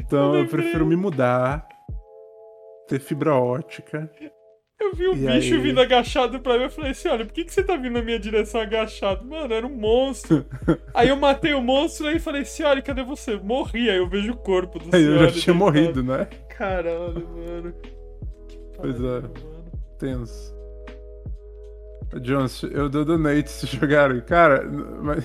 Então 0.00 0.34
eu 0.34 0.48
prefiro 0.48 0.84
me 0.84 0.96
mudar, 0.96 1.64
ter 2.88 2.98
fibra 2.98 3.32
ótica. 3.36 4.10
Eu 4.80 4.92
vi 4.94 5.06
o 5.06 5.12
E 5.14 5.26
bicho 5.26 5.54
aí? 5.54 5.60
vindo 5.60 5.80
agachado 5.80 6.40
pra 6.40 6.58
mim, 6.58 6.64
eu 6.64 6.70
falei 6.70 6.90
assim, 6.90 7.08
olha, 7.08 7.24
por 7.24 7.32
que, 7.32 7.44
que 7.44 7.54
você 7.54 7.62
tá 7.62 7.76
vindo 7.76 7.92
na 7.94 8.02
minha 8.02 8.18
direção 8.18 8.60
agachado? 8.60 9.24
Mano, 9.24 9.52
era 9.54 9.66
um 9.66 9.74
monstro. 9.74 10.44
aí 10.92 11.08
eu 11.08 11.16
matei 11.16 11.54
o 11.54 11.62
monstro 11.62 12.10
e 12.10 12.18
falei, 12.18 12.44
senhora, 12.44 12.82
cadê 12.82 13.02
você? 13.04 13.36
Morri, 13.36 13.88
aí 13.88 13.96
eu 13.96 14.08
vejo 14.08 14.32
o 14.32 14.36
corpo 14.36 14.78
do 14.78 14.94
Aí 14.94 15.02
eu 15.02 15.12
já 15.18 15.28
Cioli 15.28 15.40
tinha 15.40 15.54
morrido, 15.54 16.02
né? 16.02 16.26
Caralho, 16.48 17.26
mano. 17.36 17.74
Que 18.48 18.58
Pois 18.76 18.96
é. 18.96 19.00
mano. 19.00 19.32
Tenso. 19.98 20.54
Jones, 22.20 22.62
eu 22.64 22.88
dou 22.88 23.04
donate 23.04 23.50
se 23.50 23.66
jogarem. 23.66 24.20
Cara, 24.20 24.64
mas 25.02 25.24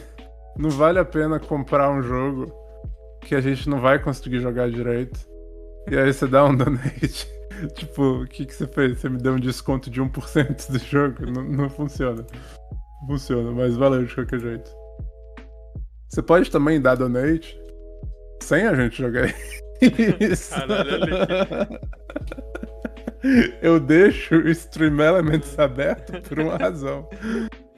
não 0.58 0.70
vale 0.70 1.00
a 1.00 1.06
pena 1.06 1.40
comprar 1.40 1.90
um 1.92 2.02
jogo 2.02 2.52
que 3.22 3.36
a 3.36 3.42
gente 3.42 3.68
não 3.70 3.80
vai 3.80 4.00
conseguir 4.00 4.40
jogar 4.40 4.70
direito. 4.72 5.20
E 5.90 5.98
aí 5.98 6.12
você 6.14 6.26
dá 6.28 6.46
um 6.46 6.56
donate. 6.56 7.28
tipo, 7.76 8.22
o 8.24 8.28
que, 8.28 8.46
que 8.46 8.54
você 8.54 8.68
fez? 8.68 9.00
Você 9.00 9.10
me 9.10 9.18
deu 9.18 9.34
um 9.34 9.40
desconto 9.40 9.90
de 9.90 10.02
1% 10.02 10.72
do 10.72 10.80
jogo? 10.80 11.26
Não, 11.32 11.44
não 11.44 11.70
funciona. 11.70 12.26
Funciona, 13.08 13.52
mas 13.52 13.76
valeu 13.78 14.06
de 14.06 14.14
qualquer 14.14 14.40
jeito. 14.40 14.70
Você 16.10 16.22
pode 16.22 16.50
também 16.52 16.82
dar 16.82 16.96
donate 16.96 17.60
sem 18.42 18.66
a 18.66 18.74
gente 18.74 18.98
jogar 19.02 19.28
isso. 20.20 20.54
Caralho, 20.56 21.80
Eu 23.62 23.80
deixo 23.80 24.36
o 24.36 24.48
Stream 24.50 25.00
Elements 25.02 25.58
aberto 25.60 26.22
por 26.22 26.40
uma 26.40 26.56
razão. 26.58 27.08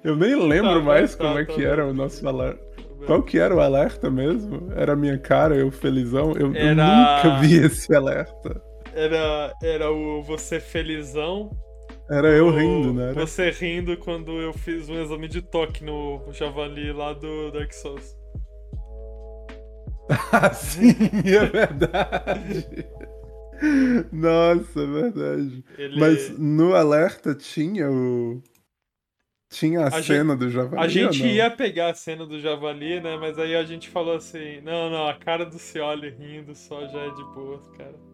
Eu 0.03 0.15
nem 0.15 0.35
lembro 0.35 0.79
Tá, 0.79 0.85
mais 0.85 1.15
tá, 1.15 1.25
como 1.25 1.39
é 1.39 1.45
tá, 1.45 1.53
que 1.53 1.61
tá. 1.63 1.67
era 1.67 1.85
o 1.87 1.93
nosso 1.93 2.27
alerta. 2.27 2.61
Qual 3.07 3.23
que 3.23 3.39
era 3.39 3.55
o 3.55 3.59
alerta 3.59 4.09
mesmo? 4.11 4.71
Era 4.75 4.93
a 4.93 4.95
minha 4.95 5.17
cara, 5.17 5.55
eu 5.55 5.71
felizão? 5.71 6.33
Eu, 6.33 6.53
eu 6.53 6.55
Era- 6.55 6.75
nunca 7.25 7.39
vi 7.39 7.55
esse 7.57 7.93
alerta. 7.95 8.61
Era, 8.93 9.53
era 9.63 9.91
o 9.91 10.21
você 10.21 10.59
felizão. 10.59 11.51
Era 12.09 12.27
eu 12.29 12.47
o 12.47 12.51
rindo, 12.51 12.93
né? 12.93 13.11
Era- 13.11 13.13
Você 13.25 13.49
rindo 13.51 13.95
quando 13.97 14.31
eu 14.41 14.53
fiz 14.53 14.89
um 14.89 15.01
exame 15.01 15.27
de 15.27 15.41
toque 15.41 15.83
no 15.83 16.21
Javali 16.33 16.91
lá 16.91 17.13
do 17.13 17.51
Dark 17.51 17.71
Souls. 17.73 18.15
Ah, 20.33 20.53
sim, 20.53 20.89
é 21.25 21.45
verdade. 21.45 22.85
Nossa, 24.11 24.81
é 24.81 24.85
verdade. 24.85 25.63
Ele... 25.77 25.99
Mas 25.99 26.37
no 26.37 26.75
alerta 26.75 27.33
tinha 27.35 27.89
o. 27.89 28.41
Tinha 29.49 29.81
a, 29.81 29.87
A 29.87 30.03
cena 30.03 30.35
do 30.35 30.49
Javali. 30.49 30.81
A 30.83 30.87
gente 30.87 31.25
ia 31.25 31.49
pegar 31.51 31.89
a 31.91 31.93
cena 31.93 32.25
do 32.25 32.39
Javali, 32.39 32.99
né? 33.01 33.17
Mas 33.17 33.37
aí 33.37 33.55
a 33.55 33.63
gente 33.63 33.89
falou 33.89 34.15
assim: 34.15 34.61
não, 34.61 34.89
não, 34.89 35.07
a 35.07 35.13
cara 35.13 35.45
do 35.45 35.59
Cioli 35.59 36.09
rindo 36.09 36.55
só 36.55 36.87
já 36.87 36.99
é 36.99 37.09
de 37.09 37.23
boa, 37.35 37.61
cara. 37.77 38.10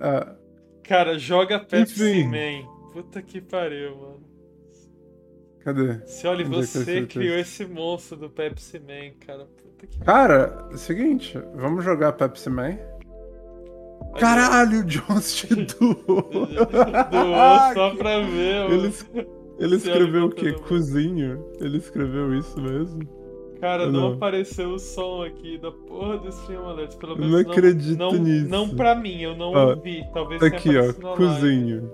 Ah, 0.00 0.34
Cara, 0.82 1.18
joga 1.18 1.60
Pepsi 1.60 2.02
Enfim. 2.02 2.24
Man. 2.28 2.68
Puta 2.92 3.22
que 3.22 3.40
pariu, 3.40 3.96
mano. 3.96 4.20
Cadê? 5.60 6.04
Se 6.06 6.26
olha, 6.26 6.44
Onde 6.46 6.56
é 6.58 6.62
você 6.62 6.78
escrito 6.78 7.08
criou 7.14 7.36
esse 7.36 7.66
monstro 7.66 8.16
do 8.16 8.30
Pepsi 8.30 8.78
Man, 8.80 9.12
cara. 9.24 9.44
Puta 9.44 9.86
que 9.86 9.98
Cara, 10.00 10.66
é 10.70 10.74
o 10.74 10.78
seguinte, 10.78 11.38
vamos 11.54 11.84
jogar 11.84 12.14
Pepsi 12.14 12.48
Man? 12.50 12.78
Caralho, 14.18 14.80
o 14.80 14.84
Jones 14.84 15.34
te 15.36 15.54
doou. 15.54 15.96
Doou 17.10 17.74
só 17.74 17.94
pra 17.96 18.20
ver. 18.20 18.70
Ele, 18.70 18.86
Ele... 18.86 19.28
ele 19.58 19.76
escreveu 19.76 20.24
o 20.26 20.30
quê? 20.30 20.52
Cozinho? 20.54 21.44
Ele 21.60 21.76
escreveu 21.78 22.34
isso 22.36 22.60
mesmo? 22.60 23.00
Cara, 23.60 23.86
não, 23.86 24.00
Não. 24.00 24.12
apareceu 24.14 24.70
o 24.70 24.78
som 24.78 25.22
aqui 25.22 25.58
da 25.58 25.70
porra 25.70 26.16
do 26.16 26.28
Stream 26.28 26.66
Alert. 26.66 26.96
Pelo 26.96 27.14
menos 27.16 27.30
não 27.30 27.38
acredito 27.40 27.98
não, 27.98 28.12
nisso. 28.12 28.48
Não 28.48 28.68
pra 28.70 28.94
mim, 28.94 29.20
eu 29.20 29.36
não 29.36 29.52
Ó, 29.52 29.70
ouvi. 29.70 30.02
Talvez 30.14 30.40
tenha 30.40 30.56
aqui, 30.56 30.70
ó, 30.78 31.14
cozinho. 31.14 31.92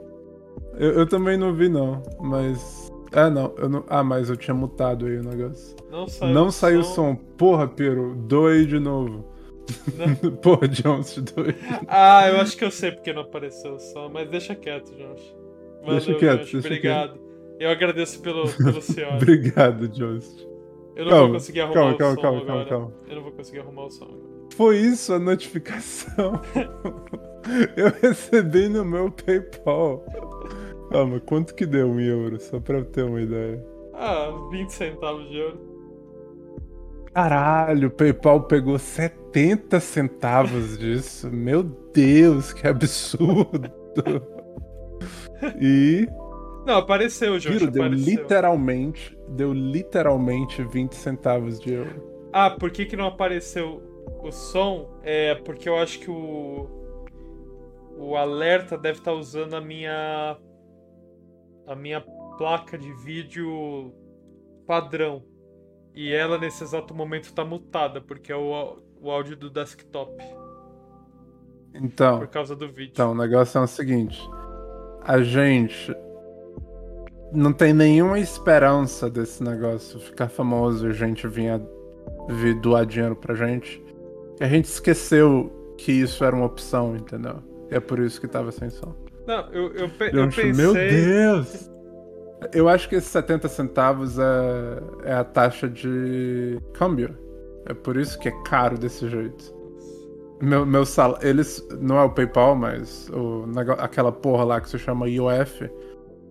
Eu, 0.78 0.92
eu 0.92 1.06
também 1.06 1.36
não 1.36 1.52
vi, 1.52 1.68
não, 1.68 2.00
mas. 2.20 2.92
Ah, 3.12 3.28
não, 3.28 3.52
eu 3.58 3.68
não. 3.68 3.84
Ah, 3.88 4.04
mas 4.04 4.30
eu 4.30 4.36
tinha 4.36 4.54
mutado 4.54 5.06
aí 5.06 5.18
o 5.18 5.24
negócio. 5.24 5.74
Não 5.90 6.06
saiu 6.06 6.34
não 6.34 6.46
o 6.46 6.52
saiu 6.52 6.80
o 6.80 6.84
som. 6.84 7.16
Porra, 7.16 7.66
Pero, 7.66 8.14
doei 8.14 8.64
de 8.64 8.78
novo. 8.78 9.24
Porra, 10.42 10.68
Jones, 10.68 11.16
doei. 11.34 11.54
Ah, 11.88 12.28
eu 12.28 12.40
acho 12.40 12.56
que 12.56 12.64
eu 12.64 12.70
sei 12.70 12.92
porque 12.92 13.12
não 13.12 13.22
apareceu 13.22 13.74
o 13.74 13.80
som, 13.80 14.08
mas 14.12 14.28
deixa 14.28 14.54
quieto, 14.54 14.92
Jones. 14.94 15.36
Deixa 15.84 16.14
quieto, 16.14 16.38
Jones, 16.44 16.52
deixa 16.52 16.68
Obrigado. 16.68 17.20
Eu 17.58 17.70
agradeço 17.70 18.20
pelo, 18.20 18.48
pelo 18.48 18.82
senhor. 18.82 19.14
Obrigado, 19.14 19.88
Jones. 19.88 20.46
Eu 20.96 21.04
não 21.04 21.10
Calma, 21.12 21.24
vou 21.26 21.32
conseguir 21.34 21.60
arrumar 21.60 21.74
calma, 21.74 21.92
o 21.92 21.98
calma, 21.98 22.14
som 22.14 22.20
calma, 22.22 22.40
agora. 22.40 22.68
calma, 22.68 22.92
Eu 23.08 23.16
não 23.16 23.22
vou 23.22 23.32
conseguir 23.32 23.58
arrumar 23.60 23.84
o 23.84 23.90
som. 23.90 24.08
Foi 24.54 24.78
isso 24.78 25.12
a 25.12 25.18
notificação. 25.18 26.40
eu 27.76 27.92
recebi 28.02 28.68
no 28.68 28.84
meu 28.84 29.10
PayPal. 29.10 30.04
Calma, 30.90 31.20
quanto 31.20 31.54
que 31.54 31.66
deu 31.66 31.88
um 31.88 32.00
euro? 32.00 32.40
Só 32.40 32.58
pra 32.60 32.78
eu 32.78 32.84
ter 32.86 33.02
uma 33.02 33.20
ideia. 33.20 33.62
Ah, 33.92 34.30
20 34.50 34.70
centavos 34.70 35.28
de 35.28 35.36
euro. 35.36 35.58
Caralho, 37.12 37.88
o 37.88 37.90
PayPal 37.90 38.42
pegou 38.44 38.78
70 38.78 39.80
centavos 39.80 40.78
disso. 40.78 41.30
Meu 41.30 41.62
Deus, 41.62 42.52
que 42.52 42.66
absurdo. 42.66 43.70
E 45.60 46.06
Não, 46.66 46.78
apareceu, 46.78 47.38
Jones. 47.38 47.60
Juro, 47.60 47.70
deu 47.70 47.84
apareceu. 47.84 48.04
literalmente, 48.14 49.15
deu 49.28 49.52
literalmente 49.52 50.62
20 50.62 50.94
centavos 50.94 51.58
de 51.60 51.72
euro. 51.72 52.02
Ah, 52.32 52.50
por 52.50 52.70
que, 52.70 52.86
que 52.86 52.96
não 52.96 53.06
apareceu 53.06 53.82
o 54.22 54.30
som? 54.30 54.98
É 55.02 55.34
porque 55.34 55.68
eu 55.68 55.76
acho 55.76 55.98
que 56.00 56.10
o. 56.10 56.68
O 57.98 58.14
alerta 58.14 58.76
deve 58.76 58.98
estar 58.98 59.12
usando 59.12 59.54
a 59.54 59.60
minha. 59.60 60.36
A 61.66 61.74
minha 61.74 62.00
placa 62.36 62.76
de 62.78 62.92
vídeo 62.92 63.92
padrão. 64.66 65.24
E 65.94 66.12
ela 66.12 66.36
nesse 66.38 66.62
exato 66.62 66.94
momento 66.94 67.32
tá 67.32 67.44
mutada, 67.44 68.00
porque 68.00 68.30
é 68.30 68.36
o, 68.36 68.82
o 69.00 69.10
áudio 69.10 69.36
do 69.36 69.48
desktop. 69.48 70.12
Então, 71.74 72.18
Por 72.18 72.28
causa 72.28 72.54
do 72.54 72.68
vídeo. 72.68 72.92
então, 72.92 73.12
o 73.12 73.14
negócio 73.14 73.58
é 73.58 73.62
o 73.62 73.66
seguinte. 73.66 74.20
A 75.02 75.22
gente 75.22 75.94
não 77.36 77.52
tem 77.52 77.72
nenhuma 77.72 78.18
esperança 78.18 79.08
desse 79.10 79.42
negócio 79.42 80.00
ficar 80.00 80.28
famoso 80.28 80.86
e 80.86 80.90
a 80.90 80.92
gente 80.92 81.26
vinha 81.28 81.60
vir 82.28 82.54
doar 82.60 82.86
dinheiro 82.86 83.14
pra 83.14 83.34
gente. 83.34 83.82
E 84.40 84.44
a 84.44 84.48
gente 84.48 84.64
esqueceu 84.66 85.52
que 85.78 85.92
isso 85.92 86.24
era 86.24 86.34
uma 86.34 86.46
opção, 86.46 86.96
entendeu? 86.96 87.36
E 87.70 87.74
é 87.74 87.80
por 87.80 87.98
isso 87.98 88.20
que 88.20 88.26
tava 88.28 88.50
sem 88.52 88.70
som. 88.70 88.94
Não, 89.26 89.48
eu, 89.52 89.72
eu, 89.74 89.88
pe- 89.90 90.10
Eu 90.12 90.24
eu 90.24 90.28
pensei. 90.28 90.52
Meu 90.52 90.72
Deus! 90.72 91.70
Eu 92.52 92.68
acho 92.68 92.88
que 92.88 92.94
esses 92.94 93.10
70 93.10 93.48
centavos 93.48 94.18
é, 94.18 94.22
é 95.04 95.12
a 95.14 95.24
taxa 95.24 95.68
de 95.68 96.58
câmbio. 96.74 97.16
É 97.66 97.74
por 97.74 97.96
isso 97.96 98.18
que 98.18 98.28
é 98.28 98.42
caro 98.44 98.78
desse 98.78 99.08
jeito. 99.08 99.54
Meu, 100.40 100.64
meu 100.66 100.84
salário. 100.86 101.26
Eles. 101.26 101.66
Não 101.80 101.98
é 101.98 102.04
o 102.04 102.10
PayPal, 102.10 102.54
mas 102.54 103.08
o, 103.10 103.44
aquela 103.78 104.12
porra 104.12 104.44
lá 104.44 104.60
que 104.60 104.68
se 104.68 104.78
chama 104.78 105.08
IOF 105.08 105.68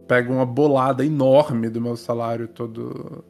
pega 0.08 0.32
uma 0.32 0.46
bolada 0.46 1.06
enorme 1.06 1.70
do 1.70 1.82
meu 1.82 1.96
salário 1.96 2.48
todo. 2.48 3.24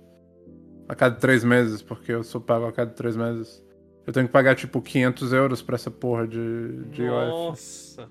A 0.88 0.94
cada 0.94 1.16
três 1.16 1.44
meses, 1.44 1.82
porque 1.82 2.12
eu 2.12 2.24
sou 2.24 2.40
pago 2.40 2.66
a 2.68 2.72
cada 2.72 2.92
três 2.92 3.16
meses. 3.18 3.64
Eu 4.06 4.14
tenho 4.14 4.28
que 4.28 4.32
pagar 4.32 4.56
tipo 4.56 4.82
500 4.82 5.34
euros 5.34 5.62
pra 5.64 5.76
essa 5.76 5.90
porra 5.90 6.28
de, 6.28 6.84
de 6.92 7.02
IOF. 7.02 7.28
Nossa. 7.32 8.10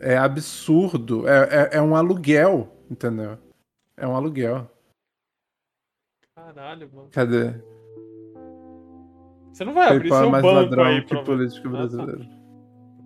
É 0.00 0.16
absurdo. 0.16 1.28
É, 1.28 1.70
é, 1.74 1.78
é 1.78 1.82
um 1.82 1.94
aluguel, 1.94 2.68
entendeu? 2.90 3.38
É 3.96 4.06
um 4.06 4.16
aluguel. 4.16 4.68
Caralho, 6.34 6.90
mano. 6.92 7.08
Cadê? 7.12 7.54
Você 9.52 9.64
não 9.64 9.72
vai 9.72 9.94
abrir 9.94 10.12
é 10.12 10.18
seu 10.18 10.30
mais 10.30 10.42
banco 10.42 10.54
ladrão 10.56 10.84
aí 10.84 11.04
que 11.04 11.16
político 11.22 11.68
Ah, 11.68 11.70
tá. 11.70 11.78
brasileiro. 11.78 12.28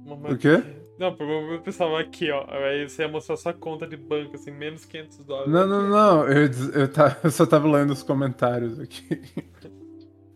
O 0.06 0.38
quê? 0.38 0.77
Não, 0.98 1.14
porque 1.14 1.32
eu 1.32 1.60
pensava 1.60 2.00
aqui, 2.00 2.30
ó. 2.30 2.44
Aí 2.48 2.88
você 2.88 3.02
ia 3.02 3.08
mostrar 3.08 3.36
sua 3.36 3.52
conta 3.52 3.86
de 3.86 3.96
banco, 3.96 4.34
assim, 4.34 4.50
menos 4.50 4.84
500 4.84 5.24
dólares. 5.24 5.52
Não, 5.52 5.66
não, 5.66 5.88
não. 5.88 6.26
Eu, 6.28 6.50
eu, 6.74 6.88
tá- 6.88 7.16
eu 7.22 7.30
só 7.30 7.46
tava 7.46 7.68
lendo 7.70 7.92
os 7.92 8.02
comentários 8.02 8.78
aqui. 8.80 9.20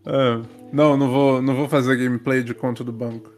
Ah, 0.05 0.41
não, 0.73 0.97
não 0.97 1.09
vou, 1.09 1.41
não 1.41 1.55
vou 1.55 1.69
fazer 1.69 1.95
gameplay 1.95 2.43
de 2.43 2.53
conta 2.53 2.83
do 2.83 2.91
banco. 2.91 3.31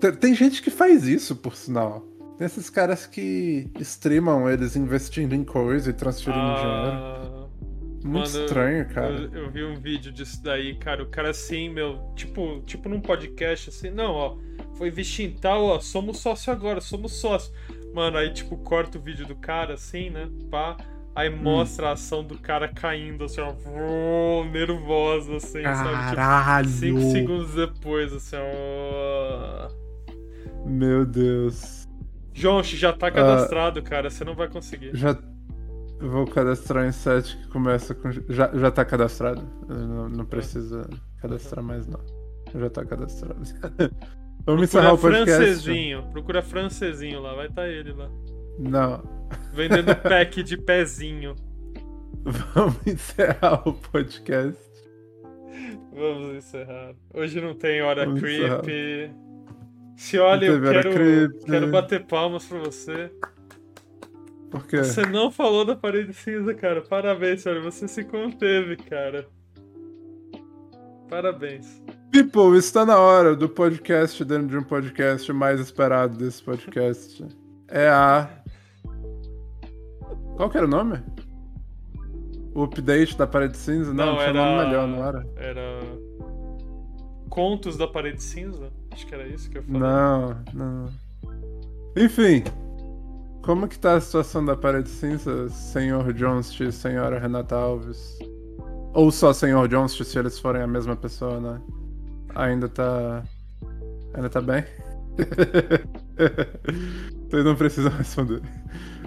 Tem, 0.00 0.10
tem 0.12 0.34
gente 0.34 0.62
que 0.62 0.70
faz 0.70 1.06
isso, 1.06 1.36
por 1.36 1.54
sinal. 1.54 2.00
Tem 2.38 2.46
esses 2.46 2.70
caras 2.70 3.04
que 3.06 3.70
streamam 3.80 4.48
eles 4.48 4.76
investindo 4.76 5.34
em 5.34 5.44
coisa 5.44 5.90
e 5.90 5.92
transferindo 5.92 6.42
dinheiro. 6.42 6.70
Ah, 6.70 7.46
Muito 8.02 8.30
mano, 8.30 8.44
estranho, 8.44 8.88
cara. 8.88 9.12
Eu, 9.30 9.42
eu 9.42 9.50
vi 9.50 9.62
um 9.62 9.74
vídeo 9.74 10.10
disso 10.10 10.42
daí, 10.42 10.74
cara. 10.78 11.02
O 11.02 11.06
cara 11.10 11.28
assim, 11.28 11.68
meu, 11.68 11.98
tipo, 12.16 12.62
tipo 12.64 12.88
num 12.88 13.02
podcast, 13.02 13.68
assim, 13.68 13.90
não, 13.90 14.12
ó, 14.12 14.36
foi 14.80 14.88
investir 14.88 15.28
em 15.28 15.34
tal, 15.34 15.62
ó, 15.64 15.78
somos 15.78 16.20
sócio 16.20 16.50
agora, 16.50 16.80
somos 16.80 17.12
sócio. 17.12 17.52
Mano, 17.92 18.16
aí 18.16 18.32
tipo, 18.32 18.56
corta 18.56 18.96
o 18.96 19.00
vídeo 19.00 19.26
do 19.26 19.36
cara, 19.36 19.74
assim, 19.74 20.08
né? 20.08 20.26
Pá. 20.50 20.74
Aí 21.14 21.28
Hum. 21.28 21.36
mostra 21.42 21.88
a 21.90 21.92
ação 21.92 22.24
do 22.24 22.38
cara 22.38 22.66
caindo, 22.66 23.24
assim, 23.24 23.42
ó, 23.42 23.52
vrô, 23.52 24.42
nervoso, 24.50 25.34
assim, 25.34 25.62
sabe? 25.62 25.90
Caralho! 25.90 26.66
Tipo, 26.66 26.78
cinco 26.80 27.00
segundos 27.12 27.54
depois, 27.54 28.10
assim, 28.10 28.36
ó. 28.38 29.68
Meu 30.64 31.04
Deus. 31.04 31.86
João, 32.32 32.62
já 32.62 32.90
tá 32.90 33.10
cadastrado, 33.10 33.82
cara, 33.82 34.08
você 34.08 34.24
não 34.24 34.34
vai 34.34 34.48
conseguir. 34.48 34.92
Já 34.94 35.14
vou 36.00 36.26
cadastrar 36.26 36.86
em 36.86 36.92
site 36.92 37.36
que 37.36 37.48
começa 37.48 37.94
com. 37.94 38.10
Já, 38.30 38.50
já 38.56 38.70
tá 38.70 38.82
cadastrado. 38.82 39.42
Não, 39.68 40.08
não 40.08 40.24
precisa 40.24 40.88
cadastrar 41.20 41.62
mais, 41.62 41.86
não. 41.86 42.00
Já 42.54 42.70
tá 42.70 42.82
cadastrado. 42.82 43.42
Vamos 44.44 44.62
encerrar 44.64 44.94
o 44.94 44.98
podcast. 44.98 45.36
francesinho, 45.36 46.02
procura 46.10 46.42
francesinho 46.42 47.20
lá, 47.20 47.34
vai 47.34 47.46
estar 47.46 47.68
ele 47.68 47.92
lá. 47.92 48.10
Não. 48.58 49.02
Vendendo 49.52 49.94
pack 50.02 50.42
de 50.42 50.56
pezinho. 50.56 51.34
Vamos 52.22 52.86
encerrar 52.86 53.66
o 53.66 53.72
podcast. 53.72 54.70
Vamos 55.92 56.36
encerrar. 56.36 56.94
Hoje 57.14 57.40
não 57.40 57.54
tem 57.54 57.82
hora 57.82 58.04
Vamos 58.04 58.20
creep. 58.20 59.12
Se 59.96 60.18
olha, 60.18 60.46
eu 60.46 60.62
quero, 60.62 61.38
quero 61.40 61.70
bater 61.70 62.06
palmas 62.06 62.46
pra 62.46 62.58
você. 62.58 63.10
Por 64.50 64.66
quê? 64.66 64.78
Você 64.78 65.06
não 65.06 65.30
falou 65.30 65.64
da 65.64 65.76
parede 65.76 66.12
cinza, 66.12 66.54
cara. 66.54 66.80
Parabéns, 66.82 67.42
senhora. 67.42 67.60
Você 67.60 67.86
se 67.86 68.04
conteve, 68.04 68.76
cara. 68.76 69.28
Parabéns. 71.08 71.82
People, 72.10 72.56
está 72.58 72.84
na 72.84 72.98
hora 72.98 73.36
do 73.36 73.48
podcast 73.48 74.24
dentro 74.24 74.48
de 74.48 74.56
um 74.56 74.62
podcast 74.64 75.32
mais 75.32 75.60
esperado 75.60 76.16
desse 76.16 76.42
podcast. 76.42 77.24
É 77.68 77.88
a. 77.88 78.28
Qual 80.36 80.50
que 80.50 80.56
era 80.56 80.66
o 80.66 80.70
nome? 80.70 80.98
O 82.52 82.64
update 82.64 83.16
da 83.16 83.26
parede 83.26 83.56
cinza? 83.56 83.94
Não, 83.94 84.06
Não, 84.06 84.14
tinha 84.16 84.26
era. 84.28 84.32
nome 84.44 84.64
melhor, 84.66 84.88
não 84.88 85.04
era? 85.04 85.26
Era. 85.36 85.80
Contos 87.28 87.76
da 87.76 87.86
parede 87.86 88.20
cinza? 88.22 88.72
Acho 88.90 89.06
que 89.06 89.14
era 89.14 89.28
isso 89.28 89.48
que 89.48 89.58
eu 89.58 89.62
falei. 89.62 89.80
Não, 89.80 90.36
não. 90.52 90.86
Enfim, 91.96 92.42
como 93.42 93.68
que 93.68 93.78
tá 93.78 93.94
a 93.94 94.00
situação 94.00 94.44
da 94.44 94.56
parede 94.56 94.88
cinza, 94.88 95.48
senhor 95.48 96.12
Johnst 96.12 96.58
e 96.60 96.72
senhora 96.72 97.20
Renata 97.20 97.54
Alves? 97.54 98.18
Ou 98.94 99.12
só 99.12 99.32
senhor 99.32 99.68
Johnst 99.68 100.02
se 100.02 100.18
eles 100.18 100.40
forem 100.40 100.62
a 100.62 100.66
mesma 100.66 100.96
pessoa, 100.96 101.38
né? 101.38 101.60
Ainda 102.34 102.68
tá. 102.68 103.22
Ainda 104.14 104.28
tá 104.28 104.40
bem? 104.40 104.64
Vocês 107.28 107.44
não 107.44 107.54
precisam 107.54 107.92
responder. 107.92 108.42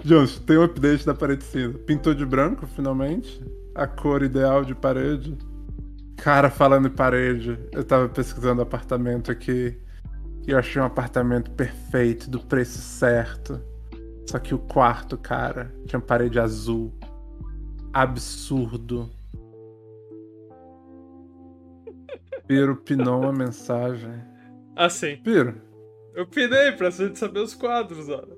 Johnst, 0.04 0.44
tem 0.44 0.58
um 0.58 0.64
update 0.64 1.06
da 1.06 1.14
parede 1.14 1.44
cinza. 1.44 1.78
Pintou 1.78 2.14
de 2.14 2.26
branco, 2.26 2.66
finalmente? 2.66 3.42
A 3.74 3.86
cor 3.86 4.22
ideal 4.22 4.64
de 4.64 4.74
parede? 4.74 5.36
Cara, 6.16 6.50
falando 6.50 6.88
em 6.88 6.90
parede, 6.90 7.58
eu 7.72 7.84
tava 7.84 8.08
pesquisando 8.08 8.62
apartamento 8.62 9.30
aqui. 9.30 9.76
E 10.46 10.50
eu 10.50 10.58
achei 10.58 10.80
um 10.80 10.84
apartamento 10.84 11.50
perfeito, 11.50 12.30
do 12.30 12.38
preço 12.38 12.78
certo. 12.78 13.60
Só 14.28 14.38
que 14.38 14.54
o 14.54 14.58
quarto, 14.58 15.16
cara, 15.16 15.74
tinha 15.86 16.00
parede 16.00 16.38
azul. 16.38 16.92
Absurdo. 17.92 19.10
Piro 22.46 22.76
pinou 22.76 23.20
uma 23.22 23.32
mensagem. 23.32 24.12
Assim, 24.76 25.16
Piro, 25.16 25.54
eu 26.14 26.26
pinei 26.26 26.72
pra 26.72 26.90
gente 26.90 27.18
saber 27.18 27.40
os 27.40 27.54
quadros, 27.54 28.08
olha. 28.08 28.36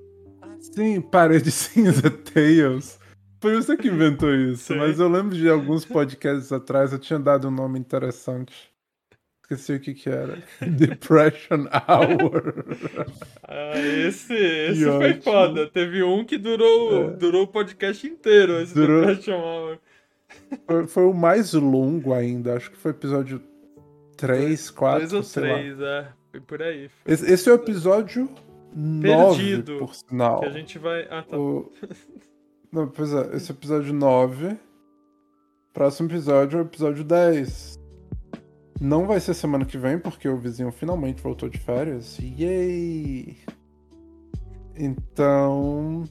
sim, 0.59 1.01
parede 1.01 1.51
cinza 1.51 2.09
Tails. 2.09 2.99
Foi 3.39 3.55
você 3.55 3.77
que 3.77 3.87
inventou 3.87 4.33
isso, 4.33 4.73
Sim. 4.73 4.77
mas 4.79 4.99
eu 4.99 5.07
lembro 5.07 5.35
de 5.35 5.47
alguns 5.47 5.85
podcasts 5.85 6.51
atrás, 6.51 6.91
eu 6.91 6.97
tinha 6.99 7.19
dado 7.19 7.47
um 7.47 7.51
nome 7.51 7.77
interessante. 7.77 8.71
Esqueci 9.43 9.73
o 9.73 9.79
que 9.79 9.93
que 9.93 10.09
era. 10.09 10.39
Depression 10.61 11.67
Hour. 11.87 12.65
Ah, 13.47 13.79
esse, 13.79 14.33
esse 14.33 14.79
Que 14.79 14.85
foi 14.91 15.09
ótimo. 15.11 15.21
foda. 15.23 15.67
Teve 15.67 16.03
um 16.03 16.25
que 16.25 16.37
durou, 16.37 17.03
É. 17.05 17.09
durou 17.11 17.43
o 17.43 17.47
podcast 17.47 18.05
inteiro, 18.07 18.59
esse 18.59 18.73
Durou. 18.73 19.05
Depression 19.05 19.39
Hour. 19.39 19.77
Foi, 20.65 20.87
foi 20.87 21.03
o 21.05 21.13
mais 21.13 21.53
longo 21.53 22.13
ainda, 22.13 22.55
acho 22.57 22.71
que 22.71 22.77
foi 22.77 22.91
episódio 22.91 23.41
3, 24.17 24.69
4, 24.71 24.99
Dois 24.99 25.13
ou 25.13 25.23
sei 25.23 25.43
lá. 25.43 25.57
três, 25.59 25.79
é. 25.79 26.07
Foi 26.31 26.41
por 26.41 26.61
aí. 26.61 26.89
Foi 26.89 27.13
Esse, 27.13 27.31
esse 27.31 27.49
é 27.49 27.51
o 27.53 27.55
episódio 27.55 28.29
9, 28.75 29.01
Perdido, 29.37 29.77
por 29.79 29.93
sinal. 29.95 30.39
que 30.41 30.45
a 30.45 30.49
gente 30.51 30.77
vai. 30.79 31.07
Ah, 31.09 31.23
tá. 31.23 31.37
O- 31.37 31.71
Não, 32.71 32.87
pois 32.89 33.13
é, 33.13 33.35
esse 33.35 33.49
é 33.51 33.53
o 33.53 33.57
episódio 33.57 33.93
9. 33.93 34.57
Próximo 35.73 36.09
episódio 36.09 36.59
é 36.59 36.61
o 36.61 36.65
episódio 36.65 37.03
10. 37.03 37.79
Não 38.81 39.07
vai 39.07 39.19
ser 39.19 39.33
semana 39.33 39.65
que 39.65 39.77
vem, 39.77 39.97
porque 39.97 40.27
o 40.27 40.37
vizinho 40.37 40.71
finalmente 40.71 41.21
voltou 41.21 41.47
de 41.49 41.57
férias. 41.57 42.17
Yay! 42.19 43.37
Então. 44.75 46.03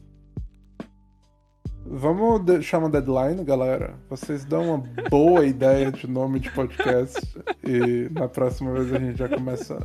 Vamos 1.89 2.45
deixar 2.45 2.79
uma 2.79 2.91
deadline, 2.91 3.45
galera. 3.45 3.95
Vocês 4.11 4.45
dão 4.45 4.75
uma 4.75 5.09
boa 5.09 5.47
ideia 5.47 5.93
de 5.93 6.07
nome 6.09 6.41
de 6.41 6.51
podcast. 6.51 7.21
E 7.65 8.09
na 8.11 8.29
próxima 8.29 8.73
vez 8.73 8.93
a 8.93 8.99
gente 8.99 9.17
já 9.19 9.29
começa 9.29 9.79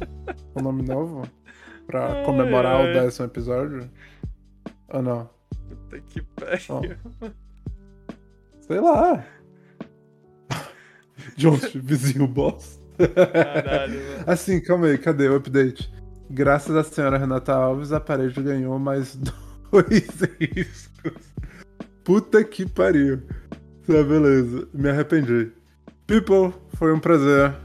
um 0.55 0.63
nome 0.63 0.81
novo. 0.81 1.21
Pra 1.85 2.07
Ai, 2.07 2.25
comemorar 2.25 2.77
o 2.81 2.87
ai. 2.87 2.93
décimo 2.93 3.27
episódio. 3.27 3.89
Ou 4.89 5.01
não? 5.01 5.29
Puta 5.69 5.99
que 6.01 6.21
pariu. 6.21 6.97
Sei 8.61 8.79
lá. 8.79 9.23
John, 11.37 11.57
vizinho 11.75 12.27
boss. 12.27 12.81
Caralho, 12.97 13.93
mano. 13.93 14.23
Assim, 14.25 14.59
calma 14.59 14.87
aí, 14.87 14.97
cadê 14.97 15.27
o 15.29 15.35
update? 15.35 15.91
Graças 16.29 16.75
à 16.75 16.83
senhora 16.83 17.17
Renata 17.17 17.53
Alves, 17.53 17.91
a 17.91 17.99
parede 17.99 18.41
ganhou 18.41 18.79
mais 18.79 19.15
dois 19.71 20.21
riscos. 20.39 21.30
Puta 22.11 22.43
que 22.43 22.67
pariu. 22.67 23.21
Tá, 23.87 24.03
beleza. 24.03 24.67
Me 24.73 24.89
arrependi. 24.89 25.49
People, 26.05 26.53
foi 26.75 26.93
um 26.93 26.99
prazer. 26.99 27.55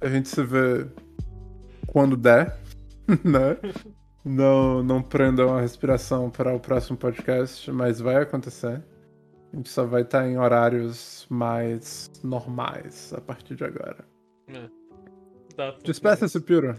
A 0.00 0.08
gente 0.08 0.28
se 0.28 0.42
vê 0.42 0.84
quando 1.86 2.16
der, 2.16 2.58
né? 3.24 3.56
Não, 4.24 4.82
não 4.82 5.00
prendam 5.00 5.56
a 5.56 5.60
respiração 5.60 6.28
para 6.28 6.52
o 6.52 6.58
próximo 6.58 6.98
podcast, 6.98 7.70
mas 7.70 8.00
vai 8.00 8.16
acontecer. 8.16 8.82
A 9.52 9.56
gente 9.56 9.68
só 9.68 9.84
vai 9.84 10.02
estar 10.02 10.26
em 10.26 10.36
horários 10.36 11.24
mais 11.30 12.10
normais 12.24 13.12
a 13.14 13.20
partir 13.20 13.54
de 13.54 13.62
agora. 13.62 14.04
Tudo 14.44 15.84
Despeça-se, 15.84 16.40
Piro. 16.40 16.74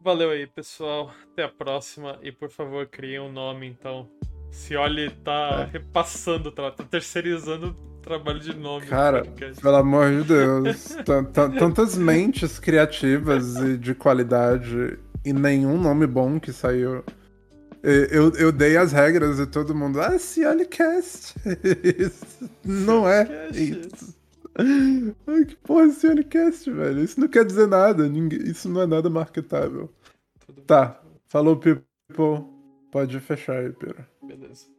Valeu 0.00 0.30
aí, 0.30 0.46
pessoal. 0.46 1.12
Até 1.30 1.44
a 1.44 1.50
próxima. 1.50 2.18
E 2.22 2.32
por 2.32 2.48
favor, 2.48 2.86
criem 2.86 3.20
um 3.20 3.30
nome, 3.30 3.66
então. 3.66 4.08
Se 4.54 4.76
olhe 4.76 5.10
tá 5.10 5.66
É. 5.68 5.72
repassando, 5.72 6.50
tá, 6.52 6.70
tá 6.70 6.84
terceirizando 6.84 7.68
o 7.98 8.00
trabalho 8.00 8.38
de 8.40 8.54
nome. 8.56 8.86
Cara, 8.86 9.24
pelo 9.60 9.76
amor 9.76 10.10
de 10.12 10.22
Deus. 10.24 10.96
Tan- 11.04 11.24
tan- 11.24 11.50
Tantas 11.50 11.96
mentes 11.98 12.58
criativas 12.58 13.56
e 13.56 13.76
de 13.76 13.94
qualidade 13.94 14.98
e 15.24 15.32
nenhum 15.32 15.76
nome 15.76 16.06
bom 16.06 16.38
que 16.38 16.52
saiu. 16.52 17.04
Eu, 17.82 18.30
eu 18.36 18.50
dei 18.52 18.76
as 18.78 18.92
regras 18.92 19.38
e 19.38 19.46
todo 19.46 19.74
mundo. 19.74 20.00
Ah, 20.00 20.18
Cionecast. 20.18 21.34
Isso 21.98 22.48
Não 22.64 23.06
é 23.06 23.50
isso. 23.52 24.14
Ai, 24.56 25.44
que 25.44 25.56
porra 25.56 25.90
Cionecast, 25.90 26.70
velho? 26.70 27.00
Isso 27.02 27.20
não 27.20 27.28
quer 27.28 27.44
dizer 27.44 27.66
nada. 27.66 28.08
ninguém- 28.08 28.42
Isso 28.44 28.68
não 28.70 28.80
é 28.82 28.86
nada 28.86 29.10
marketável. 29.10 29.90
Tudo 30.46 30.62
Tá. 30.62 30.98
Falou, 31.28 31.56
people. 31.56 32.46
Pode 32.90 33.18
fechar 33.20 33.56
aí, 33.58 33.70
Piro. 33.72 33.96
Beleza. 34.28 34.73